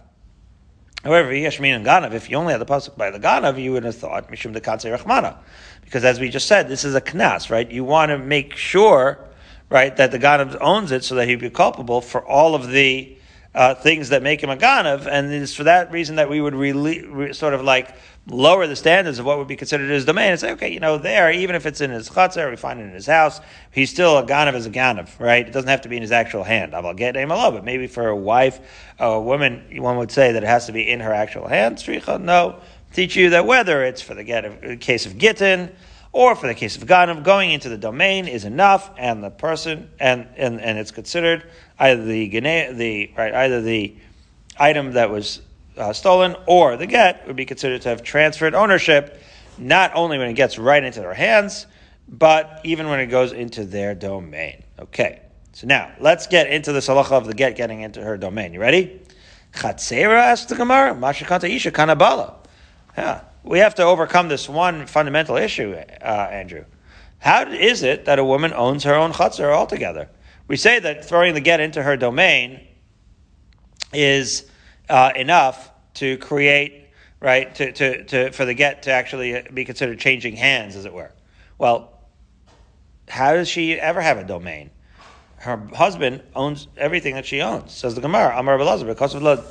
However, 1.04 1.32
Yashmin 1.32 1.76
and 1.76 1.86
Ganav, 1.86 2.14
if 2.14 2.30
you 2.30 2.38
only 2.38 2.52
had 2.52 2.62
the 2.62 2.66
pasuk 2.66 2.96
by 2.96 3.10
the 3.10 3.20
Ganav, 3.20 3.62
you 3.62 3.72
would 3.72 3.84
have 3.84 3.96
thought 3.96 4.30
Mishum 4.30 4.54
the 4.54 4.62
Katzei 4.62 4.96
Rachmana. 4.96 5.36
Because 5.84 6.04
as 6.04 6.20
we 6.20 6.30
just 6.30 6.48
said, 6.48 6.70
this 6.70 6.86
is 6.86 6.94
a 6.94 7.02
knas, 7.02 7.50
right? 7.50 7.70
You 7.70 7.84
want 7.84 8.10
to 8.10 8.20
make 8.20 8.56
sure, 8.56 9.18
right, 9.70 9.96
that 9.98 10.12
the 10.12 10.20
Ganav 10.20 10.58
owns 10.62 10.92
it 10.92 11.04
so 11.04 11.16
that 11.16 11.28
he'd 11.28 11.40
be 11.40 11.50
culpable 11.50 12.02
for 12.02 12.24
all 12.24 12.54
of 12.54 12.70
the 12.70 13.18
uh, 13.54 13.76
things 13.76 14.10
that 14.10 14.24
make 14.24 14.42
him 14.42 14.50
a 14.50 14.56
ganav, 14.56 15.08
and 15.08 15.32
it's 15.32 15.54
for 15.54 15.66
that 15.66 15.92
reason 15.92 16.16
that 16.16 16.30
we 16.30 16.40
would 16.40 16.56
really, 16.56 17.06
re, 17.06 17.34
sort 17.34 17.54
of 17.54 17.64
like 17.64 17.96
lower 18.28 18.66
the 18.68 18.76
standards 18.76 19.20
of 19.20 19.26
what 19.26 19.38
would 19.38 19.48
be 19.48 19.56
considered 19.56 19.90
his 19.90 20.06
domain 20.06 20.32
and 20.32 20.40
say, 20.40 20.52
okay, 20.52 20.72
you 20.72 20.80
know, 20.80 20.98
there, 20.98 21.32
even 21.32 21.56
if 21.56 21.66
it's 21.66 21.82
in 21.82 21.90
his 21.92 22.10
chutzner, 22.10 22.50
we 22.50 22.56
find 22.56 22.80
it 22.80 22.84
in 22.84 22.92
his 22.92 23.08
house, 23.08 23.42
he's 23.72 23.90
still 23.90 24.18
a 24.18 24.26
ganav 24.26 24.54
as 24.54 24.66
a 24.66 24.70
ganav, 24.70 25.20
right? 25.20 25.46
It 25.46 25.52
doesn't 25.52 25.70
have 25.70 25.82
to 25.82 25.90
be 25.90 25.98
in 25.98 26.02
his 26.02 26.12
actual 26.12 26.44
hand. 26.44 26.74
I'll 26.74 26.94
get 26.94 27.16
him 27.16 27.32
a 27.32 27.52
but 27.52 27.66
maybe 27.66 27.88
for 27.88 28.08
a 28.08 28.16
wife, 28.16 28.60
a 29.00 29.20
woman, 29.20 29.64
one 29.82 29.98
would 29.98 30.12
say 30.12 30.32
that 30.32 30.44
it 30.44 30.48
has 30.48 30.68
to 30.68 30.72
be 30.72 30.90
in 30.90 31.02
her 31.02 31.14
actual 31.14 31.48
hand. 31.48 31.78
Stricha, 31.78 32.22
no. 32.22 32.62
Teach 32.94 33.16
you 33.16 33.32
that 33.32 33.46
whether 33.46 33.84
it's 33.84 34.02
for 34.02 34.14
the 34.14 34.78
case 34.80 35.06
of 35.06 35.18
gittin, 35.18 35.74
or 36.14 36.36
for 36.36 36.48
the 36.48 36.56
case 36.56 36.76
of 36.76 36.84
Ganav, 36.84 37.24
going 37.24 37.52
into 37.52 37.70
the 37.70 37.78
domain 37.78 38.28
is 38.28 38.44
enough, 38.44 38.90
and 38.98 39.24
the 39.24 39.30
person, 39.30 39.90
and, 40.00 40.28
and, 40.36 40.60
and 40.60 40.78
it's 40.78 40.92
considered 40.92 41.50
either 41.80 42.04
the, 42.04 42.28
the 42.30 43.12
right, 43.18 43.34
either 43.34 43.62
the 43.62 43.96
item 44.58 44.94
that 44.94 45.10
was 45.10 45.42
uh, 45.78 45.94
stolen, 45.94 46.36
or 46.48 46.76
the 46.76 46.86
get 46.86 47.26
would 47.28 47.36
be 47.36 47.46
considered 47.46 47.82
to 47.84 47.90
have 47.90 48.04
transferred 48.04 48.54
ownership, 48.54 49.22
not 49.58 49.92
only 49.96 50.18
when 50.18 50.28
it 50.28 50.34
gets 50.34 50.58
right 50.58 50.84
into 50.84 51.00
their 51.00 51.14
hands, 51.14 51.66
but 52.08 52.60
even 52.66 52.90
when 52.90 53.00
it 53.00 53.08
goes 53.08 53.32
into 53.32 53.64
their 53.64 53.96
domain. 53.96 54.64
Okay, 54.80 55.22
so 55.54 55.66
now 55.66 55.92
let's 56.00 56.28
get 56.28 56.48
into 56.48 56.74
the 56.74 56.80
salacha 56.80 57.12
of 57.12 57.26
the 57.26 57.34
get 57.34 57.56
getting 57.56 57.82
into 57.82 58.02
her 58.02 58.18
domain. 58.18 58.54
You 58.54 58.60
ready? 58.60 59.02
Chatzera 59.54 60.18
asked 60.18 60.50
the 60.50 60.56
Gemara, 60.56 60.94
Mashikanta 60.94 61.50
Isha 61.50 61.72
Kanabala. 61.72 62.36
Yeah, 62.98 63.22
we 63.44 63.60
have 63.60 63.76
to 63.76 63.84
overcome 63.84 64.28
this 64.28 64.48
one 64.48 64.86
fundamental 64.88 65.38
issue, 65.38 65.74
uh, 65.74 66.06
Andrew. 66.32 66.66
How 67.20 67.44
is 67.44 67.84
it 67.84 68.06
that 68.06 68.20
a 68.20 68.24
woman 68.24 68.54
owns 68.54 68.84
her 68.84 68.96
own 68.96 69.14
chutzner 69.14 69.54
altogether? 69.54 70.10
We 70.48 70.58
say 70.58 70.80
that 70.80 71.06
throwing 71.06 71.34
the 71.34 71.42
get 71.42 71.60
into 71.60 71.82
her 71.82 71.96
domain 71.96 72.68
is 73.94 74.50
uh, 74.90 75.12
enough 75.16 75.72
to 75.96 76.18
create, 76.18 76.90
right, 77.20 77.54
to, 77.56 77.72
to, 77.72 78.04
to, 78.06 78.32
for 78.32 78.46
the 78.46 78.54
get 78.54 78.84
to 78.84 78.92
actually 78.92 79.46
be 79.54 79.66
considered 79.66 80.00
changing 80.00 80.36
hands, 80.36 80.76
as 80.76 80.86
it 80.86 80.94
were. 80.94 81.12
Well, 81.58 82.00
how 83.08 83.34
does 83.34 83.48
she 83.48 83.80
ever 83.80 84.02
have 84.02 84.18
a 84.18 84.24
domain? 84.24 84.72
Her 85.38 85.58
husband 85.74 86.22
owns 86.36 86.68
everything 86.78 87.16
that 87.16 87.26
she 87.26 87.42
owns. 87.42 87.74
Says 87.74 87.96
the 87.96 88.02
Gemara, 88.02 88.38
Amar 88.38 88.58
because 88.58 89.16
of 89.16 89.22
the 89.22 89.44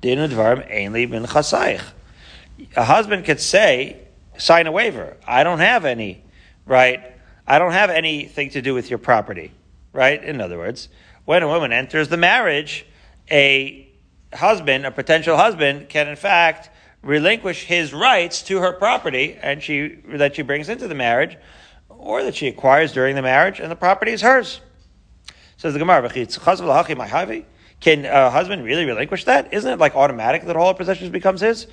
dinu 0.00 0.28
dvarim 0.28 0.70
ainli 0.70 1.10
bin 1.10 1.24
chasayich. 1.24 1.82
A 2.76 2.84
husband 2.84 3.24
could 3.24 3.40
say, 3.40 3.98
sign 4.38 4.66
a 4.66 4.72
waiver. 4.72 5.16
I 5.26 5.44
don't 5.44 5.58
have 5.58 5.84
any, 5.84 6.22
right? 6.66 7.12
I 7.46 7.58
don't 7.58 7.72
have 7.72 7.90
anything 7.90 8.50
to 8.50 8.62
do 8.62 8.74
with 8.74 8.88
your 8.90 8.98
property, 8.98 9.52
right? 9.92 10.22
In 10.22 10.40
other 10.40 10.58
words, 10.58 10.88
when 11.24 11.42
a 11.42 11.48
woman 11.48 11.72
enters 11.72 12.08
the 12.08 12.16
marriage, 12.16 12.86
a 13.30 13.88
husband, 14.32 14.86
a 14.86 14.90
potential 14.90 15.36
husband, 15.36 15.88
can 15.88 16.08
in 16.08 16.16
fact 16.16 16.70
relinquish 17.02 17.64
his 17.64 17.92
rights 17.92 18.42
to 18.42 18.58
her 18.58 18.72
property 18.72 19.36
and 19.42 19.62
she 19.62 19.98
that 20.14 20.36
she 20.36 20.42
brings 20.42 20.68
into 20.68 20.88
the 20.88 20.94
marriage, 20.94 21.36
or 21.88 22.22
that 22.22 22.34
she 22.34 22.48
acquires 22.48 22.92
during 22.92 23.14
the 23.16 23.22
marriage, 23.22 23.60
and 23.60 23.70
the 23.70 23.76
property 23.76 24.12
is 24.12 24.22
hers. 24.22 24.60
Says 25.56 25.72
the 25.74 25.78
Gemara, 25.78 26.08
can 27.80 28.04
a 28.04 28.30
husband 28.30 28.64
really 28.64 28.84
relinquish 28.84 29.24
that? 29.24 29.52
Isn't 29.52 29.72
it 29.72 29.78
like 29.78 29.94
automatic 29.94 30.44
that 30.46 30.56
all 30.56 30.68
her 30.68 30.74
possessions 30.74 31.10
becomes 31.10 31.40
his? 31.40 31.66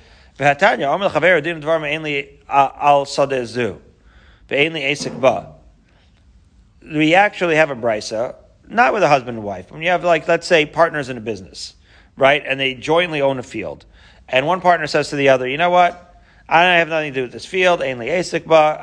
We 6.82 7.14
actually 7.14 7.56
have 7.56 7.70
a 7.70 7.76
brisa, 7.76 8.34
not 8.68 8.92
with 8.92 9.02
a 9.02 9.08
husband 9.08 9.36
and 9.36 9.44
wife. 9.44 9.70
When 9.70 9.82
you 9.82 9.90
have 9.90 10.04
like, 10.04 10.26
let's 10.26 10.46
say, 10.46 10.66
partners 10.66 11.08
in 11.08 11.16
a 11.16 11.20
business, 11.20 11.74
right, 12.16 12.42
and 12.46 12.58
they 12.58 12.74
jointly 12.74 13.20
own 13.20 13.38
a 13.38 13.42
field, 13.42 13.84
and 14.28 14.46
one 14.46 14.60
partner 14.60 14.86
says 14.86 15.10
to 15.10 15.16
the 15.16 15.28
other, 15.28 15.46
you 15.46 15.58
know 15.58 15.70
what? 15.70 16.06
I 16.48 16.62
have 16.64 16.88
nothing 16.88 17.12
to 17.12 17.20
do 17.20 17.22
with 17.22 17.32
this 17.32 17.46
field. 17.46 17.80
I 17.80 17.86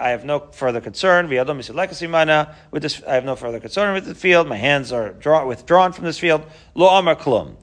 have 0.09 0.23
no 0.23 0.39
further 0.53 0.79
concern. 0.79 1.27
With 1.27 2.81
this, 2.81 3.03
I 3.03 3.15
have 3.15 3.25
no 3.25 3.35
further 3.35 3.59
concern 3.59 3.93
with 3.93 4.05
the 4.05 4.15
field. 4.15 4.47
My 4.47 4.55
hands 4.55 4.93
are 4.93 5.11
draw, 5.11 5.45
withdrawn 5.45 5.91
from 5.91 6.05
this 6.05 6.17
field. 6.17 6.43
Lo 6.75 6.87
amar 6.87 7.17
klum. 7.17 7.57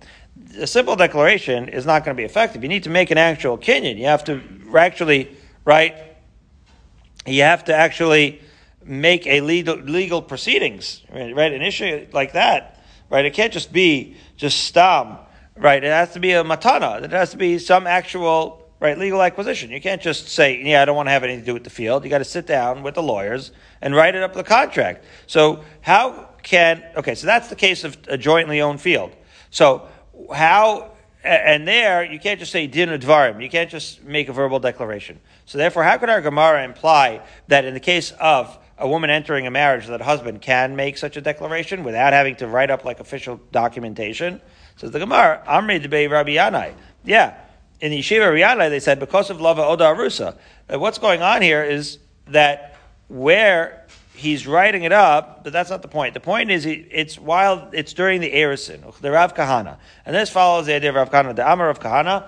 A 0.59 0.67
simple 0.67 0.97
declaration 0.97 1.69
is 1.69 1.87
not 1.87 2.05
going 2.05 2.17
to 2.17 2.21
be 2.21 2.25
effective. 2.25 2.62
You 2.62 2.69
need 2.69 2.85
to 2.85 2.90
make 2.90 3.11
an 3.11 3.19
actual 3.19 3.59
kinyan. 3.59 3.99
You 3.99 4.07
have 4.07 4.25
to 4.25 4.40
actually, 4.77 5.37
right? 5.64 5.95
You 7.27 7.43
have 7.43 7.64
to 7.64 7.75
actually 7.75 8.40
make 8.85 9.27
a 9.27 9.40
legal, 9.40 9.77
legal 9.77 10.21
proceedings, 10.23 11.03
right? 11.12 11.53
An 11.53 11.62
issue 11.62 12.07
like 12.12 12.35
that, 12.35 12.83
right? 13.11 13.25
It 13.25 13.33
can't 13.33 13.53
just 13.53 13.73
be 13.73 14.17
just 14.37 14.64
stam, 14.64 15.17
right? 15.57 15.83
It 15.83 15.88
has 15.88 16.12
to 16.12 16.21
be 16.21 16.33
a 16.33 16.45
matana. 16.45 17.03
It 17.03 17.11
has 17.12 17.31
to 17.31 17.37
be 17.37 17.59
some 17.59 17.87
actual, 17.87 18.69
right, 18.81 18.99
legal 18.99 19.23
acquisition. 19.23 19.71
You 19.71 19.81
can't 19.81 20.03
just 20.03 20.29
say, 20.29 20.62
yeah, 20.62 20.83
I 20.83 20.85
don't 20.85 20.97
want 20.97 21.07
to 21.07 21.12
have 21.12 21.25
anything 21.25 21.40
to 21.40 21.47
do 21.47 21.55
with 21.55 21.64
the 21.64 21.71
field. 21.71 22.05
You 22.05 22.11
got 22.11 22.19
to 22.19 22.25
sit 22.25 22.47
down 22.47 22.83
with 22.83 22.95
the 22.95 23.03
lawyers 23.03 23.53
and 23.81 23.95
write 23.95 24.14
it 24.14 24.23
up 24.23 24.35
the 24.35 24.45
contract. 24.45 25.05
So 25.27 25.64
how 25.81 26.29
can, 26.43 26.85
okay, 26.97 27.14
so 27.14 27.27
that's 27.27 27.49
the 27.49 27.57
case 27.57 27.85
of 27.85 27.97
a 28.09 28.19
jointly 28.19 28.61
owned 28.61 28.81
field. 28.81 29.17
So 29.51 29.88
how, 30.35 30.92
and 31.22 31.66
there, 31.66 32.05
you 32.05 32.18
can't 32.18 32.38
just 32.38 32.53
say 32.53 32.66
din 32.66 32.88
advarim. 32.88 33.42
You 33.42 33.48
can't 33.48 33.70
just 33.70 34.05
make 34.05 34.29
a 34.29 34.33
verbal 34.33 34.61
declaration. 34.61 35.20
So 35.46 35.59
therefore, 35.59 35.85
how 35.85 35.98
could 35.98 36.11
our 36.11 36.20
Gemara 36.20 36.64
imply 36.64 37.22
that 37.48 37.64
in 37.64 37.74
the 37.74 37.81
case 37.81 38.12
of 38.12 38.59
a 38.79 38.88
woman 38.88 39.11
entering 39.11 39.46
a 39.46 39.50
marriage 39.50 39.87
that 39.87 40.00
a 40.00 40.05
husband 40.05 40.42
can 40.42 40.74
make 40.74 40.98
such 40.98 41.16
a 41.16 41.20
declaration 41.20 41.85
without 41.85 42.12
having 42.12 42.37
to 42.37 42.46
write 42.46 42.70
up 42.70 42.85
like 42.85 43.00
official 43.00 43.40
documentation. 43.53 44.40
Says 44.77 44.90
the 44.90 44.98
Gemara, 44.98 45.42
Amri 45.46 45.81
debei 45.81 46.11
Rabbi 46.11 46.33
Yanai. 46.33 46.74
Yeah, 47.05 47.38
in 47.81 47.92
the 47.92 48.00
Yeshiva 48.00 48.33
Riyanai 48.33 48.70
they 48.70 48.81
said 48.81 48.98
because 48.98 49.31
of 49.31 49.40
Lava 49.40 49.62
Oda 49.62 49.85
Arusa. 49.85 50.37
Uh, 50.72 50.79
what's 50.79 50.98
going 50.98 51.22
on 51.22 51.42
here 51.42 51.62
is 51.62 51.98
that 52.29 52.77
where 53.09 53.84
he's 54.14 54.46
writing 54.46 54.85
it 54.85 54.92
up, 54.92 55.44
but 55.44 55.53
that's 55.53 55.70
not 55.70 55.83
the 55.83 55.88
point. 55.88 56.14
The 56.14 56.20
point 56.20 56.50
is 56.50 56.64
it's 56.66 57.18
while 57.18 57.68
it's 57.72 57.92
during 57.92 58.20
the 58.20 58.31
Erisin, 58.31 58.98
the 59.00 59.11
Rav 59.11 59.35
Kahana, 59.35 59.77
and 60.07 60.14
this 60.14 60.31
follows 60.31 60.66
the 60.66 60.74
idea 60.74 60.90
of 60.90 60.96
Rav 60.96 61.11
Kahana, 61.11 61.35
the 61.35 61.50
Amar 61.50 61.68
of 61.68 61.81
Kahana. 61.81 62.24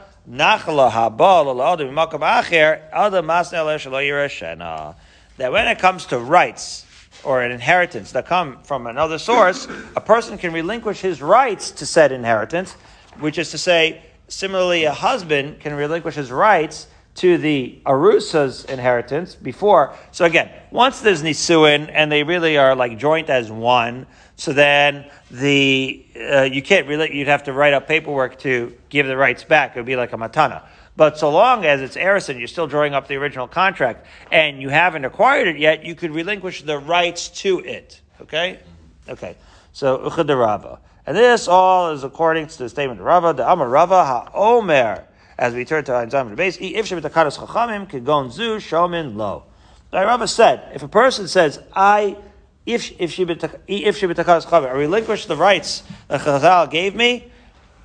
That 5.39 5.53
when 5.53 5.69
it 5.69 5.79
comes 5.79 6.07
to 6.07 6.19
rights 6.19 6.87
or 7.23 7.43
an 7.43 7.53
inheritance 7.53 8.13
that 8.13 8.27
come 8.27 8.59
from 8.65 8.87
another 8.87 9.19
source, 9.19 9.69
a 9.95 10.01
person 10.01 10.37
can 10.37 10.53
relinquish 10.53 11.01
his 11.01 11.23
rights 11.23 11.71
to 11.71 11.87
said 11.87 12.11
inheritance, 12.11 12.73
which 13.21 13.39
is 13.39 13.51
to 13.53 13.59
say, 13.59 14.03
similarly, 14.27 14.85
a 14.85 14.93
husband 14.93 15.61
can 15.61 15.75
relinquish 15.75 16.17
his 16.17 16.33
rights 16.33 16.89
to 17.17 17.39
the 17.39 17.79
Arusa's 17.85 18.65
inheritance 18.67 19.35
before. 19.35 19.95
So 20.13 20.25
again, 20.25 20.51
once 20.71 21.01
there's 21.01 21.23
Nisuin 21.23 21.91
and 21.93 22.11
they 22.11 22.23
really 22.23 22.57
are 22.59 22.75
like 22.75 22.99
joint 22.99 23.31
as 23.31 23.51
one, 23.51 24.07
so 24.37 24.53
then 24.53 25.11
the 25.31 26.05
uh, 26.15 26.43
you 26.43 26.63
can't 26.63 26.87
really 26.87 27.17
you'd 27.17 27.29
have 27.29 27.45
to 27.45 27.53
write 27.53 27.73
up 27.73 27.89
paperwork 27.89 28.39
to 28.41 28.77
give 28.89 29.07
the 29.07 29.17
rights 29.17 29.45
back. 29.45 29.77
It 29.77 29.81
would 29.81 29.87
be 29.87 29.97
like 29.97 30.13
a 30.13 30.17
matana. 30.17 30.63
But 30.97 31.19
so 31.19 31.31
long 31.31 31.65
as 31.67 31.83
it's 31.83 31.97
Erison, 31.97 32.39
you're 32.39 32.49
still 32.49 32.67
drawing 32.67 32.95
up 32.95 33.07
the 33.07 33.17
original 33.17 33.47
contract, 33.47 34.07
and 34.33 34.63
you 34.63 34.71
haven't 34.71 35.05
acquired 35.05 35.47
it 35.47 35.59
yet, 35.59 35.85
you 35.85 35.95
could 35.95 36.11
relinquish 36.11 36.63
the 36.63 36.79
rights 36.79 37.29
to 37.43 37.61
it. 37.61 38.01
Okay? 38.23 38.61
Okay. 39.09 39.37
So, 39.73 39.99
Uchad 39.99 40.35
Rava. 40.35 40.81
And 41.07 41.17
this 41.17 41.49
all 41.49 41.93
is 41.93 42.03
according 42.03 42.47
to 42.49 42.59
the 42.59 42.69
statement 42.69 42.99
of 42.99 43.07
Rava, 43.07 43.35
the 43.35 43.51
Amar 43.51 43.69
Rava 43.69 44.31
HaOmer, 44.35 45.05
as 45.39 45.55
we 45.55 45.65
turn 45.65 45.85
to 45.85 45.93
Einzam 45.93 46.31
the 46.31 46.37
base, 46.37 46.57
if 46.61 46.89
Shebitakaras 46.89 47.39
Chachamim 47.39 47.89
Kigon 47.89 48.31
Zu 48.31 48.57
Shomin 48.57 49.17
Lo. 49.17 49.45
The 49.91 49.99
Rava 49.99 50.27
said, 50.27 50.73
if 50.75 50.83
a 50.83 50.89
person 50.89 51.29
says, 51.29 51.61
I, 51.73 52.17
if, 52.65 52.93
if 53.01 53.15
Shebitakaras 53.17 54.47
Chachamim, 54.47 54.69
I 54.69 54.73
relinquish 54.73 55.27
the 55.27 55.37
rights 55.37 55.83
that 56.09 56.23
Chazal 56.23 56.71
gave 56.71 56.95
me, 56.95 57.31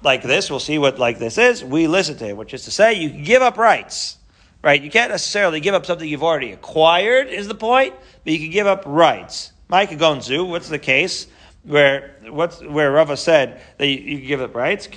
like 0.03 0.23
this, 0.23 0.49
we'll 0.49 0.59
see 0.59 0.77
what 0.77 0.97
like 0.97 1.19
this 1.19 1.37
is, 1.37 1.63
we 1.63 1.87
listen 1.87 2.17
to 2.17 2.25
him, 2.25 2.37
which 2.37 2.53
is 2.53 2.65
to 2.65 2.71
say, 2.71 2.93
you 2.93 3.09
give 3.09 3.41
up 3.41 3.57
rights. 3.57 4.17
Right? 4.63 4.81
You 4.81 4.91
can't 4.91 5.11
necessarily 5.11 5.59
give 5.59 5.73
up 5.73 5.85
something 5.87 6.07
you've 6.07 6.23
already 6.23 6.51
acquired, 6.51 7.27
is 7.27 7.47
the 7.47 7.55
point, 7.55 7.95
but 8.23 8.33
you 8.33 8.39
can 8.39 8.51
give 8.51 8.67
up 8.67 8.83
rights. 8.85 9.51
Micah 9.69 9.95
Gonzu, 9.95 10.47
what's 10.47 10.69
the 10.69 10.79
case? 10.79 11.27
Where 11.63 12.15
what's 12.29 12.61
where 12.61 12.91
Rava 12.91 13.15
said 13.15 13.61
that 13.77 13.87
you, 13.87 13.97
you 13.97 14.25
give 14.25 14.41
up 14.41 14.55
rights? 14.55 14.87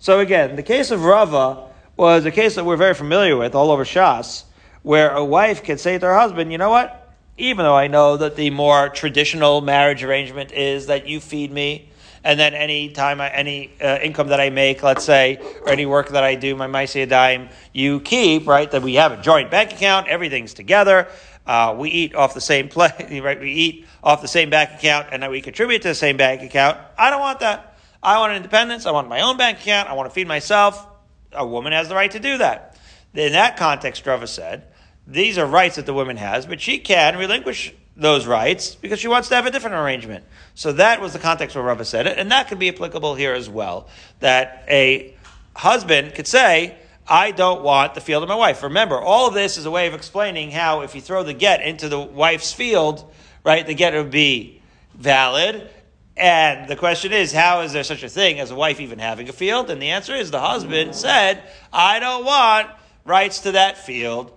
So 0.00 0.20
again, 0.20 0.56
the 0.56 0.62
case 0.62 0.90
of 0.90 1.04
Rava 1.04 1.64
was 1.96 2.24
a 2.24 2.30
case 2.30 2.54
that 2.54 2.64
we're 2.64 2.76
very 2.76 2.94
familiar 2.94 3.36
with 3.36 3.54
all 3.54 3.70
over 3.70 3.84
Shas, 3.84 4.44
where 4.82 5.10
a 5.10 5.24
wife 5.24 5.62
can 5.62 5.78
say 5.78 5.98
to 5.98 6.06
her 6.06 6.18
husband, 6.18 6.52
you 6.52 6.58
know 6.58 6.70
what? 6.70 7.06
even 7.38 7.64
though 7.64 7.76
I 7.76 7.86
know 7.86 8.16
that 8.16 8.36
the 8.36 8.50
more 8.50 8.88
traditional 8.88 9.60
marriage 9.60 10.02
arrangement 10.02 10.52
is 10.52 10.86
that 10.86 11.06
you 11.06 11.20
feed 11.20 11.52
me, 11.52 11.90
and 12.24 12.40
then 12.40 12.54
any 12.54 12.90
time, 12.90 13.20
I, 13.20 13.28
any 13.28 13.70
uh, 13.80 13.98
income 14.02 14.28
that 14.28 14.40
I 14.40 14.50
make, 14.50 14.82
let's 14.82 15.04
say, 15.04 15.38
or 15.62 15.68
any 15.68 15.86
work 15.86 16.08
that 16.08 16.24
I 16.24 16.34
do, 16.34 16.56
my 16.56 16.66
Maisia 16.66 17.08
dime, 17.08 17.50
you 17.72 18.00
keep, 18.00 18.46
right? 18.46 18.70
That 18.70 18.82
we 18.82 18.94
have 18.94 19.12
a 19.12 19.22
joint 19.22 19.50
bank 19.50 19.72
account, 19.72 20.08
everything's 20.08 20.54
together. 20.54 21.08
Uh, 21.46 21.76
we 21.78 21.90
eat 21.90 22.14
off 22.14 22.34
the 22.34 22.40
same 22.40 22.68
plate, 22.70 23.22
right? 23.22 23.38
We 23.38 23.52
eat 23.52 23.86
off 24.06 24.22
the 24.22 24.28
same 24.28 24.50
bank 24.50 24.70
account, 24.70 25.08
and 25.10 25.28
we 25.28 25.40
contribute 25.40 25.82
to 25.82 25.88
the 25.88 25.94
same 25.94 26.16
bank 26.16 26.40
account. 26.40 26.78
I 26.96 27.10
don't 27.10 27.18
want 27.18 27.40
that. 27.40 27.76
I 28.00 28.20
want 28.20 28.34
independence. 28.34 28.86
I 28.86 28.92
want 28.92 29.08
my 29.08 29.22
own 29.22 29.36
bank 29.36 29.58
account. 29.58 29.88
I 29.88 29.94
want 29.94 30.08
to 30.08 30.14
feed 30.14 30.28
myself. 30.28 30.86
A 31.32 31.44
woman 31.44 31.72
has 31.72 31.88
the 31.88 31.96
right 31.96 32.10
to 32.12 32.20
do 32.20 32.38
that. 32.38 32.78
In 33.14 33.32
that 33.32 33.56
context, 33.56 34.04
Drova 34.04 34.28
said, 34.28 34.68
these 35.08 35.38
are 35.38 35.46
rights 35.46 35.74
that 35.74 35.86
the 35.86 35.92
woman 35.94 36.18
has, 36.18 36.46
but 36.46 36.60
she 36.60 36.78
can 36.78 37.18
relinquish 37.18 37.74
those 37.96 38.26
rights 38.26 38.76
because 38.76 39.00
she 39.00 39.08
wants 39.08 39.28
to 39.30 39.34
have 39.34 39.44
a 39.44 39.50
different 39.50 39.74
arrangement. 39.74 40.24
So 40.54 40.72
that 40.74 41.00
was 41.00 41.12
the 41.12 41.18
context 41.18 41.56
where 41.56 41.64
Rava 41.64 41.84
said 41.84 42.06
it, 42.06 42.16
and 42.16 42.30
that 42.30 42.46
could 42.46 42.60
be 42.60 42.68
applicable 42.68 43.16
here 43.16 43.32
as 43.32 43.50
well. 43.50 43.88
That 44.20 44.64
a 44.68 45.16
husband 45.56 46.14
could 46.14 46.28
say, 46.28 46.76
I 47.08 47.32
don't 47.32 47.62
want 47.62 47.94
the 47.94 48.00
field 48.00 48.22
of 48.22 48.28
my 48.28 48.36
wife. 48.36 48.62
Remember, 48.62 49.00
all 49.00 49.26
of 49.26 49.34
this 49.34 49.58
is 49.58 49.66
a 49.66 49.70
way 49.70 49.88
of 49.88 49.94
explaining 49.94 50.52
how 50.52 50.82
if 50.82 50.94
you 50.94 51.00
throw 51.00 51.24
the 51.24 51.34
get 51.34 51.60
into 51.60 51.88
the 51.88 52.00
wife's 52.00 52.52
field, 52.52 53.12
right, 53.46 53.64
the 53.64 53.74
get 53.74 53.94
would 53.94 54.10
be 54.10 54.60
valid. 54.94 55.70
And 56.16 56.68
the 56.68 56.74
question 56.74 57.12
is, 57.12 57.32
how 57.32 57.60
is 57.60 57.72
there 57.72 57.84
such 57.84 58.02
a 58.02 58.08
thing 58.08 58.40
as 58.40 58.50
a 58.50 58.56
wife 58.56 58.80
even 58.80 58.98
having 58.98 59.28
a 59.28 59.32
field? 59.32 59.70
And 59.70 59.80
the 59.80 59.90
answer 59.90 60.14
is 60.14 60.30
the 60.30 60.40
husband 60.40 60.96
said, 60.96 61.42
I 61.72 62.00
don't 62.00 62.24
want 62.24 62.68
rights 63.04 63.40
to 63.40 63.52
that 63.52 63.78
field. 63.78 64.32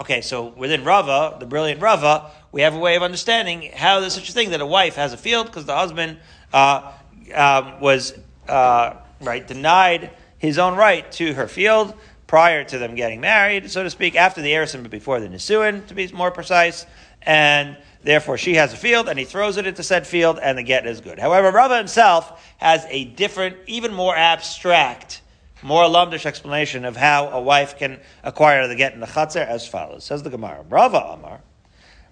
Okay, 0.00 0.20
so 0.20 0.46
within 0.56 0.84
Rava, 0.84 1.38
the 1.40 1.46
brilliant 1.46 1.80
Rava, 1.80 2.30
we 2.52 2.60
have 2.60 2.74
a 2.74 2.78
way 2.78 2.94
of 2.94 3.02
understanding 3.02 3.72
how 3.74 3.98
there's 3.98 4.14
such 4.14 4.28
a 4.28 4.32
thing 4.32 4.50
that 4.50 4.60
a 4.60 4.66
wife 4.66 4.94
has 4.94 5.12
a 5.12 5.16
field 5.16 5.46
because 5.46 5.64
the 5.64 5.74
husband 5.74 6.18
uh, 6.52 6.92
um, 7.34 7.80
was 7.80 8.16
uh, 8.46 8.94
right 9.20 9.44
denied 9.46 10.10
his 10.38 10.56
own 10.58 10.76
right 10.76 11.10
to 11.12 11.34
her 11.34 11.48
field 11.48 11.94
prior 12.28 12.62
to 12.62 12.78
them 12.78 12.94
getting 12.94 13.20
married, 13.20 13.70
so 13.70 13.82
to 13.82 13.90
speak, 13.90 14.14
after 14.14 14.40
the 14.40 14.52
Erison, 14.52 14.82
but 14.82 14.90
before 14.90 15.18
the 15.18 15.26
Nisuin, 15.26 15.84
to 15.88 15.94
be 15.94 16.06
more 16.12 16.30
precise. 16.30 16.86
And 17.22 17.76
therefore, 18.02 18.38
she 18.38 18.54
has 18.54 18.72
a 18.72 18.76
field, 18.76 19.08
and 19.08 19.18
he 19.18 19.24
throws 19.24 19.56
it 19.56 19.66
into 19.66 19.82
said 19.82 20.06
field, 20.06 20.38
and 20.42 20.58
the 20.58 20.62
get 20.62 20.86
is 20.86 21.00
good. 21.00 21.18
However, 21.18 21.50
Rava 21.50 21.76
himself 21.76 22.44
has 22.58 22.86
a 22.88 23.04
different, 23.04 23.56
even 23.66 23.92
more 23.92 24.16
abstract, 24.16 25.22
more 25.62 25.84
lumdish 25.84 26.26
explanation 26.26 26.84
of 26.84 26.96
how 26.96 27.28
a 27.28 27.40
wife 27.40 27.78
can 27.78 27.98
acquire 28.22 28.68
the 28.68 28.76
get 28.76 28.92
in 28.94 29.00
the 29.00 29.06
chatzar 29.06 29.46
as 29.46 29.66
follows. 29.66 30.04
Says 30.04 30.22
the 30.22 30.30
Gemara, 30.30 30.64
Rava 30.68 30.98
Amar. 30.98 31.40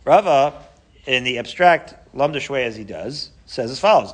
Rava, 0.05 0.55
in 1.07 1.25
the 1.25 1.39
abstract, 1.39 1.95
lumdish 2.15 2.51
way 2.51 2.65
as 2.65 2.77
he 2.77 2.85
does, 2.85 3.31
says 3.47 3.71
as 3.71 3.79
follows: 3.79 4.13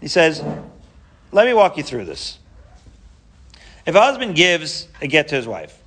He 0.00 0.08
says, 0.08 0.42
"Let 1.32 1.46
me 1.46 1.54
walk 1.54 1.76
you 1.76 1.82
through 1.82 2.04
this." 2.04 2.38
If 3.86 3.94
a 3.94 4.00
husband 4.00 4.34
gives 4.34 4.88
a 5.02 5.06
get 5.06 5.28
to 5.28 5.34
his 5.34 5.46
wife, 5.46 5.78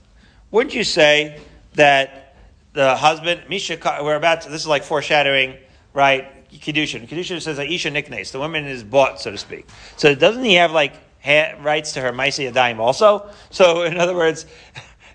wouldn't 0.52 0.76
you 0.76 0.84
say 0.84 1.40
that 1.74 2.27
the 2.78 2.96
husband, 2.96 3.42
Misha, 3.50 3.80
we're 4.04 4.16
about 4.16 4.42
to, 4.42 4.50
this 4.50 4.62
is 4.62 4.68
like 4.68 4.84
foreshadowing, 4.84 5.58
right? 5.94 6.48
Kedushin. 6.52 7.10
Kedushin 7.10 7.42
says 7.42 7.58
Aisha 7.58 7.92
niknes. 7.92 8.32
The 8.32 8.38
woman 8.38 8.66
is 8.66 8.84
bought, 8.84 9.20
so 9.20 9.32
to 9.32 9.38
speak. 9.38 9.68
So 9.96 10.14
doesn't 10.14 10.44
he 10.44 10.54
have 10.54 10.72
like 10.72 10.94
ha- 11.26 11.56
rights 11.60 11.94
to 11.94 12.02
her 12.02 12.12
Maisi 12.12 12.52
Adayim 12.52 12.78
also? 12.78 13.32
So 13.50 13.82
in 13.82 13.98
other 13.98 14.16
words, 14.16 14.46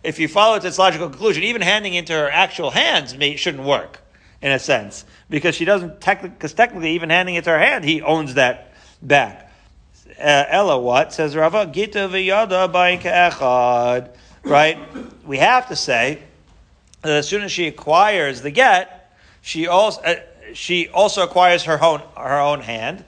if 0.02 0.18
you 0.18 0.26
follow 0.26 0.56
it 0.56 0.62
to 0.62 0.66
its 0.66 0.78
logical 0.78 1.08
conclusion, 1.08 1.44
even 1.44 1.62
handing 1.62 1.94
into 1.94 2.12
her 2.12 2.28
actual 2.28 2.72
hands 2.72 3.16
may, 3.16 3.36
shouldn't 3.36 3.62
work 3.62 4.00
in 4.42 4.50
a 4.50 4.58
sense 4.58 5.04
because 5.30 5.54
she 5.54 5.64
doesn't 5.64 6.00
technically, 6.00 6.30
because 6.30 6.52
technically 6.54 6.90
even 6.90 7.10
handing 7.10 7.36
it 7.36 7.44
to 7.44 7.50
her 7.50 7.60
hand, 7.60 7.84
he 7.84 8.02
owns 8.02 8.34
that 8.34 8.74
back 9.00 9.52
uh, 10.18 10.44
Ella 10.48 10.80
what? 10.80 11.12
Says 11.12 11.36
Rava, 11.36 11.66
Gita 11.66 12.08
v'yada 12.08 13.00
echad. 13.00 14.10
Right? 14.42 14.78
We 15.24 15.38
have 15.38 15.68
to 15.68 15.76
say 15.76 16.24
as 17.10 17.28
soon 17.28 17.42
as 17.42 17.52
she 17.52 17.66
acquires 17.66 18.42
the 18.42 18.50
get, 18.50 19.12
she 19.40 19.66
also, 19.66 20.00
uh, 20.02 20.16
she 20.54 20.88
also 20.88 21.24
acquires 21.24 21.64
her 21.64 21.82
own, 21.82 22.02
her 22.16 22.40
own 22.40 22.60
hand. 22.60 23.04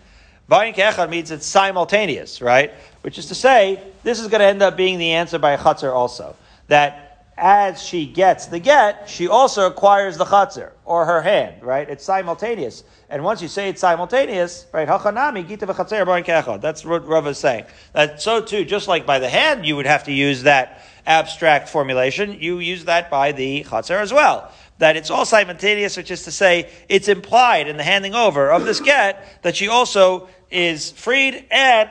Buying 0.49 0.75
echad 0.75 1.09
means 1.09 1.31
it's 1.31 1.47
simultaneous, 1.47 2.43
right? 2.43 2.73
Which 3.03 3.19
is 3.19 3.27
to 3.27 3.35
say, 3.35 3.81
this 4.03 4.21
is 4.21 4.29
going 4.29 4.41
to 4.41 4.47
end 4.47 4.63
up 4.63 4.77
being 4.77 4.99
the 4.99 5.13
answer 5.13 5.39
by 5.39 5.53
a 5.53 5.59
chutzner 5.59 5.93
also. 5.93 6.37
That 6.69 7.05
as 7.37 7.83
she 7.83 8.07
gets 8.07 8.47
the 8.47 8.59
get, 8.59 9.09
she 9.09 9.27
also 9.27 9.67
acquires 9.67 10.17
the 10.17 10.25
chatzir 10.25 10.71
or 10.85 11.05
her 11.05 11.23
hand, 11.23 11.63
right? 11.63 11.89
It's 11.89 12.05
simultaneous. 12.05 12.85
And 13.09 13.25
once 13.25 13.43
you 13.43 13.49
say 13.49 13.69
it's 13.69 13.81
simultaneous, 13.81 14.67
right? 14.73 14.87
Hachanami 14.87 15.47
gita 15.47 15.67
v'chatzir 15.67 16.61
That's 16.61 16.85
what 16.85 17.07
Rav 17.07 17.27
is 17.27 17.39
saying. 17.39 17.65
That 17.93 18.21
so 18.21 18.41
too, 18.41 18.65
just 18.65 18.87
like 18.87 19.07
by 19.07 19.19
the 19.19 19.29
hand, 19.29 19.67
you 19.67 19.77
would 19.77 19.87
have 19.87 20.05
to 20.05 20.13
use 20.13 20.43
that 20.43 20.83
abstract 21.07 21.69
formulation. 21.69 22.39
You 22.41 22.59
use 22.59 22.85
that 22.87 23.11
by 23.11 23.33
the 23.33 23.65
chatzir 23.65 24.01
as 24.01 24.13
well. 24.13 24.51
That 24.79 24.97
it's 24.97 25.11
all 25.11 25.25
simultaneous, 25.25 25.97
which 25.97 26.11
is 26.11 26.25
to 26.25 26.33
say, 26.33 26.71
it's 26.89 27.09
implied 27.09 27.69
in 27.69 27.77
the 27.77 27.85
handing 27.85 28.15
over 28.15 28.51
of 28.51 28.65
this 28.65 28.81
get 28.81 29.43
that 29.43 29.57
she 29.57 29.69
also 29.69 30.29
is 30.51 30.91
freed 30.93 31.45
and 31.51 31.91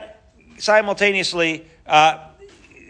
simultaneously. 0.58 1.66
Uh, 1.86 2.28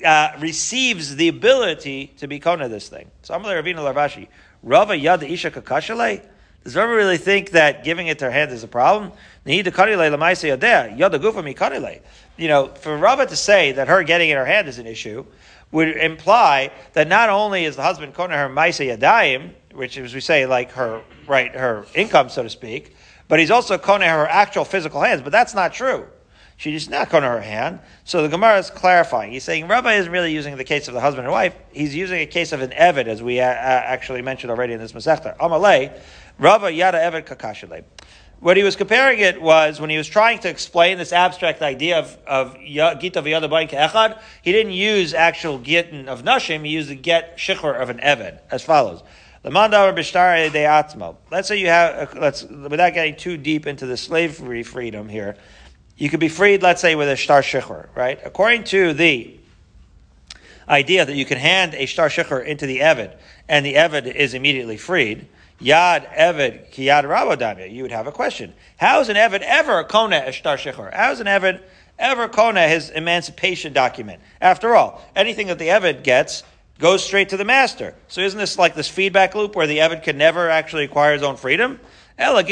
uh, 0.04 0.36
receives 0.38 1.16
the 1.16 1.28
ability 1.28 2.08
to 2.18 2.26
be 2.28 2.38
kona 2.38 2.68
this 2.68 2.88
thing. 2.88 3.10
So 3.22 3.34
Amalei 3.34 3.62
Ravina 3.62 3.78
Larvashi, 3.78 4.28
Rava 4.62 4.92
Yad 4.92 5.28
Isha 5.28 5.50
Kakashale. 5.50 6.20
Does 6.62 6.76
Rava 6.76 6.94
really 6.94 7.18
think 7.18 7.50
that 7.50 7.84
giving 7.84 8.06
it 8.06 8.18
to 8.20 8.26
her 8.26 8.30
hand 8.30 8.50
is 8.50 8.62
a 8.64 8.68
problem? 8.68 9.12
You 9.46 9.62
know, 12.48 12.66
for 12.68 12.96
Rava 12.96 13.26
to 13.26 13.36
say 13.36 13.72
that 13.72 13.88
her 13.88 14.02
getting 14.02 14.30
in 14.30 14.36
her 14.36 14.46
hand 14.46 14.68
is 14.68 14.78
an 14.78 14.86
issue 14.86 15.26
would 15.74 15.96
imply 15.96 16.70
that 16.92 17.08
not 17.08 17.28
only 17.28 17.64
is 17.64 17.74
the 17.74 17.82
husband 17.82 18.14
kona 18.14 18.36
her 18.36 18.48
maisa 18.48 18.96
yadayim, 18.96 19.50
which 19.72 19.98
as 19.98 20.14
we 20.14 20.20
say, 20.20 20.46
like 20.46 20.70
her 20.70 21.02
right, 21.26 21.52
her 21.52 21.84
income, 21.96 22.28
so 22.28 22.44
to 22.44 22.48
speak, 22.48 22.94
but 23.26 23.40
he's 23.40 23.50
also 23.50 23.76
kona 23.76 24.08
her 24.08 24.26
actual 24.28 24.64
physical 24.64 25.00
hands. 25.00 25.20
But 25.20 25.32
that's 25.32 25.52
not 25.52 25.74
true. 25.74 26.06
She's 26.56 26.88
not 26.88 27.10
to 27.10 27.20
her 27.20 27.40
hand. 27.40 27.80
So 28.04 28.22
the 28.22 28.28
Gemara 28.28 28.58
is 28.58 28.70
clarifying. 28.70 29.32
He's 29.32 29.42
saying 29.42 29.66
Rabbi 29.66 29.94
isn't 29.94 30.12
really 30.12 30.32
using 30.32 30.56
the 30.56 30.62
case 30.62 30.86
of 30.86 30.94
the 30.94 31.00
husband 31.00 31.26
and 31.26 31.32
wife. 31.32 31.56
He's 31.72 31.92
using 31.92 32.20
a 32.20 32.26
case 32.26 32.52
of 32.52 32.62
an 32.62 32.70
Evid, 32.70 33.08
as 33.08 33.20
we 33.20 33.40
uh, 33.40 33.44
uh 33.44 33.48
actually 33.48 34.22
mentioned 34.22 34.52
already 34.52 34.74
in 34.74 34.78
this 34.78 34.92
Masechta. 34.92 35.36
Amalei, 35.38 35.98
Rabbi 36.38 36.68
Yada 36.68 36.98
Evid 36.98 37.26
Kakashale. 37.26 37.82
What 38.44 38.58
he 38.58 38.62
was 38.62 38.76
comparing 38.76 39.20
it 39.20 39.40
was 39.40 39.80
when 39.80 39.88
he 39.88 39.96
was 39.96 40.06
trying 40.06 40.38
to 40.40 40.50
explain 40.50 40.98
this 40.98 41.14
abstract 41.14 41.62
idea 41.62 41.98
of, 41.98 42.18
of 42.26 42.58
Gita 42.58 43.22
v'yada 43.22 43.48
bain 43.48 43.68
echad, 43.68 44.20
he 44.42 44.52
didn't 44.52 44.72
use 44.72 45.14
actual 45.14 45.58
Gittin 45.58 46.08
of 46.08 46.24
Nashim, 46.24 46.62
he 46.62 46.72
used 46.72 46.90
the 46.90 46.94
Get 46.94 47.38
Shikhr 47.38 47.74
of 47.74 47.88
an 47.88 48.00
Evid, 48.00 48.40
as 48.50 48.62
follows. 48.62 49.02
Let's 49.44 51.48
say 51.48 51.58
you 51.58 51.68
have, 51.68 52.16
uh, 52.16 52.20
let's, 52.20 52.42
without 52.42 52.92
getting 52.92 53.16
too 53.16 53.38
deep 53.38 53.66
into 53.66 53.86
the 53.86 53.96
slavery 53.96 54.62
freedom 54.62 55.08
here, 55.08 55.38
you 55.96 56.10
could 56.10 56.20
be 56.20 56.28
freed, 56.28 56.62
let's 56.62 56.82
say, 56.82 56.96
with 56.96 57.08
a 57.08 57.16
shtar 57.16 57.40
shikhr, 57.40 57.88
right? 57.94 58.20
According 58.26 58.64
to 58.64 58.92
the 58.92 59.40
idea 60.68 61.06
that 61.06 61.16
you 61.16 61.24
can 61.24 61.38
hand 61.38 61.72
a 61.72 61.86
shtar 61.86 62.10
shikhr 62.10 62.44
into 62.44 62.66
the 62.66 62.80
Evid, 62.80 63.16
and 63.48 63.64
the 63.64 63.76
Evid 63.76 64.14
is 64.14 64.34
immediately 64.34 64.76
freed, 64.76 65.28
Yad 65.64 66.14
Evid 66.14 66.70
Kiyad 66.72 67.04
Rabodamya, 67.04 67.72
you 67.72 67.82
would 67.82 67.90
have 67.90 68.06
a 68.06 68.12
question. 68.12 68.52
How 68.76 69.00
is 69.00 69.08
an 69.08 69.16
Evid 69.16 69.40
ever 69.40 69.82
kona 69.84 70.24
a 70.26 70.30
shtar 70.30 70.58
shikhr? 70.58 70.92
How 70.92 71.10
is 71.10 71.20
an 71.20 71.26
Evid 71.26 71.62
ever 71.98 72.28
kona 72.28 72.68
his 72.68 72.90
emancipation 72.90 73.72
document? 73.72 74.20
After 74.42 74.76
all, 74.76 75.02
anything 75.16 75.46
that 75.46 75.58
the 75.58 75.68
Evid 75.68 76.02
gets 76.02 76.42
goes 76.78 77.02
straight 77.02 77.30
to 77.30 77.38
the 77.38 77.46
master. 77.46 77.94
So 78.08 78.20
isn't 78.20 78.38
this 78.38 78.58
like 78.58 78.74
this 78.74 78.88
feedback 78.88 79.34
loop 79.34 79.56
where 79.56 79.66
the 79.66 79.78
Evid 79.78 80.02
can 80.02 80.18
never 80.18 80.50
actually 80.50 80.84
acquire 80.84 81.14
his 81.14 81.22
own 81.22 81.36
freedom? 81.36 81.80
Ela 82.18 82.44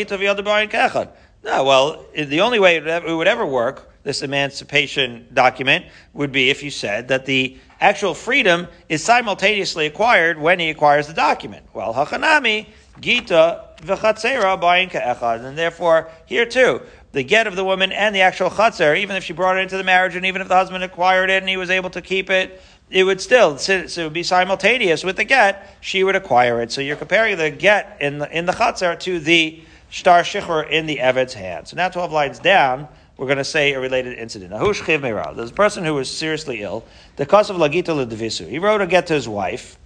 no, 1.44 1.64
well, 1.64 2.06
the 2.14 2.40
only 2.40 2.60
way 2.60 2.76
it 2.76 3.04
would 3.04 3.26
ever 3.26 3.44
work, 3.44 3.92
this 4.04 4.22
emancipation 4.22 5.26
document, 5.32 5.86
would 6.12 6.30
be 6.30 6.50
if 6.50 6.62
you 6.62 6.70
said 6.70 7.08
that 7.08 7.26
the 7.26 7.58
actual 7.80 8.14
freedom 8.14 8.68
is 8.88 9.02
simultaneously 9.02 9.86
acquired 9.86 10.38
when 10.38 10.60
he 10.60 10.70
acquires 10.70 11.08
the 11.08 11.14
document. 11.14 11.66
Well, 11.74 11.94
hachanami, 11.94 12.68
gita, 13.00 13.64
v'chatzera, 13.78 14.60
buying 14.60 14.88
echad. 14.88 15.44
And 15.44 15.56
therefore, 15.56 16.10
here 16.26 16.46
too, 16.46 16.82
the 17.12 17.22
get 17.22 17.46
of 17.46 17.56
the 17.56 17.64
woman 17.64 17.92
and 17.92 18.14
the 18.14 18.20
actual 18.20 18.50
chatzer, 18.50 18.98
even 18.98 19.16
if 19.16 19.24
she 19.24 19.32
brought 19.32 19.56
it 19.56 19.60
into 19.60 19.76
the 19.76 19.84
marriage 19.84 20.16
and 20.16 20.24
even 20.26 20.40
if 20.40 20.48
the 20.48 20.54
husband 20.54 20.82
acquired 20.82 21.30
it 21.30 21.42
and 21.42 21.48
he 21.48 21.56
was 21.56 21.70
able 21.70 21.90
to 21.90 22.00
keep 22.00 22.30
it, 22.30 22.60
it 22.90 23.04
would 23.04 23.20
still 23.20 23.56
it 23.56 23.96
would 23.96 24.12
be 24.12 24.22
simultaneous 24.22 25.02
with 25.02 25.16
the 25.16 25.24
get. 25.24 25.76
She 25.80 26.04
would 26.04 26.16
acquire 26.16 26.60
it. 26.60 26.72
So 26.72 26.80
you're 26.80 26.96
comparing 26.96 27.38
the 27.38 27.50
get 27.50 27.96
in 28.00 28.18
the 28.18 28.36
in 28.36 28.46
the 28.46 28.52
chatzar 28.52 28.98
to 29.00 29.18
the 29.18 29.62
Shtar 29.90 30.22
Shichr 30.22 30.68
in 30.70 30.86
the 30.86 31.00
Eved's 31.00 31.34
hand. 31.34 31.68
So 31.68 31.76
now 31.76 31.90
12 31.90 32.12
lines 32.12 32.38
down, 32.38 32.88
we're 33.18 33.26
going 33.26 33.38
to 33.38 33.44
say 33.44 33.74
a 33.74 33.80
related 33.80 34.18
incident. 34.18 34.50
There's 34.50 35.50
a 35.50 35.54
person 35.54 35.84
who 35.84 35.94
was 35.94 36.10
seriously 36.10 36.62
ill. 36.62 36.84
The 37.16 37.26
cause 37.26 37.50
of 37.50 37.56
Lagita 37.56 37.88
Ludivisu. 37.88 38.48
He 38.48 38.58
wrote 38.58 38.80
a 38.80 38.86
get 38.86 39.06
to 39.08 39.14
his 39.14 39.28
wife. 39.28 39.78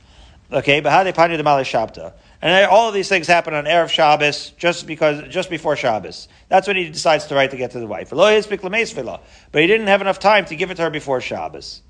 Okay, 0.52 0.78
but 0.78 0.92
how 0.92 1.02
they 1.02 1.12
Pani 1.12 1.36
de 1.36 1.42
Shabta. 1.42 2.12
And 2.42 2.70
all 2.70 2.88
of 2.88 2.94
these 2.94 3.08
things 3.08 3.26
happen 3.26 3.54
on 3.54 3.64
Erev 3.64 3.88
Shabbos, 3.88 4.50
just 4.50 4.86
because, 4.86 5.26
just 5.28 5.48
before 5.48 5.74
Shabbos. 5.74 6.28
That's 6.48 6.66
when 6.66 6.76
he 6.76 6.90
decides 6.90 7.26
to 7.26 7.34
write 7.34 7.50
to 7.52 7.56
get 7.56 7.70
to 7.72 7.80
the 7.80 7.86
wife. 7.86 8.10
But 8.10 9.62
he 9.62 9.66
didn't 9.66 9.86
have 9.86 10.00
enough 10.00 10.18
time 10.18 10.44
to 10.46 10.56
give 10.56 10.70
it 10.70 10.74
to 10.76 10.82
her 10.82 10.90
before 10.90 11.20
Shabbos. 11.20 11.82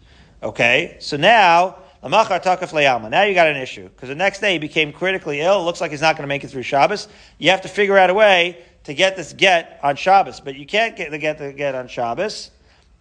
Okay, 0.42 0.96
so 1.00 1.16
now 1.16 1.78
now 2.08 2.22
you 2.22 3.34
got 3.34 3.48
an 3.48 3.56
issue 3.56 3.88
because 3.88 4.08
the 4.08 4.14
next 4.14 4.40
day 4.40 4.52
he 4.52 4.58
became 4.58 4.92
critically 4.92 5.40
ill. 5.40 5.60
It 5.60 5.64
looks 5.64 5.80
like 5.80 5.90
he's 5.90 6.00
not 6.00 6.14
going 6.16 6.22
to 6.22 6.28
make 6.28 6.44
it 6.44 6.48
through 6.48 6.62
Shabbos. 6.62 7.08
You 7.38 7.50
have 7.50 7.62
to 7.62 7.68
figure 7.68 7.98
out 7.98 8.10
a 8.10 8.14
way 8.14 8.62
to 8.84 8.94
get 8.94 9.16
this 9.16 9.32
get 9.32 9.80
on 9.82 9.96
Shabbos, 9.96 10.38
but 10.38 10.54
you 10.54 10.66
can't 10.66 10.94
get 10.94 11.10
the 11.10 11.18
get 11.18 11.38
the 11.38 11.52
get 11.52 11.74
on 11.74 11.88
Shabbos. 11.88 12.52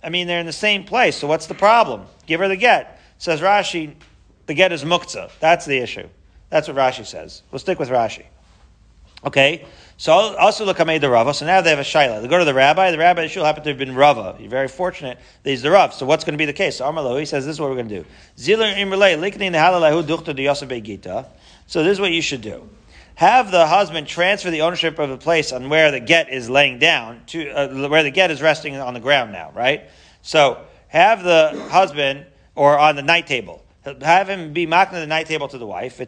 I 0.04 0.10
mean, 0.10 0.28
they're 0.28 0.40
in 0.40 0.46
the 0.46 0.54
same 0.54 0.86
place. 0.86 1.18
So 1.18 1.28
what's 1.28 1.46
the 1.46 1.54
problem? 1.54 2.06
Give 2.26 2.40
her 2.40 2.48
the 2.48 2.56
get. 2.56 3.00
Says 3.18 3.42
Rashi, 3.42 3.94
the 4.48 4.54
get 4.54 4.72
is 4.72 4.84
muktzah. 4.84 5.30
That's 5.40 5.66
the 5.66 5.78
issue. 5.78 6.08
That's 6.50 6.68
what 6.68 6.78
Rashi 6.78 7.06
says. 7.06 7.42
We'll 7.52 7.60
stick 7.60 7.80
with 7.80 7.90
Rashi. 7.90 8.26
Okay. 9.26 9.66
So 9.98 10.12
also 10.12 10.66
look 10.66 10.78
the 10.78 11.10
Rava. 11.10 11.34
So 11.34 11.46
now 11.46 11.62
they 11.62 11.70
have 11.70 11.80
a 11.80 11.84
shaila. 11.84 12.22
They 12.22 12.28
go 12.28 12.38
to 12.38 12.46
the 12.46 12.54
rabbi. 12.54 12.92
The 12.92 12.98
rabbi 12.98 13.28
should 13.28 13.44
happen 13.44 13.64
to 13.64 13.70
have 13.70 13.78
been 13.78 13.96
Rava. 13.96 14.36
You're 14.40 14.50
very 14.50 14.68
fortunate 14.68 15.18
that 15.44 15.50
he's 15.50 15.62
the 15.62 15.72
Rav. 15.72 15.94
So 15.94 16.06
what's 16.06 16.26
going 16.26 16.34
to 16.34 16.38
be 16.38 16.46
the 16.46 16.54
case? 16.54 16.78
So 16.78 16.86
Amalo, 16.86 17.18
he 17.18 17.26
says 17.26 17.46
this 17.46 17.56
is 17.56 17.60
what 17.60 17.70
we're 17.70 17.78
going 17.78 17.90
to 17.90 18.02
do. 18.02 18.06
Ziller 18.38 18.68
imrele 18.68 19.18
duchta. 20.06 21.28
So 21.68 21.84
this 21.84 21.94
is 21.94 22.00
what 22.00 22.12
you 22.12 22.22
should 22.22 22.42
do. 22.42 22.70
have 23.16 23.52
the 23.52 23.66
husband 23.66 24.08
transfer 24.08 24.52
the 24.52 24.62
ownership 24.62 25.00
of 25.00 25.10
the 25.10 25.18
place 25.18 25.54
on 25.54 25.70
where 25.70 25.92
the 25.92 26.02
get 26.02 26.30
is 26.30 26.50
laying 26.50 26.78
down 26.78 27.22
to 27.28 27.50
uh, 27.50 27.88
where 27.88 28.04
the 28.04 28.12
get 28.12 28.32
is 28.32 28.42
resting 28.42 28.76
on 28.76 28.94
the 28.94 29.00
ground 29.00 29.32
now, 29.32 29.52
right? 29.56 29.84
So 30.22 30.60
have 30.90 31.24
the 31.24 31.68
husband 31.72 32.26
or 32.54 32.78
on 32.78 32.98
the 32.98 33.02
night 33.02 33.28
table. 33.28 33.65
Have 34.02 34.30
him 34.30 34.54
be 34.54 34.66
marking 34.66 35.00
the 35.00 35.08
night 35.08 35.28
table 35.28 35.48
to 35.48 35.58
the 35.58 35.68
wife. 35.68 36.00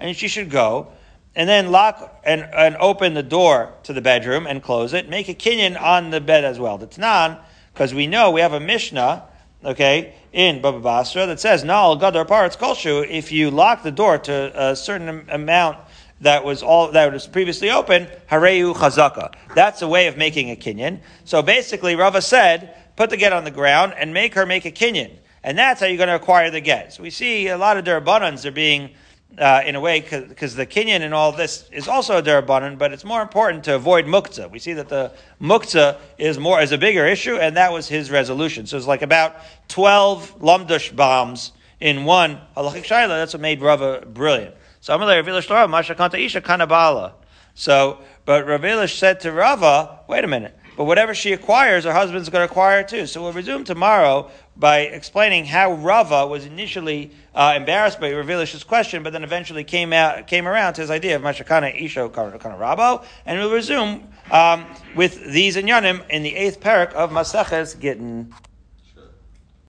And 0.00 0.16
she 0.16 0.28
should 0.28 0.50
go 0.50 0.92
and 1.34 1.48
then 1.48 1.70
lock 1.70 2.20
and, 2.24 2.42
and 2.52 2.76
open 2.76 3.14
the 3.14 3.22
door 3.22 3.72
to 3.84 3.92
the 3.92 4.00
bedroom 4.00 4.46
and 4.46 4.62
close 4.62 4.92
it. 4.94 5.08
Make 5.08 5.28
a 5.28 5.34
kinyan 5.34 5.80
on 5.80 6.10
the 6.10 6.20
bed 6.20 6.44
as 6.44 6.58
well. 6.58 6.78
The 6.78 6.86
Tanan, 6.86 7.38
because 7.72 7.94
we 7.94 8.06
know 8.06 8.30
we 8.30 8.40
have 8.40 8.54
a 8.54 8.60
Mishnah, 8.60 9.24
okay, 9.64 10.14
in 10.32 10.60
Baba 10.60 10.80
Basra 10.80 11.26
that 11.26 11.40
says, 11.40 11.64
Nal 11.64 11.98
Gadar 11.98 12.26
Paratz 12.26 12.56
Kolshu, 12.56 13.08
if 13.08 13.30
you 13.30 13.50
lock 13.50 13.82
the 13.82 13.90
door 13.90 14.18
to 14.18 14.70
a 14.70 14.74
certain 14.74 15.28
amount 15.30 15.78
that 16.20 16.44
was 16.44 16.62
all 16.62 16.90
that 16.92 17.12
was 17.12 17.26
previously 17.26 17.70
open, 17.70 18.08
Hareu 18.28 18.74
Chazaka. 18.74 19.34
That's 19.54 19.82
a 19.82 19.88
way 19.88 20.08
of 20.08 20.16
making 20.16 20.50
a 20.50 20.56
kinyan. 20.56 21.00
So 21.24 21.42
basically, 21.42 21.94
Rava 21.94 22.20
said, 22.20 22.74
put 22.96 23.10
the 23.10 23.16
get 23.16 23.32
on 23.32 23.44
the 23.44 23.50
ground 23.52 23.94
and 23.96 24.12
make 24.12 24.34
her 24.34 24.44
make 24.44 24.64
a 24.64 24.72
kinyan. 24.72 25.16
And 25.44 25.56
that's 25.56 25.80
how 25.80 25.86
you're 25.86 25.96
going 25.96 26.08
to 26.08 26.16
acquire 26.16 26.50
the 26.50 26.60
get. 26.60 26.92
So 26.92 27.02
we 27.02 27.10
see 27.10 27.48
a 27.48 27.56
lot 27.56 27.76
of 27.76 27.84
derabbanans 27.84 28.44
are 28.44 28.50
being 28.50 28.90
uh, 29.36 29.62
in 29.64 29.76
a 29.76 29.80
way, 29.80 30.00
because 30.00 30.56
the 30.56 30.66
Kinyan 30.66 31.02
and 31.02 31.14
all 31.14 31.32
this 31.32 31.68
is 31.70 31.86
also 31.86 32.18
a 32.18 32.22
derabanan, 32.22 32.78
but 32.78 32.92
it's 32.92 33.04
more 33.04 33.22
important 33.22 33.64
to 33.64 33.74
avoid 33.74 34.06
muktzah. 34.06 34.50
We 34.50 34.58
see 34.58 34.72
that 34.72 34.88
the 34.88 35.12
muktzah 35.40 35.98
is 36.16 36.38
more 36.38 36.60
is 36.60 36.72
a 36.72 36.78
bigger 36.78 37.06
issue, 37.06 37.36
and 37.36 37.56
that 37.56 37.72
was 37.72 37.86
his 37.86 38.10
resolution. 38.10 38.66
So 38.66 38.76
it's 38.76 38.86
like 38.86 39.02
about 39.02 39.36
twelve 39.68 40.34
lumdush 40.40 40.94
bombs 40.96 41.52
in 41.78 42.04
one 42.04 42.40
halachic 42.56 42.84
shaila. 42.84 43.08
That's 43.08 43.34
what 43.34 43.42
made 43.42 43.60
Rava 43.60 44.04
brilliant. 44.06 44.54
So 44.80 44.94
I'm 44.94 45.00
going 45.00 45.24
to 45.24 45.30
Mashakanta 45.30 46.24
Isha 46.24 46.40
Kanabala. 46.40 47.12
So, 47.54 47.98
but 48.24 48.46
Rav 48.46 48.90
said 48.90 49.20
to 49.20 49.32
Rava, 49.32 50.00
wait 50.08 50.24
a 50.24 50.28
minute. 50.28 50.56
But 50.76 50.84
whatever 50.84 51.12
she 51.12 51.32
acquires, 51.32 51.84
her 51.84 51.92
husband's 51.92 52.28
going 52.28 52.46
to 52.46 52.50
acquire 52.50 52.84
too. 52.84 53.06
So 53.06 53.22
we'll 53.22 53.32
resume 53.32 53.64
tomorrow 53.64 54.30
by 54.58 54.80
explaining 54.80 55.44
how 55.44 55.72
Rava 55.72 56.26
was 56.26 56.44
initially 56.44 57.12
uh, 57.34 57.54
embarrassed 57.56 58.00
by 58.00 58.10
Ravilish's 58.10 58.64
question, 58.64 59.02
but 59.02 59.12
then 59.12 59.22
eventually 59.22 59.62
came 59.62 59.92
out 59.92 60.26
came 60.26 60.48
around 60.48 60.74
to 60.74 60.80
his 60.80 60.90
idea 60.90 61.16
of 61.16 61.22
Mashakana 61.22 61.80
Isho 61.80 62.12
Kana 62.12 62.56
Rabo, 62.56 63.04
and 63.24 63.38
we'll 63.38 63.52
resume 63.52 64.08
um, 64.30 64.66
with 64.96 65.32
these 65.32 65.56
inyanim 65.56 66.08
in 66.10 66.22
the 66.22 66.34
eighth 66.34 66.60
parak 66.60 66.92
of 66.92 67.10
Maseches 67.10 67.78
Gittin. 67.78 68.34